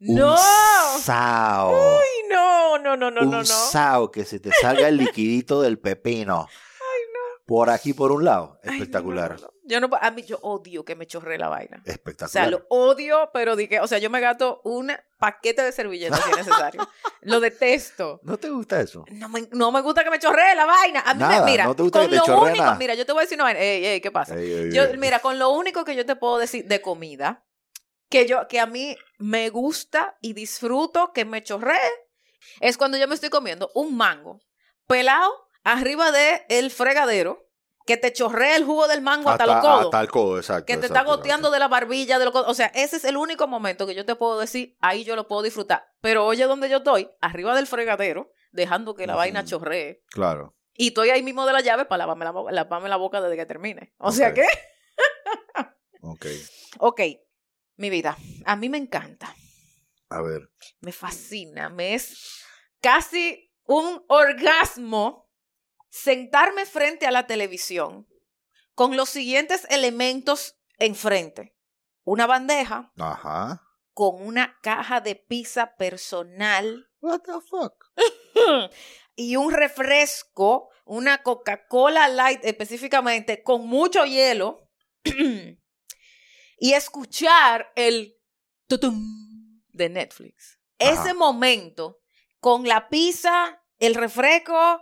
¡No! 0.00 0.36
sao, 1.00 1.70
Ay, 1.74 2.28
no, 2.28 2.78
no, 2.78 2.96
no, 2.96 3.10
no, 3.10 3.22
un 3.22 3.30
no, 3.30 3.38
no. 3.38 3.44
sao 3.44 4.10
que 4.10 4.24
se 4.24 4.38
te 4.40 4.50
salga 4.52 4.88
el 4.88 4.96
liquidito 4.98 5.62
del 5.62 5.78
pepino. 5.78 6.46
Por 7.46 7.68
aquí, 7.70 7.92
por 7.92 8.10
un 8.12 8.24
lado. 8.24 8.58
Ay, 8.62 8.70
no, 8.70 8.72
Espectacular. 8.74 9.30
no, 9.32 9.36
no, 9.36 9.42
no. 9.46 9.53
Yo 9.66 9.80
no, 9.80 9.88
a 9.98 10.10
mí 10.10 10.22
yo 10.22 10.38
odio 10.42 10.84
que 10.84 10.94
me 10.94 11.06
chorre 11.06 11.38
la 11.38 11.48
vaina. 11.48 11.82
O 11.86 11.90
Espectacular. 11.90 12.30
sea, 12.30 12.46
lo 12.48 12.66
odio, 12.68 13.30
pero 13.32 13.56
di 13.56 13.66
que, 13.66 13.80
o 13.80 13.86
sea, 13.86 13.98
yo 13.98 14.10
me 14.10 14.20
gasto 14.20 14.60
un 14.64 14.92
paquete 15.18 15.62
de 15.62 15.72
servilletas 15.72 16.22
si 16.22 16.30
es 16.30 16.36
necesario. 16.36 16.86
lo 17.22 17.40
detesto. 17.40 18.20
¿No 18.24 18.36
te 18.36 18.50
gusta 18.50 18.80
eso? 18.80 19.04
No 19.10 19.28
me, 19.30 19.48
no 19.52 19.72
me 19.72 19.80
gusta 19.80 20.04
que 20.04 20.10
me 20.10 20.18
chorree 20.18 20.54
la 20.54 20.66
vaina. 20.66 21.00
A 21.00 21.14
mí 21.14 21.20
Nada, 21.20 21.44
me, 21.44 21.50
mira, 21.50 21.64
¿no 21.64 21.74
te 21.74 21.82
gusta 21.82 22.00
con 22.00 22.10
que 22.10 22.18
te 22.20 22.28
lo 22.28 22.42
único, 22.42 22.62
nada? 22.64 22.76
mira, 22.76 22.94
yo 22.94 23.06
te 23.06 23.12
voy 23.12 23.20
a 23.20 23.22
decir 23.24 23.36
una 23.36 23.44
vaina. 23.44 23.60
Ey, 23.60 23.84
ey, 23.86 24.00
¿qué 24.00 24.10
pasa? 24.10 24.36
Ey, 24.38 24.52
ey, 24.52 24.72
Yo, 24.72 24.82
mira, 24.98 25.20
con 25.20 25.38
lo 25.38 25.50
único 25.50 25.84
que 25.84 25.96
yo 25.96 26.04
te 26.04 26.14
puedo 26.16 26.36
decir 26.38 26.66
de 26.66 26.82
comida, 26.82 27.46
que 28.10 28.26
yo, 28.26 28.46
que 28.48 28.60
a 28.60 28.66
mí 28.66 28.96
me 29.18 29.48
gusta 29.48 30.18
y 30.20 30.34
disfruto 30.34 31.12
que 31.14 31.24
me 31.24 31.42
chorree, 31.42 31.78
es 32.60 32.76
cuando 32.76 32.98
yo 32.98 33.08
me 33.08 33.14
estoy 33.14 33.30
comiendo 33.30 33.70
un 33.74 33.96
mango 33.96 34.40
pelado 34.86 35.32
arriba 35.62 36.12
de 36.12 36.44
el 36.50 36.70
fregadero, 36.70 37.43
que 37.84 37.96
te 37.96 38.12
chorrea 38.12 38.56
el 38.56 38.64
jugo 38.64 38.88
del 38.88 39.02
mango 39.02 39.30
hasta, 39.30 39.46
los 39.46 39.56
codos. 39.56 39.84
Hasta 39.86 40.00
el 40.00 40.10
codo, 40.10 40.38
exacto. 40.38 40.64
que 40.66 40.76
te 40.76 40.86
exacto, 40.86 40.98
está 40.98 41.16
goteando 41.16 41.50
de 41.50 41.58
la 41.58 41.68
barbilla, 41.68 42.18
de 42.18 42.24
los 42.24 42.32
codos. 42.32 42.48
O 42.48 42.54
sea, 42.54 42.66
ese 42.74 42.96
es 42.96 43.04
el 43.04 43.16
único 43.16 43.46
momento 43.46 43.86
que 43.86 43.94
yo 43.94 44.04
te 44.06 44.14
puedo 44.14 44.38
decir, 44.38 44.76
ahí 44.80 45.04
yo 45.04 45.16
lo 45.16 45.28
puedo 45.28 45.42
disfrutar. 45.42 45.84
Pero 46.00 46.24
oye, 46.24 46.44
donde 46.44 46.68
yo 46.70 46.78
estoy, 46.78 47.10
arriba 47.20 47.54
del 47.54 47.66
fregadero, 47.66 48.30
dejando 48.52 48.94
que 48.94 49.06
la 49.06 49.14
vaina 49.16 49.44
chorree. 49.44 50.02
Claro. 50.08 50.56
Y 50.72 50.88
estoy 50.88 51.10
ahí 51.10 51.22
mismo 51.22 51.46
de 51.46 51.52
la 51.52 51.60
llave 51.60 51.84
para 51.84 51.98
lavarme 52.06 52.24
la, 52.24 52.32
lavarme 52.52 52.88
la 52.88 52.96
boca 52.96 53.20
desde 53.20 53.36
que 53.36 53.46
termine. 53.46 53.94
O 53.98 54.10
sea 54.12 54.32
que, 54.32 54.46
Ok. 56.00 56.26
ok, 56.78 57.00
mi 57.76 57.90
vida, 57.90 58.16
a 58.44 58.56
mí 58.56 58.68
me 58.68 58.78
encanta, 58.78 59.34
A 60.08 60.20
ver. 60.22 60.50
me 60.80 60.92
fascina, 60.92 61.68
me 61.68 61.94
es 61.94 62.42
casi 62.80 63.50
un 63.64 64.04
orgasmo 64.08 65.23
sentarme 65.94 66.66
frente 66.66 67.06
a 67.06 67.12
la 67.12 67.28
televisión 67.28 68.08
con 68.74 68.96
los 68.96 69.08
siguientes 69.08 69.64
elementos 69.70 70.56
enfrente. 70.78 71.56
Una 72.02 72.26
bandeja 72.26 72.92
Ajá. 72.98 73.62
con 73.92 74.20
una 74.20 74.58
caja 74.60 75.00
de 75.00 75.14
pizza 75.14 75.76
personal 75.76 76.90
What 77.00 77.20
the 77.20 77.40
fuck? 77.48 77.92
y 79.14 79.36
un 79.36 79.52
refresco, 79.52 80.68
una 80.84 81.22
Coca-Cola 81.22 82.08
Light 82.08 82.44
específicamente, 82.44 83.44
con 83.44 83.68
mucho 83.68 84.04
hielo, 84.04 84.68
y 86.58 86.72
escuchar 86.72 87.70
el 87.76 88.16
tutum 88.66 89.62
de 89.68 89.90
Netflix. 89.90 90.58
Ajá. 90.80 90.92
Ese 90.92 91.14
momento, 91.14 92.00
con 92.40 92.66
la 92.66 92.88
pizza, 92.88 93.62
el 93.78 93.94
refresco, 93.94 94.80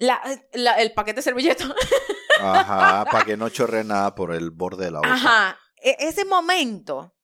la- 0.00 0.20
la- 0.54 0.74
el 0.82 0.92
paquete 0.92 1.16
de 1.18 1.22
servilletas, 1.22 1.68
Ajá. 2.40 3.04
Para 3.10 3.24
que 3.24 3.36
no 3.36 3.48
chorre 3.50 3.84
nada 3.84 4.14
por 4.14 4.34
el 4.34 4.50
borde 4.50 4.86
de 4.86 4.90
la 4.90 4.98
boca. 4.98 5.12
Ajá. 5.14 5.58
E- 5.76 5.96
ese 6.00 6.24
momento, 6.24 7.14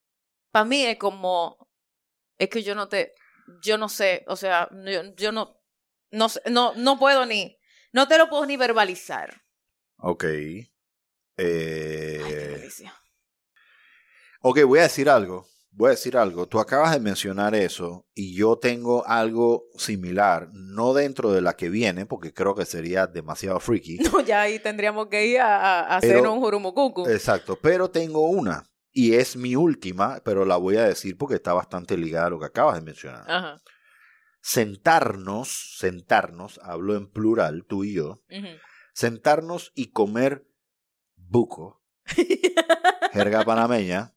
para 0.51 0.63
mí 0.65 0.85
es 0.85 0.97
como, 0.97 1.69
es 2.37 2.49
que 2.49 2.63
yo 2.63 2.73
no 2.75 2.87
te, 2.87 3.13
yo 3.61 3.77
no 3.77 3.89
sé, 3.89 4.23
o 4.27 4.35
sea, 4.35 4.69
yo, 4.85 5.13
yo 5.15 5.31
no, 5.31 5.59
no, 6.11 6.29
sé, 6.29 6.41
no, 6.49 6.73
no 6.75 6.97
puedo 6.99 7.25
ni, 7.25 7.57
no 7.93 8.07
te 8.07 8.17
lo 8.17 8.29
puedo 8.29 8.45
ni 8.45 8.57
verbalizar. 8.57 9.43
Ok. 9.97 10.23
Ay, 10.23 10.69
qué 11.35 12.63
Eh, 12.69 12.71
ok, 14.41 14.63
voy 14.65 14.79
a 14.79 14.83
decir 14.83 15.09
algo. 15.09 15.47
Voy 15.77 15.89
a 15.89 15.91
decir 15.91 16.17
algo. 16.17 16.47
Tú 16.47 16.59
acabas 16.59 16.91
de 16.91 16.99
mencionar 16.99 17.53
eso 17.53 18.07
y 18.15 18.35
yo 18.35 18.57
tengo 18.57 19.05
algo 19.05 19.65
similar, 19.77 20.49
no 20.51 20.95
dentro 20.95 21.31
de 21.31 21.41
la 21.41 21.55
que 21.55 21.69
viene, 21.69 22.07
porque 22.07 22.33
creo 22.33 22.55
que 22.55 22.65
sería 22.65 23.05
demasiado 23.05 23.59
freaky. 23.59 23.99
No, 24.11 24.21
ya 24.21 24.41
ahí 24.41 24.57
tendríamos 24.57 25.07
que 25.07 25.27
ir 25.27 25.39
a, 25.39 25.81
hacer 25.95 26.15
Pero- 26.15 26.33
un 26.33 26.39
jurumucucu. 26.39 27.07
Exacto, 27.07 27.59
pero 27.61 27.91
tengo 27.91 28.27
una 28.27 28.63
y 28.91 29.13
es 29.13 29.35
mi 29.35 29.55
última, 29.55 30.19
pero 30.25 30.45
la 30.45 30.57
voy 30.57 30.77
a 30.77 30.83
decir 30.87 31.15
porque 31.15 31.35
está 31.35 31.53
bastante 31.53 31.95
ligada 31.95 32.25
a 32.25 32.29
lo 32.31 32.39
que 32.39 32.47
acabas 32.47 32.73
de 32.75 32.81
mencionar. 32.81 33.23
Ajá. 33.29 33.57
Sentarnos, 34.41 35.75
sentarnos, 35.77 36.59
hablo 36.63 36.95
en 36.95 37.07
plural, 37.11 37.65
tú 37.67 37.83
y 37.83 37.93
yo, 37.93 38.15
sentarnos 38.93 39.71
y 39.75 39.91
comer 39.91 40.47
buco, 41.15 41.83
jerga 43.13 43.43
panameña, 43.43 44.15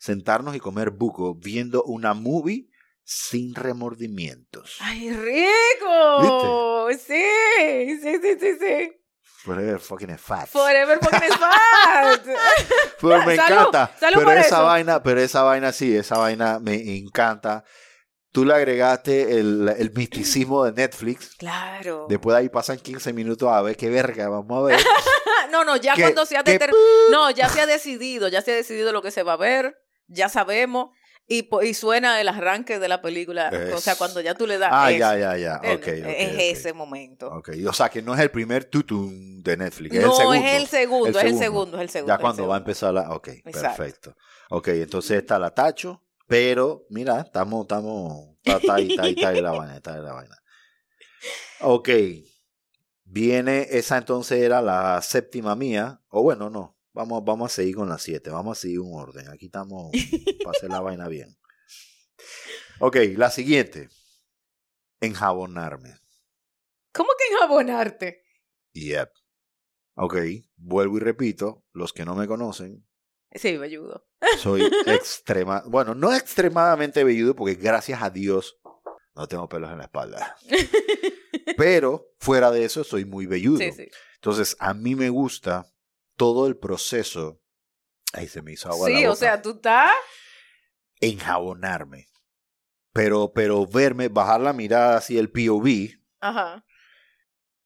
sentarnos 0.00 0.56
y 0.56 0.60
comer 0.60 0.90
buco 0.90 1.34
viendo 1.36 1.84
una 1.84 2.14
movie 2.14 2.68
sin 3.04 3.54
remordimientos. 3.54 4.76
¡Ay, 4.80 5.10
rico! 5.12 6.88
Sí, 6.92 7.98
sí, 8.02 8.18
sí, 8.22 8.34
sí, 8.40 8.52
sí. 8.58 8.92
Forever 9.44 9.78
fucking 9.78 10.18
fat. 10.18 10.48
Forever 10.48 10.98
fucking 11.02 11.30
fat. 11.32 12.20
Pero 13.00 13.24
me 13.24 13.36
Salud, 13.36 13.58
encanta. 13.58 13.94
salud 13.98 14.18
pero 14.18 14.30
esa 14.32 14.40
eso. 14.56 14.64
vaina, 14.64 15.02
pero 15.02 15.20
esa 15.20 15.42
vaina 15.42 15.72
sí, 15.72 15.94
esa 15.96 16.18
vaina 16.18 16.58
me 16.60 16.96
encanta. 16.98 17.64
Tú 18.32 18.44
le 18.44 18.54
agregaste 18.54 19.38
el, 19.38 19.68
el 19.76 19.92
misticismo 19.92 20.64
de 20.64 20.72
Netflix. 20.72 21.34
Claro. 21.36 22.06
Después 22.08 22.34
de 22.34 22.40
ahí 22.42 22.48
pasan 22.48 22.78
15 22.78 23.12
minutos 23.12 23.48
a 23.50 23.60
ver 23.60 23.76
qué 23.76 23.90
verga 23.90 24.28
vamos 24.28 24.58
a 24.58 24.66
ver. 24.66 24.80
No, 25.50 25.64
no, 25.64 25.74
ya 25.76 25.94
¿Qué- 25.94 26.02
cuando 26.02 26.24
se 26.26 26.36
ha 26.36 26.44
No, 27.10 27.28
ya 27.32 27.48
se 27.48 27.60
ha 27.60 27.66
decidido, 27.66 28.28
ya 28.28 28.40
se 28.40 28.52
ha 28.52 28.54
decidido 28.54 28.92
lo 28.92 29.02
que 29.02 29.10
se 29.10 29.24
va 29.24 29.32
a 29.32 29.36
ver, 29.36 29.76
ya 30.10 30.28
sabemos. 30.28 30.90
Y, 31.26 31.48
y 31.62 31.74
suena 31.74 32.20
el 32.20 32.28
arranque 32.28 32.80
de 32.80 32.88
la 32.88 33.00
película. 33.00 33.52
O 33.72 33.78
sea, 33.78 33.94
cuando 33.94 34.20
ya 34.20 34.34
tú 34.34 34.48
le 34.48 34.58
das. 34.58 34.70
Ah, 34.72 34.90
eso, 34.90 34.98
ya, 34.98 35.16
ya, 35.16 35.36
ya. 35.36 35.74
ok, 35.74 35.86
es 35.86 36.58
ese 36.58 36.72
momento. 36.72 37.30
O 37.30 37.72
sea, 37.72 37.88
que 37.88 38.02
no 38.02 38.14
es 38.14 38.20
el 38.20 38.32
primer 38.32 38.64
tutum 38.64 39.40
de 39.40 39.56
Netflix, 39.56 39.94
es 39.94 40.02
no, 40.02 40.10
el 40.10 40.16
segundo. 40.16 40.34
es 40.34 40.54
el 40.56 40.66
segundo, 40.66 41.20
El 41.20 41.26
es 41.26 41.32
el 41.32 41.38
segundo. 41.38 41.76
es 41.76 41.82
el 41.82 41.88
segundo. 41.90 42.14
Ya 42.14 42.18
cuando 42.18 42.48
va 42.48 42.56
a 42.56 42.58
empezar 42.58 42.92
la... 42.92 43.12
Ok, 43.12 43.28
Exacto. 43.28 43.60
perfecto. 43.60 44.16
Ok, 44.50 44.68
entonces 44.68 45.18
está 45.18 45.38
la 45.38 45.54
tacho, 45.54 46.02
pero 46.26 46.84
mira, 46.90 47.20
estamos, 47.20 47.62
estamos... 47.62 48.30
Está, 48.42 48.56
está 48.56 48.74
ahí, 48.74 48.90
está 48.90 49.02
ahí, 49.04 49.10
está 49.12 49.28
ahí 49.28 49.40
la 49.40 49.52
vaina, 49.52 49.76
está 49.76 49.94
ahí 49.94 50.02
la 50.02 50.12
vaina. 50.12 50.36
Ok, 51.60 51.90
viene, 53.04 53.68
esa 53.70 53.98
entonces 53.98 54.42
era 54.42 54.60
la 54.62 55.00
séptima 55.02 55.54
mía, 55.54 56.00
o 56.08 56.22
bueno, 56.22 56.50
no, 56.50 56.76
vamos, 56.92 57.24
vamos 57.24 57.52
a 57.52 57.54
seguir 57.54 57.76
con 57.76 57.88
la 57.88 57.98
siete, 57.98 58.30
vamos 58.30 58.58
a 58.58 58.60
seguir 58.60 58.80
un 58.80 58.98
orden, 58.98 59.28
aquí 59.28 59.46
estamos 59.46 59.90
para 60.44 60.50
hacer 60.56 60.70
la 60.70 60.80
vaina 60.80 61.08
bien. 61.08 61.36
Ok, 62.80 62.96
la 63.16 63.30
siguiente, 63.30 63.88
enjabonarme. 65.00 65.96
¿Cómo 66.92 67.10
que 67.18 67.34
enjabonarte? 67.34 68.22
Yep. 68.72 69.10
Ok, 69.96 70.16
vuelvo 70.56 70.96
y 70.96 71.00
repito, 71.00 71.64
los 71.72 71.92
que 71.92 72.04
no 72.04 72.14
me 72.14 72.26
conocen, 72.26 72.86
Sí, 73.32 73.56
velludo. 73.56 74.08
soy 74.38 74.62
extrema, 74.86 75.62
bueno, 75.66 75.94
no 75.94 76.12
extremadamente 76.12 77.04
velludo 77.04 77.36
porque 77.36 77.54
gracias 77.54 78.02
a 78.02 78.10
Dios 78.10 78.58
no 79.14 79.28
tengo 79.28 79.48
pelos 79.48 79.70
en 79.70 79.78
la 79.78 79.84
espalda. 79.84 80.36
Pero 81.56 82.08
fuera 82.18 82.50
de 82.50 82.64
eso 82.64 82.82
soy 82.82 83.04
muy 83.04 83.26
velludo. 83.26 83.58
Sí, 83.58 83.72
sí. 83.72 83.88
Entonces, 84.14 84.56
a 84.58 84.74
mí 84.74 84.94
me 84.94 85.10
gusta 85.10 85.66
todo 86.20 86.46
el 86.46 86.58
proceso. 86.58 87.40
Ahí 88.12 88.28
se 88.28 88.42
me 88.42 88.52
hizo 88.52 88.68
agua 88.68 88.90
la 88.90 88.98
Sí, 88.98 89.06
o 89.06 89.16
sea, 89.16 89.40
tú 89.40 89.52
estás. 89.52 89.90
enjabonarme. 91.00 92.08
Pero 92.92 93.32
pero 93.32 93.66
verme 93.66 94.08
bajar 94.08 94.40
la 94.42 94.52
mirada 94.52 94.98
así 94.98 95.16
el 95.16 95.30
POV, 95.30 95.98
Ajá. 96.20 96.62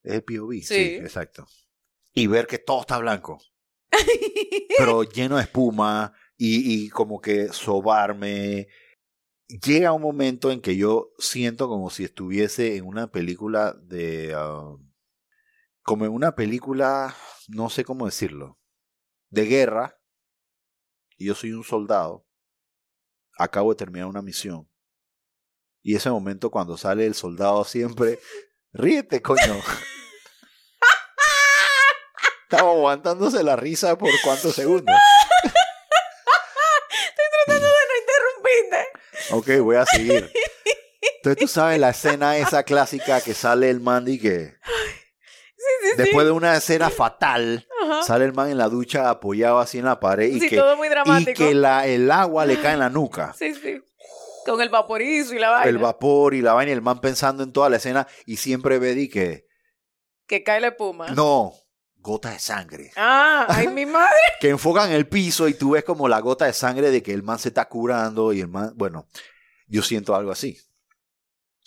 es 0.05 0.15
el 0.15 0.23
POV, 0.23 0.53
sí, 0.61 0.63
Sí. 0.65 0.85
exacto. 0.97 1.47
Y 2.13 2.29
ver 2.29 2.47
que 2.47 2.59
todo 2.59 2.83
está 2.83 2.99
blanco. 2.99 3.41
pero 4.79 5.03
lleno 5.03 5.37
de 5.37 5.43
espuma 5.43 6.13
y, 6.37 6.85
y 6.85 6.89
como 6.91 7.21
que 7.21 7.49
sobarme 7.49 8.69
llega 9.49 9.93
un 9.93 10.03
momento 10.03 10.51
en 10.53 10.61
que 10.61 10.77
yo 10.77 11.11
siento 11.19 11.69
como 11.69 11.91
si 11.91 12.05
estuviese 12.05 12.77
en 12.77 12.87
una 12.87 13.11
película 13.11 13.73
de... 13.83 14.33
ah, 14.37 14.77
como 15.83 16.05
en 16.07 16.13
una 16.13 16.35
película, 16.35 17.15
no 17.49 17.71
sé 17.71 17.85
cómo 17.85 18.07
decirlo, 18.07 18.59
de 19.31 19.47
guerra, 19.47 20.01
y 21.17 21.27
yo 21.27 21.35
soy 21.35 21.53
un 21.53 21.65
soldado, 21.65 22.27
acabo 23.39 23.71
de 23.71 23.77
terminar 23.77 24.09
una 24.09 24.23
misión. 24.23 24.69
Y 25.83 25.97
ese 25.97 26.11
momento 26.11 26.51
cuando 26.51 26.77
sale 26.77 27.07
el 27.07 27.15
soldado 27.15 27.65
siempre, 27.65 28.19
ríete, 28.73 29.21
coño. 29.23 29.61
Estaba 32.43 32.71
aguantándose 32.71 33.43
la 33.43 33.57
risa 33.57 33.99
por 33.99 34.11
cuántos 34.23 34.55
segundos. 34.55 34.95
Tratando 37.47 37.67
de 37.67 37.73
no 37.89 37.97
interrumpirte. 38.01 38.89
Ok, 39.33 39.65
voy 39.65 39.77
a 39.77 39.87
seguir. 39.87 40.33
Entonces 41.17 41.41
tú 41.41 41.49
sabes 41.49 41.81
la 41.81 41.91
escena 41.91 42.37
esa 42.37 42.63
clásica 42.63 43.21
que 43.21 43.35
sale 43.35 43.71
el 43.71 43.81
man 43.81 44.07
y 44.07 44.19
que. 44.19 44.57
después 46.03 46.27
de 46.27 46.33
una 46.33 46.57
escena 46.57 46.91
fatal 46.91 47.67
Ajá. 47.83 48.03
sale 48.03 48.25
el 48.25 48.33
man 48.33 48.51
en 48.51 48.59
la 48.59 48.69
ducha 48.69 49.11
apoyado 49.11 49.59
así 49.59 49.79
en 49.79 49.85
la 49.85 50.01
pared 50.01 50.29
y 50.29 50.41
Sí, 50.41 50.49
que, 50.49 50.57
todo 50.57 50.77
muy 50.77 50.89
y 51.21 51.35
que 51.35 51.55
la, 51.55 51.87
el 51.87 52.11
agua 52.11 52.47
le 52.47 52.61
cae 52.61 52.75
en 52.75 52.81
la 52.81 52.91
nuca. 52.91 53.35
Sí, 53.39 53.55
sí. 53.55 53.83
Con 54.45 54.61
el 54.61 54.69
vaporizo 54.69 55.35
y 55.35 55.39
la 55.39 55.51
vaina. 55.51 55.69
El 55.71 55.79
vapor 55.79 56.35
y 56.35 56.43
la 56.43 56.53
vaina 56.53 56.71
y 56.71 56.75
el 56.75 56.83
man 56.83 57.01
pensando 57.01 57.43
en 57.43 57.53
toda 57.53 57.71
la 57.71 57.77
escena 57.77 58.07
y 58.27 58.37
siempre 58.37 58.79
ve 58.79 58.95
di 58.95 59.09
que 59.09 59.47
Que 60.27 60.43
cae 60.43 60.61
la 60.61 60.69
espuma. 60.69 61.09
no, 61.11 61.55
gota 61.97 62.31
de 62.31 62.39
sangre. 62.39 62.93
Ah, 62.97 63.47
ay, 63.49 63.69
mi 63.69 63.87
madre. 63.87 64.15
Que 64.41 64.51
enfocan 64.51 64.93
el 64.93 65.09
piso 65.09 65.49
y 65.49 65.55
tú 65.55 65.71
ves 65.71 65.85
como 65.85 66.07
la 66.09 66.21
gota 66.21 66.45
de 66.45 66.53
sangre 66.53 66.91
de 66.91 67.03
que 67.03 67.13
el 67.13 67.23
man 67.23 67.39
se 67.39 67.49
está 67.49 67.67
curando 67.67 68.33
y 68.35 68.41
el 68.41 68.49
man, 68.49 68.73
bueno, 68.77 69.09
yo 69.67 69.83
siento 69.83 70.15
algo 70.15 70.31
así. 70.31 70.59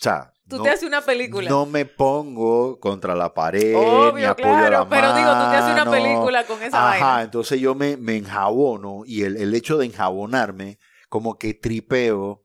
sea, 0.00 0.32
Tú 0.48 0.56
no, 0.56 0.62
te 0.62 0.70
haces 0.70 0.88
una 0.88 1.02
película. 1.02 1.48
no 1.50 1.66
me 1.66 1.84
pongo 1.84 2.80
contra 2.80 3.14
la 3.14 3.34
pared, 3.34 3.72
ni 3.72 3.76
Obvio, 3.76 4.30
apoyo 4.30 4.54
a 4.54 4.58
claro. 4.58 4.70
la 4.70 4.88
Pero 4.88 5.14
digo, 5.14 5.30
tú 5.30 5.50
te 5.50 5.56
haces 5.56 5.72
una 5.74 5.90
película 5.90 6.46
con 6.46 6.62
esa 6.62 6.78
Ajá, 6.78 7.06
vaina. 7.06 7.22
entonces 7.22 7.60
yo 7.60 7.74
me, 7.74 7.96
me 7.98 8.16
enjabono 8.16 9.02
y 9.04 9.22
el, 9.24 9.36
el 9.36 9.54
hecho 9.54 9.76
de 9.76 9.86
enjabonarme, 9.86 10.78
como 11.10 11.36
que 11.38 11.52
tripeo 11.54 12.44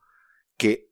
que 0.58 0.92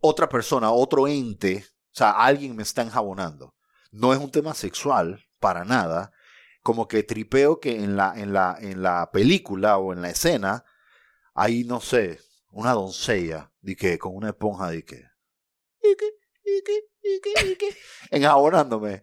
otra 0.00 0.28
persona, 0.28 0.70
otro 0.70 1.08
ente, 1.08 1.64
o 1.66 1.98
sea, 1.98 2.10
alguien 2.12 2.54
me 2.54 2.62
está 2.62 2.82
enjabonando. 2.82 3.56
No 3.90 4.12
es 4.12 4.20
un 4.20 4.30
tema 4.30 4.54
sexual, 4.54 5.26
para 5.40 5.64
nada. 5.64 6.12
Como 6.62 6.88
que 6.88 7.02
tripeo 7.02 7.60
que 7.60 7.82
en 7.82 7.96
la, 7.96 8.12
en 8.16 8.32
la, 8.32 8.56
en 8.60 8.82
la 8.82 9.10
película 9.12 9.78
o 9.78 9.92
en 9.92 10.02
la 10.02 10.10
escena 10.10 10.64
hay, 11.34 11.64
no 11.64 11.80
sé, 11.80 12.20
una 12.50 12.72
doncella 12.72 13.52
de 13.60 13.76
que, 13.76 13.98
con 13.98 14.14
una 14.14 14.28
esponja 14.28 14.70
de 14.70 14.84
que, 14.84 15.04
enjabonándome. 18.10 19.02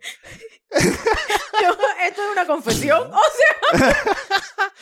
Yo- 0.71 1.77
esto 2.07 2.21
es 2.23 2.31
una 2.31 2.47
confesión. 2.47 3.11
O 3.13 3.77
sea, 3.77 3.97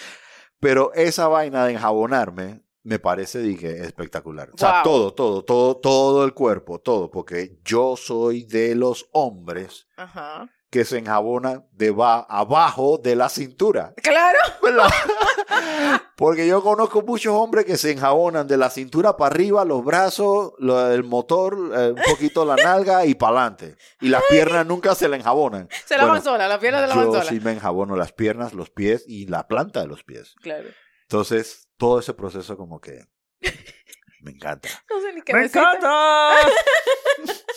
Pero 0.60 0.94
esa 0.94 1.28
vaina 1.28 1.66
de 1.66 1.74
enjabonarme 1.74 2.62
me 2.84 3.00
parece 3.00 3.40
dije, 3.40 3.84
espectacular. 3.84 4.50
O 4.54 4.58
sea, 4.58 4.76
Wow. 4.76 4.84
todo, 4.84 5.14
todo, 5.14 5.44
todo, 5.44 5.78
todo 5.78 6.26
el 6.26 6.34
cuerpo, 6.34 6.80
todo, 6.80 7.10
porque 7.12 7.60
yo 7.64 7.96
soy 7.98 8.44
de 8.44 8.76
los 8.76 9.08
hombres 9.12 9.88
Ajá. 9.98 10.50
Que 10.72 10.86
se 10.86 10.98
enjabonan 11.00 11.68
de 11.74 11.92
ba- 11.92 12.26
abajo 12.30 12.98
de 12.98 13.16
la 13.16 13.30
cintura. 13.30 13.94
Claro. 14.02 14.40
¿verdad? 14.64 14.90
Porque 16.16 16.48
yo 16.48 16.64
conozco 16.64 17.02
muchos 17.02 17.34
hombres 17.34 17.66
que 17.66 17.76
se 17.78 17.92
enjabonan 17.92 18.48
de 18.48 18.56
la 18.58 18.70
cintura 18.70 19.18
para 19.18 19.36
arriba, 19.36 19.66
los 19.66 19.84
brazos, 19.84 20.54
lo- 20.60 20.92
el 20.92 21.04
motor, 21.04 21.56
eh, 21.76 21.90
un 21.90 22.02
poquito 22.10 22.46
la 22.46 22.56
nalga 22.56 23.06
y 23.06 23.16
para 23.16 23.32
adelante. 23.42 23.76
Y 24.00 24.08
las 24.08 24.24
piernas 24.30 24.66
nunca 24.66 24.96
se 24.96 25.10
le 25.10 25.18
enjabonan. 25.18 25.68
Se 25.86 25.96
lavan 25.98 26.12
Bueno, 26.12 26.24
sola, 26.24 26.48
la 26.48 26.58
pierna 26.60 26.80
se 26.82 26.88
lavan 26.88 27.06
Yo 27.06 27.12
sola. 27.12 27.26
sí 27.26 27.40
me 27.42 27.52
enjabono 27.52 27.96
las 27.98 28.14
piernas, 28.14 28.54
los 28.54 28.70
pies 28.70 29.04
y 29.08 29.28
la 29.28 29.48
planta 29.48 29.82
de 29.82 29.88
los 29.88 30.04
pies. 30.04 30.36
Claro. 30.42 30.70
Entonces, 31.02 31.68
todo 31.76 32.00
ese 32.00 32.14
proceso 32.14 32.56
como 32.56 32.80
que 32.80 33.02
me 34.22 34.32
encanta. 34.32 34.70
No 34.90 35.02
sé 35.02 35.14
ni 35.14 35.22
qué 35.22 35.34
¡Me 35.34 35.44
encanta! 35.46 36.30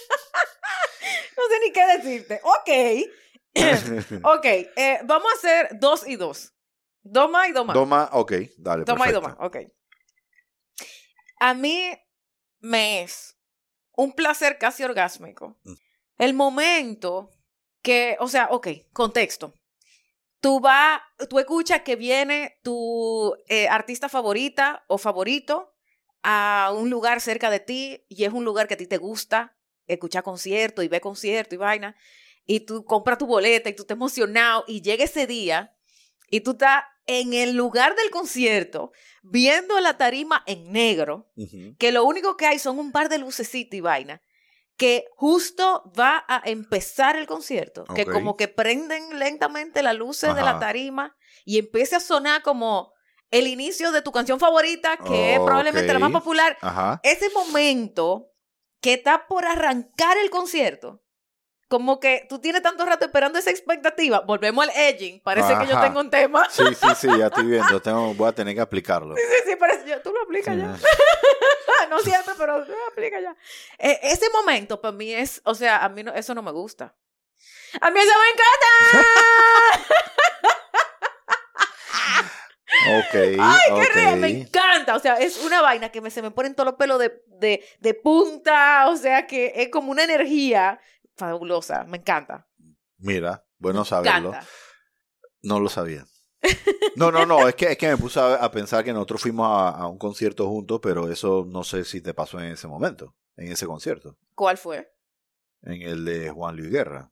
Sé 1.49 1.61
ni 1.64 1.72
qué 1.72 1.86
decirte. 1.97 2.40
Ok. 2.42 2.70
ok. 4.24 4.45
eh, 4.45 5.01
vamos 5.05 5.30
a 5.32 5.36
hacer 5.36 5.78
dos 5.78 6.07
y 6.07 6.16
dos. 6.16 6.53
Dos 7.03 7.30
más 7.30 7.49
y 7.49 7.53
dos 7.53 7.66
más. 7.66 7.74
Doma, 7.74 8.09
ok, 8.12 8.32
dale. 8.57 8.84
Dos 8.84 8.99
más 8.99 9.09
y 9.09 9.12
dos 9.12 9.22
perfecto. 9.22 9.42
más. 9.42 9.49
Ok. 9.49 9.57
A 11.40 11.55
mí 11.55 11.92
me 12.61 13.03
es 13.03 13.36
un 13.97 14.12
placer 14.12 14.59
casi 14.59 14.82
orgásmico. 14.82 15.59
Mm. 15.64 15.74
El 16.18 16.34
momento 16.34 17.30
que, 17.82 18.16
o 18.20 18.28
sea, 18.28 18.49
ok, 18.51 18.68
contexto. 18.92 19.55
Tú 20.40 20.61
vas, 20.61 21.01
tú 21.28 21.38
escuchas 21.38 21.82
que 21.82 21.97
viene 21.97 22.59
tu 22.62 23.36
eh, 23.49 23.68
artista 23.68 24.09
favorita 24.09 24.84
o 24.88 24.99
favorito 24.99 25.74
a 26.22 26.72
un 26.74 26.90
lugar 26.90 27.20
cerca 27.20 27.51
de 27.51 27.61
ti 27.61 28.05
y 28.09 28.24
es 28.24 28.32
un 28.32 28.45
lugar 28.45 28.66
que 28.66 28.74
a 28.74 28.78
ti 28.78 28.86
te 28.86 28.99
gusta, 28.99 29.54
escuchar 29.87 30.22
concierto 30.22 30.82
y 30.82 30.89
ver 30.89 31.01
concierto 31.01 31.55
y 31.55 31.59
vaina, 31.59 31.97
y 32.47 32.61
tú 32.61 32.85
compras 32.85 33.18
tu 33.18 33.26
boleta 33.26 33.68
y 33.68 33.74
tú 33.74 33.82
estás 33.82 33.97
emocionado 33.97 34.64
y 34.66 34.82
llega 34.82 35.05
ese 35.05 35.26
día 35.26 35.74
y 36.30 36.41
tú 36.41 36.53
estás 36.53 36.85
en 37.07 37.35
el 37.35 37.55
lugar 37.55 37.95
del 37.97 38.11
concierto 38.11 38.93
viendo 39.22 39.78
la 39.80 39.97
tarima 39.97 40.43
en 40.47 40.72
negro, 40.72 41.30
que 41.78 41.93
lo 41.93 42.05
único 42.05 42.37
que 42.37 42.47
hay 42.47 42.59
son 42.59 42.78
un 42.78 42.93
par 42.93 43.09
de 43.09 43.18
lucecitas 43.18 43.76
y 43.76 43.80
vaina, 43.80 44.20
que 44.76 45.07
justo 45.16 45.91
va 45.99 46.24
a 46.28 46.43
empezar 46.45 47.16
el 47.16 47.26
concierto, 47.26 47.85
que 47.95 48.05
como 48.07 48.37
que 48.37 48.49
prenden 48.49 49.18
lentamente 49.18 49.82
las 49.82 49.95
luces 49.95 50.35
de 50.35 50.43
la 50.43 50.59
tarima 50.59 51.16
y 51.45 51.59
empieza 51.59 51.99
a 51.99 52.01
sonar 52.01 52.43
como 52.43 52.93
el 53.30 53.47
inicio 53.47 53.93
de 53.93 54.03
tu 54.03 54.12
canción 54.12 54.39
favorita, 54.39 54.97
que 54.97 55.35
es 55.35 55.41
probablemente 55.41 55.93
la 55.93 55.99
más 55.99 56.12
popular. 56.12 56.57
Ajá. 56.61 57.01
Ese 57.03 57.30
momento 57.30 58.34
que 58.85 58.93
está 58.93 59.26
por 59.26 59.47
arrancar 59.47 60.18
el 60.18 60.28
concierto, 60.28 61.03
como 61.68 61.99
que 62.01 62.26
tú 62.28 62.39
tienes 62.39 62.61
tanto 62.61 62.85
rato 62.85 63.07
esperando 63.07 63.39
esa 63.39 63.49
expectativa, 63.49 64.20
volvemos 64.20 64.62
al 64.68 64.72
edging, 64.76 65.22
parece 65.22 65.57
que 65.59 65.66
yo 65.66 65.80
tengo 65.80 66.01
un 66.01 66.11
tema. 66.11 66.47
Sí, 66.51 66.62
sí, 66.74 66.89
sí, 66.95 67.09
ya 67.18 67.28
estoy 67.28 67.47
viendo. 67.47 67.80
Tengo, 67.80 68.12
voy 68.12 68.28
a 68.28 68.32
tener 68.32 68.55
que 68.55 68.61
aplicarlo. 68.61 69.16
Sí, 69.16 69.22
sí, 69.26 69.37
sí, 69.51 69.57
parece, 69.57 69.89
yo- 69.89 70.03
tú 70.03 70.12
lo 70.12 70.20
aplicas 70.20 70.55
ya. 70.55 70.76
no 71.89 71.99
siempre, 72.01 72.35
pero 72.37 72.59
lo 72.59 72.87
aplica 72.93 73.18
ya. 73.22 73.35
Eh, 73.78 73.99
ese 74.03 74.28
momento 74.28 74.78
para 74.82 74.93
mí 74.93 75.14
es, 75.14 75.41
o 75.47 75.55
sea, 75.55 75.78
a 75.82 75.89
mí 75.89 76.03
no, 76.03 76.12
eso 76.12 76.35
no 76.35 76.43
me 76.43 76.53
gusta. 76.53 76.95
A 77.80 77.91
mí 77.91 77.99
eso 78.01 78.12
me 78.18 78.28
encanta. 78.35 79.09
Ok, 82.99 83.14
Ay, 83.14 83.61
qué 83.66 83.72
ok. 83.72 83.95
rea, 83.95 84.16
me 84.16 84.29
encanta. 84.29 84.97
O 84.97 84.99
sea, 84.99 85.14
es 85.16 85.43
una 85.45 85.62
vaina 85.62 85.91
que 85.91 86.01
me, 86.01 86.11
se 86.11 86.22
me 86.22 86.31
ponen 86.31 86.55
todos 86.55 86.66
los 86.66 86.75
pelos 86.77 86.99
de, 86.99 87.22
de, 87.27 87.64
de 87.81 87.95
punta. 87.95 88.89
O 88.89 88.97
sea, 88.97 89.27
que 89.27 89.53
es 89.57 89.68
como 89.70 89.91
una 89.91 90.05
energía 90.05 90.81
fabulosa. 91.16 91.85
Me 91.85 91.99
encanta. 91.99 92.47
Mira, 92.99 93.45
bueno 93.59 93.85
saberlo. 93.85 94.33
No 95.43 95.61
lo 95.61 95.68
sabía. 95.68 96.05
No, 96.97 97.11
no, 97.11 97.25
no, 97.25 97.49
es 97.49 97.55
que, 97.55 97.72
es 97.72 97.79
que 97.79 97.89
me 97.89 97.97
puse 97.97 98.20
a, 98.20 98.35
a 98.35 98.51
pensar 98.51 98.85
que 98.85 98.93
nosotros 98.93 99.22
fuimos 99.22 99.47
a, 99.47 99.70
a 99.70 99.89
un 99.89 99.97
concierto 99.99 100.47
juntos, 100.47 100.79
pero 100.83 101.11
eso 101.11 101.47
no 101.49 101.64
sé 101.64 101.85
si 101.85 102.03
te 102.03 102.12
pasó 102.12 102.39
en 102.39 102.53
ese 102.53 102.66
momento, 102.68 103.16
en 103.37 103.51
ese 103.51 103.66
concierto, 103.66 104.18
¿Cuál 104.35 104.59
fue? 104.59 104.91
en 105.62 105.81
el 105.81 106.05
de 106.05 106.29
Juan 106.29 106.55
Luis 106.57 106.70
Guerra. 106.70 107.11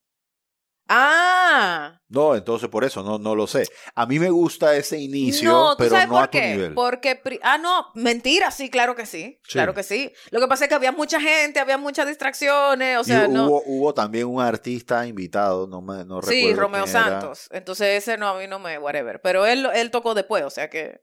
Ah. 0.88 1.98
No, 2.08 2.34
entonces 2.34 2.68
por 2.68 2.84
eso 2.84 3.02
no, 3.02 3.18
no 3.18 3.34
lo 3.34 3.46
sé. 3.46 3.66
A 3.94 4.04
mí 4.06 4.18
me 4.18 4.28
gusta 4.30 4.74
ese 4.76 4.98
inicio, 4.98 5.50
no, 5.50 5.70
¿tú 5.72 5.78
pero 5.78 5.90
sabes 5.90 6.08
no 6.08 6.14
por 6.14 6.22
a 6.22 6.26
tu 6.26 6.38
qué? 6.38 6.46
nivel. 6.48 6.74
Porque, 6.74 7.20
ah, 7.42 7.56
no, 7.58 7.86
mentira, 7.94 8.50
sí, 8.50 8.68
claro 8.68 8.94
que 8.94 9.06
sí, 9.06 9.40
Sí. 9.44 9.52
claro 9.52 9.72
que 9.74 9.82
sí. 9.82 10.12
Lo 10.30 10.40
que 10.40 10.48
pasa 10.48 10.64
es 10.64 10.68
que 10.68 10.74
había 10.74 10.92
mucha 10.92 11.20
gente, 11.20 11.60
había 11.60 11.78
muchas 11.78 12.06
distracciones, 12.06 12.98
o 12.98 13.04
sea, 13.04 13.24
y 13.24 13.28
no. 13.28 13.46
hubo, 13.46 13.62
hubo 13.66 13.94
también 13.94 14.26
un 14.26 14.42
artista 14.42 15.06
invitado, 15.06 15.66
no 15.66 15.80
me 15.80 16.04
no 16.04 16.20
sí, 16.22 16.40
recuerdo 16.48 16.60
Romeo 16.62 16.84
quién 16.84 16.96
era. 16.96 17.04
Santos. 17.10 17.48
Entonces 17.52 18.02
ese 18.02 18.18
no, 18.18 18.28
a 18.28 18.38
mí 18.38 18.46
no 18.46 18.58
me, 18.58 18.78
whatever. 18.78 19.20
Pero 19.22 19.46
él, 19.46 19.66
él 19.74 19.90
tocó 19.90 20.14
después, 20.14 20.44
o 20.44 20.50
sea 20.50 20.68
que. 20.68 21.00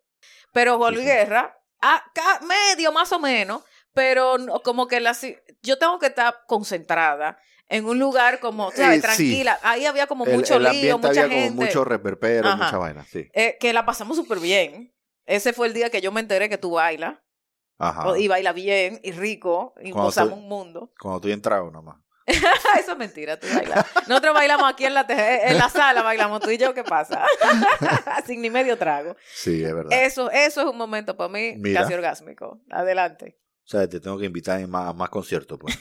Pero 0.54 0.78
Juan 0.78 0.94
Sí, 0.96 1.00
sí. 1.02 1.06
Guerra, 1.06 1.58
ah, 1.82 2.04
medio 2.48 2.92
más 2.92 3.12
o 3.12 3.20
menos, 3.20 3.64
pero 3.94 4.36
como 4.64 4.88
que 4.88 5.00
la, 5.00 5.16
yo 5.62 5.78
tengo 5.78 5.98
que 6.00 6.08
estar 6.08 6.36
concentrada 6.48 7.38
en 7.70 7.86
un 7.86 7.98
lugar 8.00 8.40
como, 8.40 8.72
¿sabes? 8.72 8.90
Eh, 8.90 8.96
sí. 8.96 9.02
Tranquila. 9.02 9.60
Ahí 9.64 9.86
había 9.86 10.08
como 10.08 10.26
El, 10.26 10.36
mucho 10.38 10.56
el 10.56 10.64
lío, 10.64 10.70
ambiente 10.72 11.08
mucha 11.08 11.22
había 11.24 11.36
gente. 11.38 11.50
como 11.56 11.62
mucho 11.66 11.84
reperpero, 11.86 12.48
Ajá. 12.50 12.66
mucha 12.66 12.78
vaina, 12.78 13.06
sí. 13.06 13.30
eh, 13.34 13.58
que 13.60 13.72
la 13.74 13.86
pasamos 13.86 14.18
súper 14.18 14.40
bien. 14.40 14.94
Ese 15.26 15.54
fue 15.54 15.68
el 15.68 15.74
día 15.74 15.90
que 15.90 16.02
yo 16.02 16.12
me 16.12 16.20
enteré 16.22 16.50
que 16.50 16.58
tú 16.58 16.72
bailas. 16.72 17.16
Ajá. 17.78 18.10
O- 18.10 18.16
Y 18.18 18.28
baila 18.28 18.52
bien 18.52 19.00
y 19.04 19.12
rico 19.14 19.74
y 19.80 19.92
Cuando 19.92 20.06
gozamos 20.08 20.34
tú- 20.34 20.40
un 20.40 20.50
mundo. 20.50 20.92
Cuando 21.00 21.18
estoy 21.20 21.32
entrado 21.32 21.72
nomás. 21.72 21.98
Eso 22.28 22.92
es 22.92 22.98
mentira, 22.98 23.40
tú 23.40 23.48
bailas. 23.54 23.86
Nosotros 24.08 24.34
bailamos 24.36 24.72
aquí 24.72 24.86
en 24.86 24.94
la, 24.94 25.06
en 25.10 25.58
la 25.58 25.68
sala, 25.70 26.02
bailamos 26.04 26.42
tú 26.42 26.50
y 26.52 26.58
yo, 26.58 26.74
¿qué 26.76 26.84
pasa? 26.84 27.24
Sin 28.28 28.42
ni 28.42 28.50
medio 28.52 28.78
trago. 28.78 29.16
Sí, 29.34 29.64
es 29.64 29.74
verdad. 29.74 29.92
Eso, 30.04 30.30
eso 30.30 30.62
es 30.62 30.68
un 30.68 30.78
momento 30.78 31.16
para 31.18 31.30
mí 31.30 31.54
Mira. 31.58 31.82
casi 31.82 31.94
orgásmico. 31.94 32.60
Adelante. 32.70 33.40
sea, 33.64 33.88
te 33.90 34.00
tengo 34.00 34.18
que 34.20 34.26
invitar 34.26 34.62
a 34.62 34.68
más, 34.68 34.90
a 34.90 34.94
más 34.94 35.10
conciertos, 35.10 35.58
pues. 35.60 35.80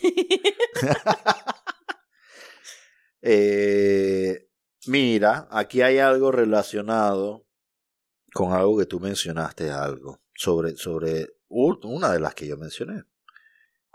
Eh, 3.23 4.49
mira, 4.87 5.49
aquí 5.51 5.83
hay 5.83 5.99
algo 5.99 6.31
relacionado 6.31 7.47
con 8.33 8.53
algo 8.53 8.79
que 8.79 8.87
tú 8.87 9.01
mencionaste, 9.01 9.71
algo 9.71 10.21
sobre, 10.35 10.77
sobre 10.77 11.35
una 11.49 12.13
de 12.13 12.21
las 12.21 12.35
que 12.35 12.47
yo 12.47 12.57
mencioné. 12.57 13.05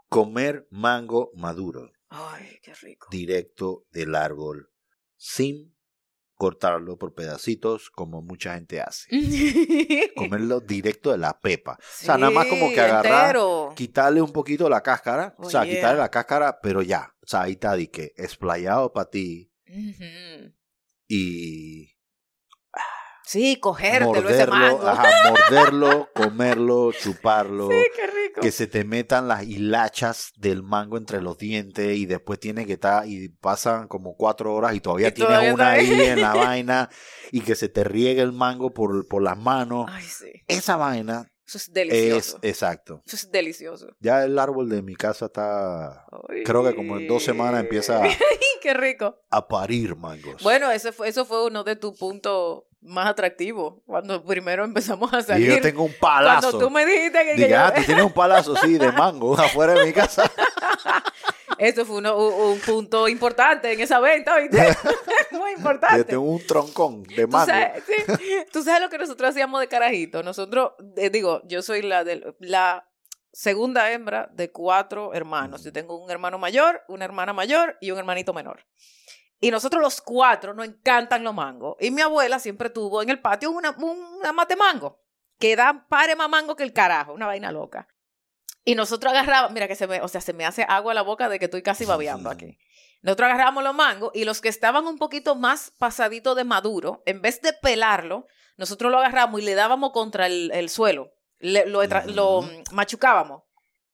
Comer 0.09 0.67
mango 0.69 1.32
maduro. 1.36 1.91
Ay, 2.09 2.59
qué 2.61 2.74
rico. 2.76 3.07
Directo 3.09 3.86
del 3.91 4.15
árbol, 4.15 4.69
sin 5.15 5.76
cortarlo 6.43 6.97
por 6.97 7.13
pedacitos 7.13 7.89
como 7.89 8.21
mucha 8.21 8.55
gente 8.55 8.81
hace. 8.81 9.07
Comerlo 10.17 10.59
directo 10.59 11.13
de 11.13 11.17
la 11.17 11.39
pepa. 11.39 11.77
o 11.79 11.81
sea, 11.81 12.17
nada 12.17 12.33
más 12.33 12.47
como 12.47 12.69
que 12.69 12.81
agarrar, 12.81 13.37
quitarle 13.75 14.21
un 14.21 14.33
poquito 14.33 14.67
la 14.67 14.83
cáscara, 14.83 15.35
o 15.37 15.49
sea, 15.49 15.63
quitarle 15.63 15.99
la 15.99 16.09
cáscara, 16.09 16.59
pero 16.61 16.81
ya, 16.81 17.15
o 17.21 17.27
sea, 17.27 17.43
ahí 17.43 17.53
está, 17.53 17.75
di 17.75 17.87
que 17.87 18.11
explayado 18.17 18.91
para 18.91 19.09
ti. 19.09 19.53
Y 21.07 21.93
Sí, 23.26 23.57
cogértelo 23.57 24.30
ese 24.30 24.47
mango. 24.47 24.88
Ajá, 24.88 25.09
morderlo, 25.30 26.09
comerlo, 26.13 26.91
chuparlo. 26.91 27.69
Sí, 27.69 27.78
qué 27.95 28.07
rico. 28.07 28.41
Que 28.41 28.51
se 28.51 28.67
te 28.67 28.84
metan 28.84 29.28
las 29.28 29.43
hilachas 29.43 30.32
del 30.36 30.63
mango 30.63 30.97
entre 30.97 31.21
los 31.21 31.38
dientes 31.38 31.97
y 31.97 32.05
después 32.05 32.39
tiene 32.39 32.65
que 32.65 32.74
estar 32.74 33.07
y 33.07 33.30
pasan 33.30 33.88
como 33.88 34.15
cuatro 34.15 34.53
horas 34.53 34.76
y 34.76 34.80
todavía 34.80 35.13
tienes 35.13 35.53
una 35.53 35.71
ahí 35.71 35.89
en 35.89 36.21
la 36.21 36.34
vaina 36.36 36.89
y 37.32 37.41
que 37.41 37.55
se 37.55 37.69
te 37.69 37.84
riegue 37.84 38.21
el 38.21 38.34
mango 38.34 38.74
por, 38.74 39.07
por 39.07 39.21
las 39.24 39.38
manos. 39.38 39.86
Ay, 39.89 40.03
sí. 40.03 40.32
Esa 40.47 40.76
vaina 40.76 41.32
eso 41.45 41.57
es 41.57 41.73
delicioso. 41.73 42.39
Es, 42.41 42.49
exacto. 42.49 43.01
Eso 43.05 43.15
es 43.15 43.31
delicioso. 43.31 43.87
Ya 43.99 44.23
el 44.23 44.39
árbol 44.39 44.69
de 44.69 44.81
mi 44.81 44.95
casa 44.95 45.25
está. 45.25 46.05
Creo 46.45 46.63
que 46.63 46.75
como 46.75 46.97
en 46.97 47.07
dos 47.07 47.23
semanas 47.23 47.61
empieza. 47.61 48.01
¡Qué 48.61 48.73
rico! 48.73 49.19
A 49.29 49.45
parir 49.47 49.95
mangos. 49.95 50.41
Bueno, 50.41 50.71
ese 50.71 50.93
fue, 50.93 51.09
eso 51.09 51.25
fue 51.25 51.45
uno 51.45 51.65
de 51.65 51.75
tus 51.75 51.97
puntos 51.97 52.63
más 52.81 53.07
atractivos. 53.07 53.75
Cuando 53.85 54.23
primero 54.23 54.63
empezamos 54.63 55.13
a 55.13 55.21
salir. 55.21 55.49
Y 55.49 55.55
yo 55.55 55.61
tengo 55.61 55.83
un 55.83 55.93
palazo. 55.99 56.51
Cuando 56.51 56.67
tú 56.67 56.71
me 56.71 56.85
dijiste 56.85 57.25
que. 57.25 57.35
Diga, 57.35 57.67
ah, 57.67 57.73
tú 57.73 57.83
tienes 57.83 58.05
un 58.05 58.13
palazo, 58.13 58.55
sí, 58.57 58.77
de 58.77 58.91
mango 58.91 59.33
afuera 59.37 59.73
de 59.73 59.85
mi 59.85 59.93
casa. 59.93 60.29
Eso 61.57 61.85
fue 61.85 62.01
un, 62.01 62.59
punto 62.59 63.07
importante 63.07 63.71
en 63.71 63.79
esa 63.79 63.99
venta, 63.99 64.37
¿viste? 64.37 64.75
Muy 65.31 65.51
importante. 65.51 65.97
Yo 65.97 66.05
tengo 66.05 66.23
un 66.23 66.45
troncón 66.45 67.03
de 67.03 67.27
mango. 67.27 67.51
¿Tú 68.51 68.63
sabes, 68.63 68.81
lo 68.81 68.89
que 68.89 68.97
nosotros 68.97 69.29
hacíamos 69.29 69.59
de 69.59 69.67
carajito? 69.67 70.23
Nosotros, 70.23 70.73
eh, 70.97 71.09
digo, 71.09 71.41
yo 71.45 71.61
soy 71.61 71.81
la, 71.81 72.03
de, 72.03 72.35
la 72.39 72.89
segunda 73.31 73.91
hembra 73.91 74.29
de 74.31 74.51
cuatro 74.51 75.13
hermanos. 75.13 75.63
Yo 75.63 75.73
tengo 75.73 76.03
un 76.03 76.09
hermano 76.11 76.37
mayor, 76.37 76.81
una 76.87 77.05
hermana 77.05 77.33
mayor 77.33 77.77
y 77.81 77.91
un 77.91 77.97
hermanito 77.97 78.33
menor. 78.33 78.65
Y 79.39 79.51
nosotros 79.51 79.81
los 79.81 79.99
cuatro 79.99 80.53
nos 80.53 80.65
encantan 80.65 81.23
los 81.23 81.33
mangos. 81.33 81.75
Y 81.79 81.91
mi 81.91 82.01
abuela 82.01 82.39
siempre 82.39 82.69
tuvo 82.69 83.01
en 83.01 83.09
el 83.09 83.19
patio 83.19 83.51
una, 83.51 83.71
una 83.71 84.31
mate 84.31 84.55
mango 84.55 85.03
que 85.37 85.55
da 85.57 85.85
pare 85.89 86.15
más 86.15 86.29
mango 86.29 86.55
que 86.55 86.63
el 86.63 86.71
carajo, 86.71 87.13
una 87.13 87.27
vaina 87.27 87.51
loca. 87.51 87.87
Y 88.66 88.76
nosotros 88.76 89.11
agarrábamos, 89.11 89.51
mira 89.51 89.68
que 89.68 89.76
se 89.76 89.88
me, 89.88 90.01
o 90.01 90.07
sea, 90.07 90.22
se 90.22 90.34
me 90.34 90.45
hace 90.45 90.66
agua 90.68 90.93
la 90.93 91.01
boca 91.01 91.28
de 91.28 91.39
que 91.39 91.45
estoy 91.45 91.61
casi 91.61 91.86
babeando 91.86 92.30
aquí. 92.30 92.57
Nosotros 93.01 93.26
agarrábamos 93.26 93.64
los 93.64 93.76
mangos 93.76 94.11
y 94.14 94.24
los 94.24 94.39
que 94.39 94.47
estaban 94.47 94.88
un 94.88 94.97
poquito 94.97 95.36
más 95.36 95.72
pasaditos 95.78 96.38
de 96.38 96.45
maduro, 96.45 97.03
en 97.05 97.22
vez 97.22 97.41
de 97.41 97.51
pelarlo, 97.51 98.28
nosotros 98.55 98.91
lo 98.91 98.99
agarramos 98.99 99.41
y 99.41 99.43
le 99.43 99.55
dábamos 99.55 99.91
contra 99.91 100.28
el, 100.28 100.70
suelo. 100.70 101.11
lo, 101.39 102.49
machucábamos. 102.72 103.43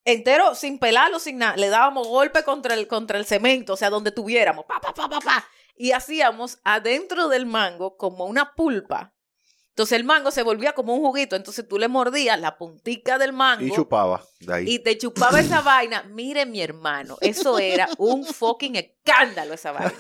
Entero, 0.06 0.54
sin 0.54 0.78
pelarlo, 0.78 1.18
sin 1.18 1.40
nada. 1.40 1.58
Le 1.58 1.70
dábamos 1.70 2.08
golpe 2.08 2.44
contra 2.44 2.76
el, 2.76 2.88
contra 2.88 3.18
el 3.18 3.26
cemento, 3.26 3.74
o 3.74 3.78
sea, 3.78 3.90
donde 3.90 4.12
tuviéramos. 4.12 4.66
Pa, 4.66 4.80
pa, 4.80 4.94
pa, 4.94 5.10
pa, 5.10 5.20
pa. 5.20 5.48
Y 5.76 5.92
hacíamos 5.92 6.60
adentro 6.64 7.30
del 7.30 7.48
mango 7.48 7.98
como 7.98 8.26
una 8.26 8.54
pulpa 8.54 9.14
entonces 9.80 9.98
el 9.98 10.04
mango 10.04 10.30
se 10.30 10.44
volvía 10.44 10.74
como 10.74 10.94
un 10.94 11.00
juguito. 11.00 11.38
Entonces 11.38 11.66
tú 11.66 11.80
le 11.80 11.88
mordías 11.88 12.38
la 12.38 12.58
puntica 12.58 13.18
del 13.18 13.32
mango. 13.32 13.66
Y 13.66 13.72
chupaba 13.72 14.22
de 14.42 14.54
ahí. 14.54 14.66
Y 14.68 14.80
te 14.80 14.98
chupaba 14.98 15.40
esa 15.40 15.62
vaina. 15.62 16.04
Mire, 16.04 16.46
mi 16.46 16.62
hermano, 16.62 17.16
eso 17.22 17.58
era 17.60 17.88
un 17.98 18.26
fucking 18.26 18.76
escándalo 18.76 19.54
esa 19.54 19.72
vaina. 19.72 19.94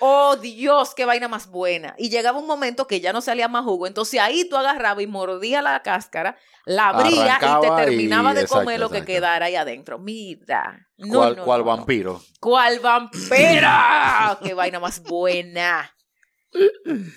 Oh 0.00 0.36
Dios, 0.36 0.94
qué 0.94 1.06
vaina 1.06 1.28
más 1.28 1.46
buena. 1.46 1.94
Y 1.96 2.10
llegaba 2.10 2.38
un 2.38 2.46
momento 2.46 2.86
que 2.86 3.00
ya 3.00 3.14
no 3.14 3.22
salía 3.22 3.48
más 3.48 3.64
jugo. 3.64 3.86
Entonces 3.86 4.20
ahí 4.20 4.46
tú 4.46 4.58
agarrabas 4.58 5.02
y 5.02 5.06
mordías 5.06 5.64
la 5.64 5.82
cáscara, 5.82 6.36
la 6.66 6.90
abría 6.90 7.38
y 7.40 7.60
te 7.62 7.70
terminaba 7.70 8.34
de 8.34 8.46
comer 8.46 8.78
lo 8.78 8.90
que 8.90 9.02
quedara 9.02 9.46
ahí 9.46 9.56
adentro. 9.56 9.98
Mira. 9.98 10.86
¿Cuál, 11.10 11.42
cuál 11.42 11.62
vampiro? 11.62 12.20
¿Cuál 12.38 12.80
vampiro? 12.80 13.30
qué 14.42 14.52
vaina 14.52 14.78
más 14.78 15.02
buena. 15.02 15.90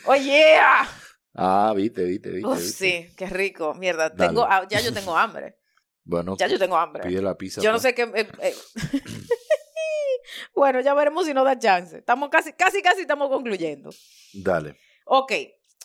Oye. 0.06 0.56
Ah, 1.34 1.74
viste, 1.76 2.04
viste, 2.04 2.30
viste. 2.30 2.48
Oh, 2.48 2.56
sí, 2.58 3.12
qué 3.16 3.26
rico. 3.28 3.74
Mierda, 3.74 4.14
tengo, 4.14 4.48
ya 4.70 4.82
yo 4.82 4.94
tengo 4.94 5.18
hambre. 5.18 5.58
Bueno, 6.04 6.36
ya 6.38 6.48
yo 6.48 6.60
tengo 6.60 6.78
hambre. 6.78 7.04
Pide 7.04 7.22
la 7.22 7.38
pizza. 7.38 7.62
Yo 7.62 7.72
no 7.72 7.80
pues. 7.80 7.84
sé 7.84 7.96
qué. 7.96 8.04
Eh, 8.04 8.28
eh. 8.42 8.56
bueno, 10.56 10.82
ya 10.82 10.94
veremos 10.94 11.26
si 11.26 11.34
nos 11.34 11.46
da 11.46 11.58
chance. 11.58 12.00
Estamos 12.00 12.30
casi, 12.30 12.54
casi, 12.54 12.82
casi 12.82 13.02
estamos 13.02 13.30
concluyendo. 13.30 13.92
Dale. 14.34 14.78
Ok, 15.06 15.34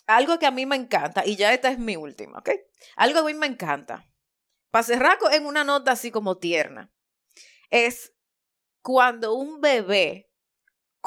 algo 0.07 0.39
que 0.39 0.45
a 0.45 0.51
mí 0.51 0.65
me 0.65 0.75
encanta, 0.75 1.25
y 1.25 1.35
ya 1.35 1.53
esta 1.53 1.69
es 1.69 1.79
mi 1.79 1.95
última, 1.95 2.39
¿ok? 2.39 2.49
Algo 2.95 3.25
que 3.25 3.31
a 3.31 3.33
mí 3.33 3.39
me 3.39 3.47
encanta. 3.47 4.05
Para 4.71 4.83
cerrar 4.83 5.17
en 5.31 5.45
una 5.45 5.63
nota 5.63 5.91
así 5.91 6.11
como 6.11 6.37
tierna, 6.37 6.91
es 7.69 8.13
cuando 8.81 9.33
un 9.33 9.59
bebé 9.61 10.31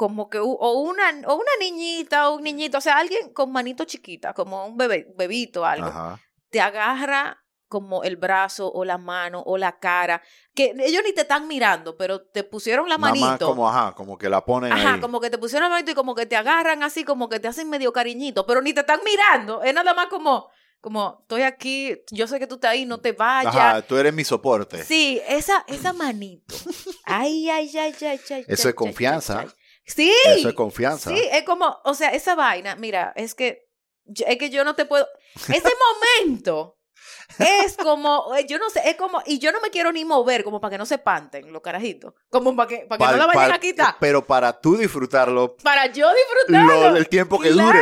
como 0.01 0.31
que 0.31 0.39
o 0.39 0.71
una, 0.79 1.11
o 1.27 1.35
una 1.35 1.51
niñita 1.59 2.29
o 2.29 2.37
un 2.37 2.41
niñito, 2.41 2.79
o 2.79 2.81
sea, 2.81 2.97
alguien 2.97 3.31
con 3.33 3.51
manito 3.51 3.85
chiquita, 3.85 4.33
como 4.33 4.65
un 4.65 4.75
bebé, 4.75 5.13
bebito, 5.15 5.63
algo, 5.63 6.17
te 6.49 6.59
agarra 6.59 7.45
como 7.67 8.01
el 8.01 8.15
brazo 8.15 8.71
o 8.73 8.83
la 8.83 8.97
mano 8.97 9.43
o 9.45 9.59
la 9.59 9.77
cara, 9.77 10.23
que 10.55 10.73
ellos 10.79 11.03
ni 11.05 11.13
te 11.13 11.21
están 11.21 11.47
mirando, 11.47 11.97
pero 11.97 12.19
te 12.19 12.43
pusieron 12.43 12.89
la 12.89 12.97
manito. 12.97 13.25
Nada 13.27 13.37
como, 13.37 13.69
ajá, 13.69 13.93
como 13.93 14.17
que 14.17 14.27
la 14.27 14.43
ponen 14.43 14.71
Ajá, 14.71 14.99
como 14.99 15.21
que 15.21 15.29
te 15.29 15.37
pusieron 15.37 15.69
la 15.69 15.75
manito 15.75 15.91
y 15.91 15.93
como 15.93 16.15
que 16.15 16.25
te 16.25 16.35
agarran 16.35 16.81
así, 16.81 17.03
como 17.03 17.29
que 17.29 17.39
te 17.39 17.47
hacen 17.47 17.69
medio 17.69 17.93
cariñito, 17.93 18.47
pero 18.47 18.59
ni 18.63 18.73
te 18.73 18.79
están 18.79 19.01
mirando, 19.05 19.61
es 19.61 19.71
nada 19.71 19.93
más 19.93 20.07
como, 20.07 20.49
como, 20.79 21.19
estoy 21.21 21.43
aquí, 21.43 21.95
yo 22.09 22.25
sé 22.25 22.39
que 22.39 22.47
tú 22.47 22.55
estás 22.55 22.71
ahí, 22.71 22.87
no 22.87 22.99
te 22.99 23.11
vayas. 23.11 23.55
Ajá, 23.55 23.81
tú 23.83 23.97
eres 23.97 24.15
mi 24.15 24.23
soporte. 24.23 24.83
Sí, 24.83 25.21
esa, 25.27 25.63
esa 25.67 25.93
manito. 25.93 26.55
Ay, 27.03 27.47
ay, 27.51 27.69
ay, 27.77 27.95
ay, 28.01 28.19
ay. 28.31 28.45
Eso 28.47 28.67
es 28.67 28.73
confianza. 28.73 29.45
Sí. 29.85 30.13
Eso 30.25 30.49
es 30.49 30.55
confianza. 30.55 31.09
Sí, 31.09 31.21
es 31.31 31.43
como, 31.43 31.77
o 31.83 31.93
sea, 31.93 32.09
esa 32.09 32.35
vaina, 32.35 32.75
mira, 32.75 33.13
es 33.15 33.35
que, 33.35 33.69
es 34.05 34.37
que 34.37 34.49
yo 34.49 34.63
no 34.63 34.75
te 34.75 34.85
puedo, 34.85 35.07
ese 35.47 35.69
momento 36.19 36.77
es 37.39 37.77
como, 37.77 38.35
eh, 38.35 38.45
yo 38.47 38.57
no 38.57 38.69
sé, 38.69 38.81
es 38.85 38.95
como, 38.95 39.21
y 39.25 39.39
yo 39.39 39.51
no 39.51 39.61
me 39.61 39.69
quiero 39.69 39.91
ni 39.91 40.05
mover 40.05 40.43
como 40.43 40.59
para 40.59 40.71
que 40.71 40.77
no 40.77 40.85
se 40.85 40.97
panten 40.97 41.51
los 41.51 41.61
carajitos, 41.61 42.13
como 42.29 42.55
para 42.55 42.67
que, 42.67 42.85
para 42.87 43.05
que 43.05 43.11
no 43.11 43.17
la 43.17 43.27
vayan 43.27 43.51
a 43.53 43.59
quitar. 43.59 43.95
Pero 43.99 44.25
para 44.25 44.59
tú 44.59 44.77
disfrutarlo. 44.77 45.55
Para 45.57 45.87
yo 45.87 46.09
disfrutarlo. 46.13 46.95
el 46.95 47.07
tiempo 47.07 47.39
que 47.39 47.49
dure. 47.49 47.79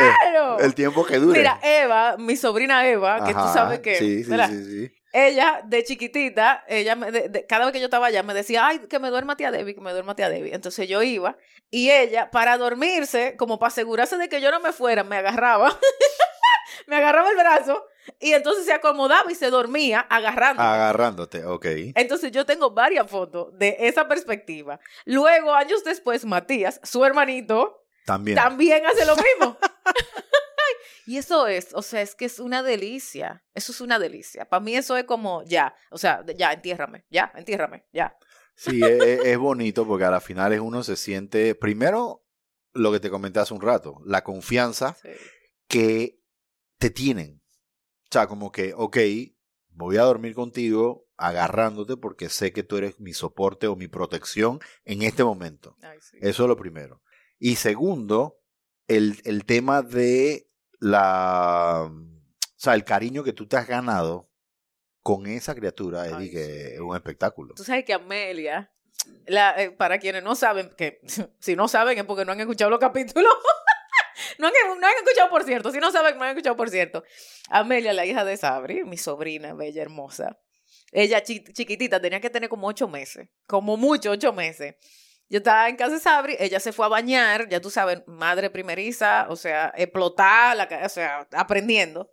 El 0.60 0.74
tiempo 0.74 1.04
que 1.04 1.18
dure. 1.18 1.38
Mira, 1.38 1.60
Eva, 1.62 2.16
mi 2.18 2.36
sobrina 2.36 2.86
Eva, 2.86 3.24
que 3.24 3.34
tú 3.34 3.40
sabes 3.52 3.80
que. 3.80 3.96
Sí, 3.96 4.24
sí, 4.24 4.30
sí, 4.30 4.64
sí 4.64 4.99
ella, 5.12 5.62
de 5.64 5.82
chiquitita, 5.82 6.64
ella 6.68 6.94
me, 6.94 7.10
cada 7.48 7.64
vez 7.64 7.72
que 7.72 7.80
yo 7.80 7.86
estaba 7.86 8.06
allá, 8.06 8.22
me 8.22 8.34
decía, 8.34 8.66
ay, 8.66 8.78
que 8.80 8.98
me 8.98 9.10
duerma 9.10 9.36
tía 9.36 9.50
Debbie, 9.50 9.74
que 9.74 9.80
me 9.80 9.92
duerma 9.92 10.14
tía 10.14 10.28
Debbie. 10.28 10.54
Entonces 10.54 10.88
yo 10.88 11.02
iba 11.02 11.36
y 11.70 11.90
ella, 11.90 12.30
para 12.30 12.56
dormirse, 12.58 13.36
como 13.36 13.58
para 13.58 13.68
asegurarse 13.68 14.16
de 14.16 14.28
que 14.28 14.40
yo 14.40 14.50
no 14.50 14.60
me 14.60 14.72
fuera, 14.72 15.04
me 15.04 15.16
agarraba, 15.16 15.76
me 16.86 16.96
agarraba 16.96 17.30
el 17.30 17.36
brazo 17.36 17.84
y 18.18 18.32
entonces 18.32 18.64
se 18.64 18.72
acomodaba 18.72 19.30
y 19.30 19.34
se 19.34 19.50
dormía 19.50 20.00
agarrándote. 20.00 20.68
Agarrándote, 20.68 21.44
ok. 21.44 21.66
Entonces 21.94 22.32
yo 22.32 22.46
tengo 22.46 22.70
varias 22.70 23.08
fotos 23.08 23.56
de 23.58 23.76
esa 23.80 24.08
perspectiva. 24.08 24.80
Luego, 25.04 25.54
años 25.54 25.84
después, 25.84 26.24
Matías, 26.24 26.80
su 26.82 27.04
hermanito, 27.04 27.84
también, 28.04 28.36
también 28.36 28.86
hace 28.86 29.04
lo 29.06 29.14
mismo. 29.16 29.56
Y 31.06 31.16
eso 31.18 31.46
es, 31.46 31.68
o 31.74 31.82
sea, 31.82 32.02
es 32.02 32.14
que 32.14 32.24
es 32.24 32.38
una 32.38 32.62
delicia. 32.62 33.44
Eso 33.54 33.72
es 33.72 33.80
una 33.80 33.98
delicia. 33.98 34.44
Para 34.48 34.60
mí 34.60 34.74
eso 34.74 34.96
es 34.96 35.04
como, 35.04 35.42
ya, 35.44 35.74
o 35.90 35.98
sea, 35.98 36.24
ya, 36.36 36.52
entiérrame, 36.52 37.04
ya, 37.10 37.32
entiérrame, 37.34 37.84
ya. 37.92 38.16
Sí, 38.54 38.82
es, 38.82 39.02
e, 39.02 39.32
es 39.32 39.38
bonito 39.38 39.86
porque 39.86 40.04
a 40.04 40.10
la 40.10 40.20
final 40.20 40.58
uno 40.60 40.82
se 40.82 40.96
siente, 40.96 41.54
primero, 41.54 42.24
lo 42.72 42.92
que 42.92 43.00
te 43.00 43.10
comenté 43.10 43.40
hace 43.40 43.54
un 43.54 43.60
rato, 43.60 44.00
la 44.04 44.22
confianza 44.22 44.96
que 45.66 46.20
te 46.78 46.90
tienen. 46.90 47.42
O 48.04 48.12
sea, 48.12 48.26
como 48.26 48.50
que, 48.50 48.72
ok, 48.74 48.98
voy 49.68 49.96
a 49.96 50.02
dormir 50.02 50.34
contigo 50.34 51.06
agarrándote 51.16 51.96
porque 51.96 52.28
sé 52.28 52.52
que 52.52 52.62
tú 52.62 52.76
eres 52.76 52.98
mi 52.98 53.12
soporte 53.12 53.66
o 53.66 53.76
mi 53.76 53.88
protección 53.88 54.58
en 54.84 55.02
este 55.02 55.22
momento. 55.22 55.76
Eso 56.20 56.42
es 56.42 56.48
lo 56.48 56.56
primero. 56.56 57.02
Y 57.38 57.56
segundo, 57.56 58.40
el, 58.88 59.20
el 59.24 59.44
tema 59.44 59.82
de 59.82 60.46
la, 60.80 61.82
o 61.90 61.92
sea, 62.56 62.74
el 62.74 62.84
cariño 62.84 63.22
que 63.22 63.32
tú 63.32 63.46
te 63.46 63.56
has 63.56 63.66
ganado 63.66 64.30
con 65.02 65.26
esa 65.26 65.54
criatura 65.54 66.06
es 66.06 66.12
Ay, 66.12 66.24
di 66.24 66.30
que 66.30 66.44
sí. 66.44 66.74
es 66.74 66.80
un 66.80 66.94
espectáculo. 66.96 67.54
Tú 67.54 67.64
sabes 67.64 67.84
que 67.84 67.92
Amelia, 67.94 68.72
la, 69.26 69.62
eh, 69.62 69.70
para 69.70 69.98
quienes 69.98 70.22
no 70.22 70.34
saben, 70.34 70.70
que 70.76 71.00
si 71.40 71.56
no 71.56 71.68
saben 71.68 71.98
es 71.98 72.04
porque 72.04 72.24
no 72.24 72.32
han 72.32 72.40
escuchado 72.40 72.70
los 72.70 72.80
capítulos. 72.80 73.32
no, 74.38 74.46
han, 74.48 74.52
no 74.80 74.86
han 74.86 74.94
escuchado, 75.02 75.30
por 75.30 75.44
cierto. 75.44 75.70
Si 75.70 75.78
no 75.78 75.90
saben, 75.90 76.16
no 76.18 76.24
han 76.24 76.30
escuchado, 76.30 76.56
por 76.56 76.68
cierto. 76.70 77.02
Amelia, 77.48 77.92
la 77.92 78.04
hija 78.06 78.24
de 78.24 78.36
Sabri, 78.36 78.84
mi 78.84 78.96
sobrina, 78.96 79.54
bella, 79.54 79.82
hermosa. 79.82 80.38
Ella 80.92 81.22
chi- 81.22 81.44
chiquitita, 81.44 82.00
tenía 82.00 82.20
que 82.20 82.30
tener 82.30 82.48
como 82.48 82.66
ocho 82.66 82.88
meses. 82.88 83.28
Como 83.46 83.76
mucho, 83.76 84.10
ocho 84.10 84.32
meses. 84.32 84.74
Yo 85.30 85.38
estaba 85.38 85.68
en 85.68 85.76
casa 85.76 85.94
de 85.94 86.00
Sabri, 86.00 86.36
ella 86.40 86.58
se 86.58 86.72
fue 86.72 86.86
a 86.86 86.88
bañar, 86.88 87.48
ya 87.48 87.60
tú 87.60 87.70
sabes, 87.70 88.02
madre 88.08 88.50
primeriza, 88.50 89.26
o 89.28 89.36
sea, 89.36 89.72
explotar, 89.76 90.56
la, 90.56 90.68
o 90.84 90.88
sea, 90.88 91.28
aprendiendo. 91.32 92.10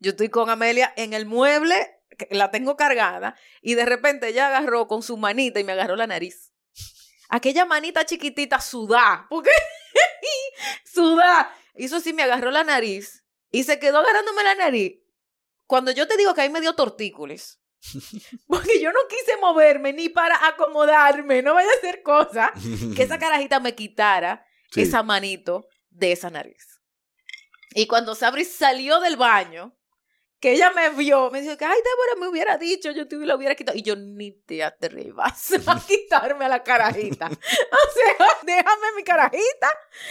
Yo 0.00 0.10
estoy 0.10 0.28
con 0.28 0.50
Amelia 0.50 0.92
en 0.96 1.14
el 1.14 1.24
mueble, 1.24 1.98
la 2.28 2.50
tengo 2.50 2.76
cargada, 2.76 3.36
y 3.62 3.72
de 3.72 3.86
repente 3.86 4.28
ella 4.28 4.48
agarró 4.48 4.86
con 4.86 5.02
su 5.02 5.16
manita 5.16 5.60
y 5.60 5.64
me 5.64 5.72
agarró 5.72 5.96
la 5.96 6.06
nariz. 6.06 6.52
Aquella 7.30 7.64
manita 7.64 8.04
chiquitita 8.04 8.60
sudá, 8.60 9.26
porque 9.30 9.50
sudá. 10.84 11.50
Hizo 11.74 11.96
así, 11.96 12.12
me 12.12 12.22
agarró 12.22 12.50
la 12.50 12.64
nariz 12.64 13.24
y 13.50 13.64
se 13.64 13.78
quedó 13.78 14.00
agarrándome 14.00 14.44
la 14.44 14.56
nariz. 14.56 15.00
Cuando 15.66 15.90
yo 15.90 16.06
te 16.06 16.18
digo 16.18 16.34
que 16.34 16.42
ahí 16.42 16.50
me 16.50 16.60
dio 16.60 16.74
tortícolis, 16.74 17.61
porque 18.46 18.80
yo 18.80 18.92
no 18.92 19.00
quise 19.08 19.36
moverme 19.40 19.92
ni 19.92 20.08
para 20.08 20.46
acomodarme, 20.46 21.42
no 21.42 21.54
vaya 21.54 21.68
a 21.70 21.76
hacer 21.78 22.02
cosa, 22.02 22.52
que 22.96 23.02
esa 23.02 23.18
carajita 23.18 23.60
me 23.60 23.74
quitara 23.74 24.44
Sí. 24.70 24.82
esa 24.82 25.02
manito 25.02 25.66
de 25.90 26.12
esa 26.12 26.30
nariz. 26.30 26.80
Y 27.74 27.86
cuando 27.86 28.14
Sabri 28.14 28.44
salió 28.46 29.00
del 29.00 29.16
baño, 29.16 29.76
que 30.42 30.52
ella 30.54 30.72
me 30.72 30.90
vio, 30.90 31.30
me 31.30 31.40
dijo 31.40 31.56
que, 31.56 31.64
ay, 31.64 31.78
Débora, 31.78 32.20
me 32.20 32.26
hubiera 32.28 32.58
dicho, 32.58 32.90
yo 32.90 33.06
te 33.06 33.14
la 33.16 33.36
hubiera 33.36 33.54
quitado. 33.54 33.78
Y 33.78 33.82
yo, 33.82 33.94
ni 33.94 34.32
te 34.32 34.64
atrevas 34.64 35.52
a 35.68 35.80
quitarme 35.86 36.44
a 36.44 36.48
la 36.48 36.62
carajita. 36.64 37.30
O 37.72 37.94
sea, 37.94 38.26
déjame 38.42 38.86
mi 38.96 39.04
carajita. 39.04 39.68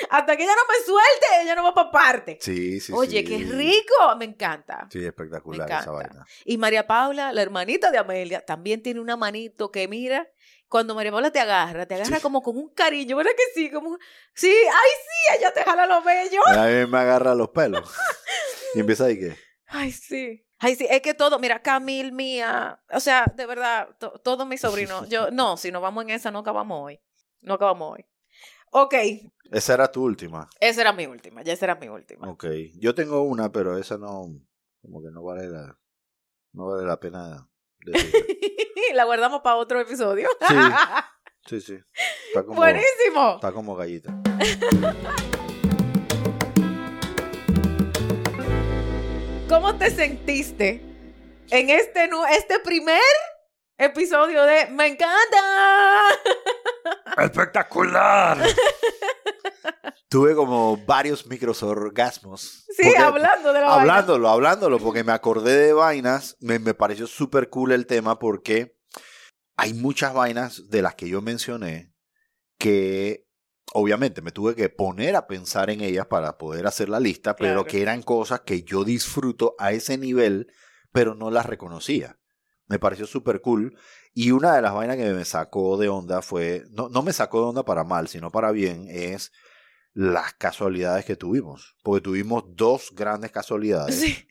Hasta 0.10 0.38
que 0.38 0.44
ella 0.44 0.54
no 0.56 0.62
me 0.74 0.86
suelte, 0.86 1.44
ella 1.44 1.56
no 1.56 1.64
va 1.64 1.74
para 1.74 1.92
parte. 1.92 2.38
Sí, 2.40 2.80
sí, 2.80 2.94
Oye, 2.96 3.20
sí. 3.20 3.24
qué 3.26 3.38
rico, 3.44 4.16
me 4.18 4.24
encanta. 4.26 4.88
Sí, 4.90 5.04
espectacular 5.04 5.68
Me 5.68 5.76
esa 5.78 5.92
vaina. 5.92 6.26
Y 6.46 6.58
María 6.58 6.88
Paula, 6.88 7.34
la 7.34 7.42
hermanita 7.42 7.92
de 7.92 7.98
Amelia, 7.98 8.40
también 8.46 8.82
tiene 8.82 9.02
una 9.02 9.18
manito 9.18 9.70
que 9.70 9.88
mira, 9.90 10.30
cuando 10.70 10.96
María 10.96 11.12
Paula 11.12 11.32
te 11.32 11.40
agarra, 11.42 11.86
te 11.86 11.96
agarra 11.96 12.16
Sí. 12.18 12.22
como 12.22 12.42
con 12.42 12.56
un 12.58 12.70
cariño, 12.74 13.18
¿verdad 13.18 13.32
que 13.36 13.44
sí? 13.60 13.70
Como, 13.70 13.98
sí, 14.34 14.50
ay, 14.50 14.90
sí, 15.04 15.38
ella 15.40 15.52
te 15.54 15.64
jala 15.64 15.86
los 15.88 16.06
bellos. 16.06 16.46
A 16.48 16.66
mí 16.68 16.86
me 16.90 16.98
agarra 17.00 17.36
los 17.36 17.50
pelos. 17.50 17.84
y 18.76 18.80
empieza 18.80 19.06
ahí 19.06 19.20
que. 19.20 19.51
Ay, 19.74 19.92
sí. 19.92 20.46
Ay, 20.60 20.76
sí, 20.76 20.86
es 20.90 21.02
que 21.02 21.14
todo, 21.14 21.40
mira, 21.40 21.62
Camil, 21.62 22.12
mía, 22.12 22.80
o 22.92 23.00
sea, 23.00 23.26
de 23.36 23.46
verdad, 23.48 23.90
to- 23.98 24.20
todos 24.24 24.46
mis 24.46 24.62
sobrinos, 24.62 25.10
yo, 25.10 25.32
no, 25.32 25.58
si 25.58 25.72
nos 25.72 25.82
vamos 25.82 26.04
en 26.04 26.12
esa, 26.12 26.30
no 26.30 26.40
acabamos 26.40 26.80
hoy. 26.84 27.00
No 27.42 27.56
acabamos 27.56 27.94
hoy. 27.94 28.06
Ok, 28.72 28.94
Esa 29.52 29.74
era 29.74 29.92
tu 29.92 30.04
última. 30.04 30.48
esa 30.60 30.82
era 30.82 30.94
mi 30.94 31.06
última, 31.08 31.42
ya 31.42 31.54
esa 31.54 31.66
era 31.66 31.76
mi 31.76 31.88
última. 31.90 32.30
Ok. 32.30 32.46
Yo 32.80 32.94
tengo 32.96 33.24
una, 33.24 33.52
pero 33.52 33.78
esa 33.78 33.98
no. 33.98 34.28
Como 34.82 35.02
que 35.02 35.10
no 35.12 35.24
vale 35.24 35.48
la. 35.48 35.78
No 36.54 36.68
vale 36.68 36.86
la 36.86 37.00
pena. 37.00 37.48
La 38.94 39.06
guardamos 39.06 39.42
para 39.42 39.56
otro 39.56 39.80
episodio. 39.80 40.30
Sí. 40.48 40.56
Sí, 41.48 41.60
sí. 41.60 41.76
Está 42.28 42.44
como, 42.44 42.58
Buenísimo. 42.58 43.34
está 43.36 43.52
como 43.52 43.76
gallita. 43.76 44.14
¿Cómo 49.52 49.76
te 49.76 49.92
sentiste 49.92 50.82
en 51.50 51.70
este, 51.70 52.10
este 52.32 52.60
primer 52.62 53.02
episodio 53.78 54.46
de 54.46 54.68
Me 54.68 54.88
encanta? 54.88 56.08
¡Espectacular! 57.18 58.38
Tuve 60.10 60.36
como 60.36 60.78
varios 60.78 61.28
microorgasmos. 61.28 62.64
Sí, 62.70 62.84
Porque- 62.84 62.98
hablando 62.98 63.52
de 63.52 63.60
la 63.60 63.68
vaina. 63.68 63.82
Hablándolo, 63.82 64.30
hablándolo, 64.30 64.80
porque 64.80 65.04
me 65.04 65.12
acordé 65.12 65.58
de 65.58 65.74
vainas, 65.74 66.38
me, 66.40 66.58
me 66.58 66.74
pareció 66.74 67.06
súper 67.06 67.50
cool 67.50 67.74
el 67.74 67.86
tema 67.86 68.20
porque 68.20 68.78
hay 69.58 69.74
muchas 69.74 70.14
vainas 70.14 70.70
de 70.70 70.82
las 70.82 70.96
que 70.96 71.10
yo 71.10 71.22
mencioné 71.22 71.92
que 72.58 73.26
obviamente 73.74 74.22
me 74.22 74.32
tuve 74.32 74.56
que 74.56 74.70
poner 74.70 75.16
a 75.16 75.28
pensar 75.28 75.70
en 75.70 75.82
ellas 75.82 76.08
para 76.08 76.38
poder 76.38 76.68
hacer 76.68 76.90
la 76.90 77.00
lista, 77.00 77.36
pero 77.36 77.66
que 77.66 77.82
eran 77.82 78.02
cosas 78.02 78.42
que 78.42 78.64
yo 78.64 78.84
disfruto 78.84 79.56
a 79.60 79.72
ese 79.72 79.98
nivel, 79.98 80.52
pero 80.92 81.16
no 81.16 81.32
las 81.32 81.46
reconocía. 81.46 82.18
Me 82.68 82.80
pareció 82.80 83.06
súper 83.06 83.42
cool. 83.42 83.78
Y 84.14 84.32
una 84.32 84.56
de 84.56 84.62
las 84.62 84.74
vainas 84.74 84.98
que 84.98 85.10
me 85.12 85.26
sacó 85.26 85.78
de 85.78 85.90
onda 85.90 86.22
fue, 86.22 86.64
no, 86.72 86.90
no 86.90 87.02
me 87.02 87.14
sacó 87.14 87.42
de 87.42 87.48
onda 87.48 87.64
para 87.64 87.84
mal, 87.84 88.08
sino 88.08 88.32
para 88.32 88.52
bien, 88.52 88.88
es 88.90 89.32
las 89.94 90.34
casualidades 90.34 91.06
que 91.06 91.16
tuvimos. 91.16 91.76
Porque 91.84 92.02
tuvimos 92.02 92.44
dos 92.48 92.92
grandes 92.94 93.32
casualidades. 93.32 94.00
Sí, 94.00 94.28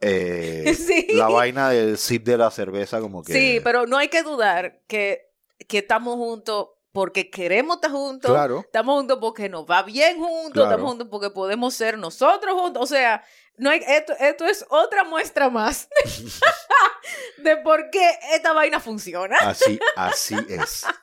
Eh, 0.00 0.74
sí. 0.76 1.08
La 1.14 1.28
vaina 1.28 1.70
del 1.70 1.98
zip 1.98 2.24
de 2.24 2.36
la 2.36 2.50
cerveza, 2.50 3.00
como 3.00 3.22
que. 3.22 3.32
Sí, 3.32 3.60
pero 3.62 3.86
no 3.86 3.96
hay 3.96 4.08
que 4.08 4.22
dudar 4.22 4.82
que, 4.86 5.32
que 5.66 5.78
estamos 5.78 6.16
juntos 6.16 6.68
porque 6.92 7.30
queremos 7.30 7.76
estar 7.76 7.90
juntos. 7.90 8.30
Claro. 8.30 8.60
Estamos 8.60 8.96
juntos 8.96 9.18
porque 9.20 9.48
nos 9.48 9.64
va 9.66 9.82
bien 9.82 10.18
juntos, 10.18 10.52
Claro. 10.52 10.70
estamos 10.70 10.88
juntos 10.90 11.08
porque 11.10 11.30
podemos 11.30 11.74
ser 11.74 11.98
nosotros 11.98 12.54
juntos. 12.54 12.82
O 12.82 12.86
sea, 12.86 13.24
no 13.56 13.70
hay, 13.70 13.82
esto, 13.86 14.14
esto 14.18 14.46
es 14.46 14.64
otra 14.70 15.04
muestra 15.04 15.50
más 15.50 15.88
de 17.38 17.56
por 17.58 17.90
qué 17.90 18.18
esta 18.32 18.52
vaina 18.52 18.80
funciona. 18.80 19.36
Así, 19.40 19.78
así 19.96 20.36
es. 20.48 20.84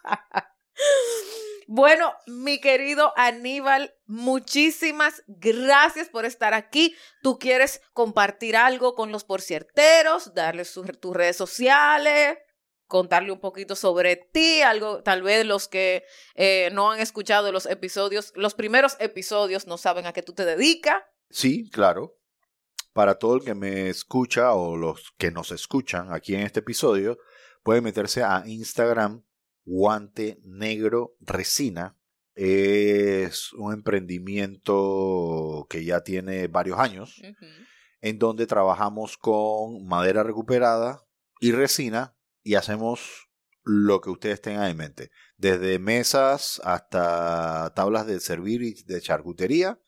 Bueno, 1.67 2.13
mi 2.27 2.61
querido 2.61 3.11
Aníbal, 3.15 3.95
muchísimas 4.05 5.23
gracias 5.25 6.09
por 6.09 6.25
estar 6.25 6.53
aquí. 6.53 6.95
Tú 7.23 7.39
quieres 7.39 7.81
compartir 7.93 8.55
algo 8.55 8.93
con 8.93 9.11
los 9.11 9.23
porcierteros, 9.23 10.35
darles 10.35 10.71
tus 10.73 11.15
redes 11.15 11.35
sociales, 11.37 12.37
contarle 12.95 13.33
un 13.33 13.41
poquito 13.41 13.75
sobre 13.75 14.15
ti, 14.15 14.61
algo, 14.61 15.03
tal 15.03 15.21
vez 15.21 15.45
los 15.45 15.67
que 15.67 16.05
eh, 16.33 16.69
no 16.71 16.91
han 16.91 17.01
escuchado 17.01 17.51
los 17.51 17.65
episodios, 17.65 18.31
los 18.37 18.53
primeros 18.53 18.95
episodios 19.01 19.67
no 19.67 19.77
saben 19.77 20.05
a 20.05 20.13
qué 20.13 20.23
tú 20.23 20.31
te 20.31 20.45
dedicas. 20.45 21.03
Sí, 21.29 21.69
claro. 21.69 22.17
Para 22.93 23.15
todo 23.15 23.35
el 23.35 23.43
que 23.43 23.53
me 23.53 23.89
escucha 23.89 24.53
o 24.53 24.77
los 24.77 25.11
que 25.17 25.29
nos 25.29 25.51
escuchan 25.51 26.13
aquí 26.13 26.35
en 26.35 26.43
este 26.43 26.61
episodio, 26.61 27.17
pueden 27.63 27.83
meterse 27.83 28.23
a 28.23 28.43
Instagram 28.45 29.25
Guante 29.65 30.39
Negro 30.45 31.17
Resina. 31.19 31.97
Es 32.33 33.51
un 33.51 33.73
emprendimiento 33.73 35.67
que 35.69 35.83
ya 35.83 36.01
tiene 36.01 36.47
varios 36.47 36.79
años, 36.79 37.21
en 37.99 38.19
donde 38.19 38.47
trabajamos 38.47 39.17
con 39.17 39.85
madera 39.85 40.23
recuperada 40.23 41.05
y 41.41 41.51
resina 41.51 42.15
y 42.45 42.55
hacemos 42.55 43.27
lo 43.63 43.99
que 43.99 44.11
ustedes 44.11 44.39
tengan 44.39 44.69
en 44.69 44.77
mente. 44.77 45.09
Desde 45.35 45.79
mesas 45.79 46.61
hasta 46.63 47.73
tablas 47.75 48.05
de 48.05 48.19
servir 48.19 48.61
y 48.61 48.83
de 48.83 49.01
charcutería. 49.01 49.79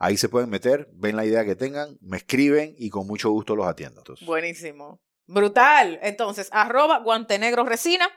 Ahí 0.00 0.16
se 0.16 0.30
pueden 0.30 0.48
meter, 0.48 0.88
ven 0.94 1.14
la 1.14 1.26
idea 1.26 1.44
que 1.44 1.54
tengan, 1.54 1.98
me 2.00 2.16
escriben 2.16 2.74
y 2.76 2.88
con 2.88 3.06
mucho 3.06 3.30
gusto 3.30 3.54
los 3.54 3.68
atiendo. 3.68 4.02
Buenísimo. 4.22 5.00
Brutal. 5.26 6.00
Entonces, 6.02 6.48
arroba 6.50 6.98
guantenegro 7.00 7.64
resina. 7.64 8.08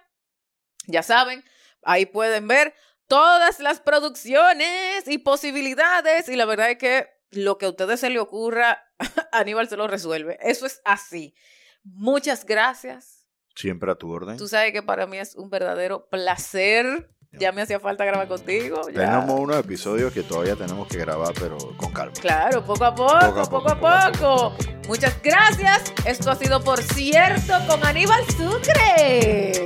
Ya 0.88 1.03
saben, 1.03 1.43
ahí 1.84 2.05
pueden 2.05 2.47
ver 2.47 2.73
todas 3.07 3.59
las 3.59 3.82
producciones 3.82 5.05
y 5.05 5.17
posibilidades. 5.17 6.30
Y 6.30 6.38
la 6.38 6.45
verdad 6.45 6.71
es 6.71 6.78
que 6.78 7.09
lo 7.32 7.57
que 7.57 7.65
a 7.65 7.69
ustedes 7.69 7.99
se 7.99 8.09
le 8.09 8.19
ocurra, 8.19 8.82
Aníbal 9.34 9.67
se 9.67 9.76
lo 9.76 9.88
resuelve. 9.88 10.39
Eso 10.41 10.65
es 10.65 10.82
así. 10.86 11.36
Muchas 11.84 12.45
gracias. 12.45 13.24
Siempre 13.56 13.91
a 13.91 13.95
tu 13.95 14.12
orden. 14.12 14.38
Tú 14.38 14.47
sabes 14.47 14.72
que 14.74 14.84
para 14.84 15.08
mí 15.08 15.18
es 15.18 15.36
un 15.36 15.49
verdadero 15.49 16.06
placer. 16.10 17.10
Ya 17.38 17.51
me 17.51 17.62
hacía 17.62 17.82
falta 17.82 18.06
grabar 18.06 18.30
contigo. 18.30 18.80
ya. 18.93 18.93
Tenemos 19.12 19.38
unos 19.38 19.58
episodios 19.58 20.14
que 20.14 20.24
todavía 20.24 20.56
tenemos 20.56 20.88
que 20.88 20.97
grabar, 20.99 21.34
pero 21.38 21.58
con 21.76 21.91
calma. 21.91 22.14
Claro, 22.22 22.64
poco 22.64 22.86
a 22.86 22.95
poco, 22.95 23.12
Poco 23.20 23.39
a 23.41 23.43
poco, 23.43 23.49
poco, 23.76 23.88
a 23.88 24.12
poco 24.12 24.53
poco. 24.58 24.88
Muchas 24.88 25.22
gracias. 25.22 25.93
Esto 26.06 26.32
ha 26.32 26.36
sido, 26.36 26.64
por 26.64 26.82
cierto, 26.82 27.53
con 27.68 27.86
Aníbal 27.86 28.24
Sucre. 28.32 29.51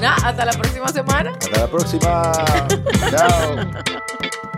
Nah, 0.00 0.16
hasta 0.24 0.44
la 0.44 0.52
próxima 0.52 0.88
semana. 0.88 1.30
Hasta 1.40 1.60
la 1.60 1.66
próxima. 1.68 2.32
Chao. 3.10 4.53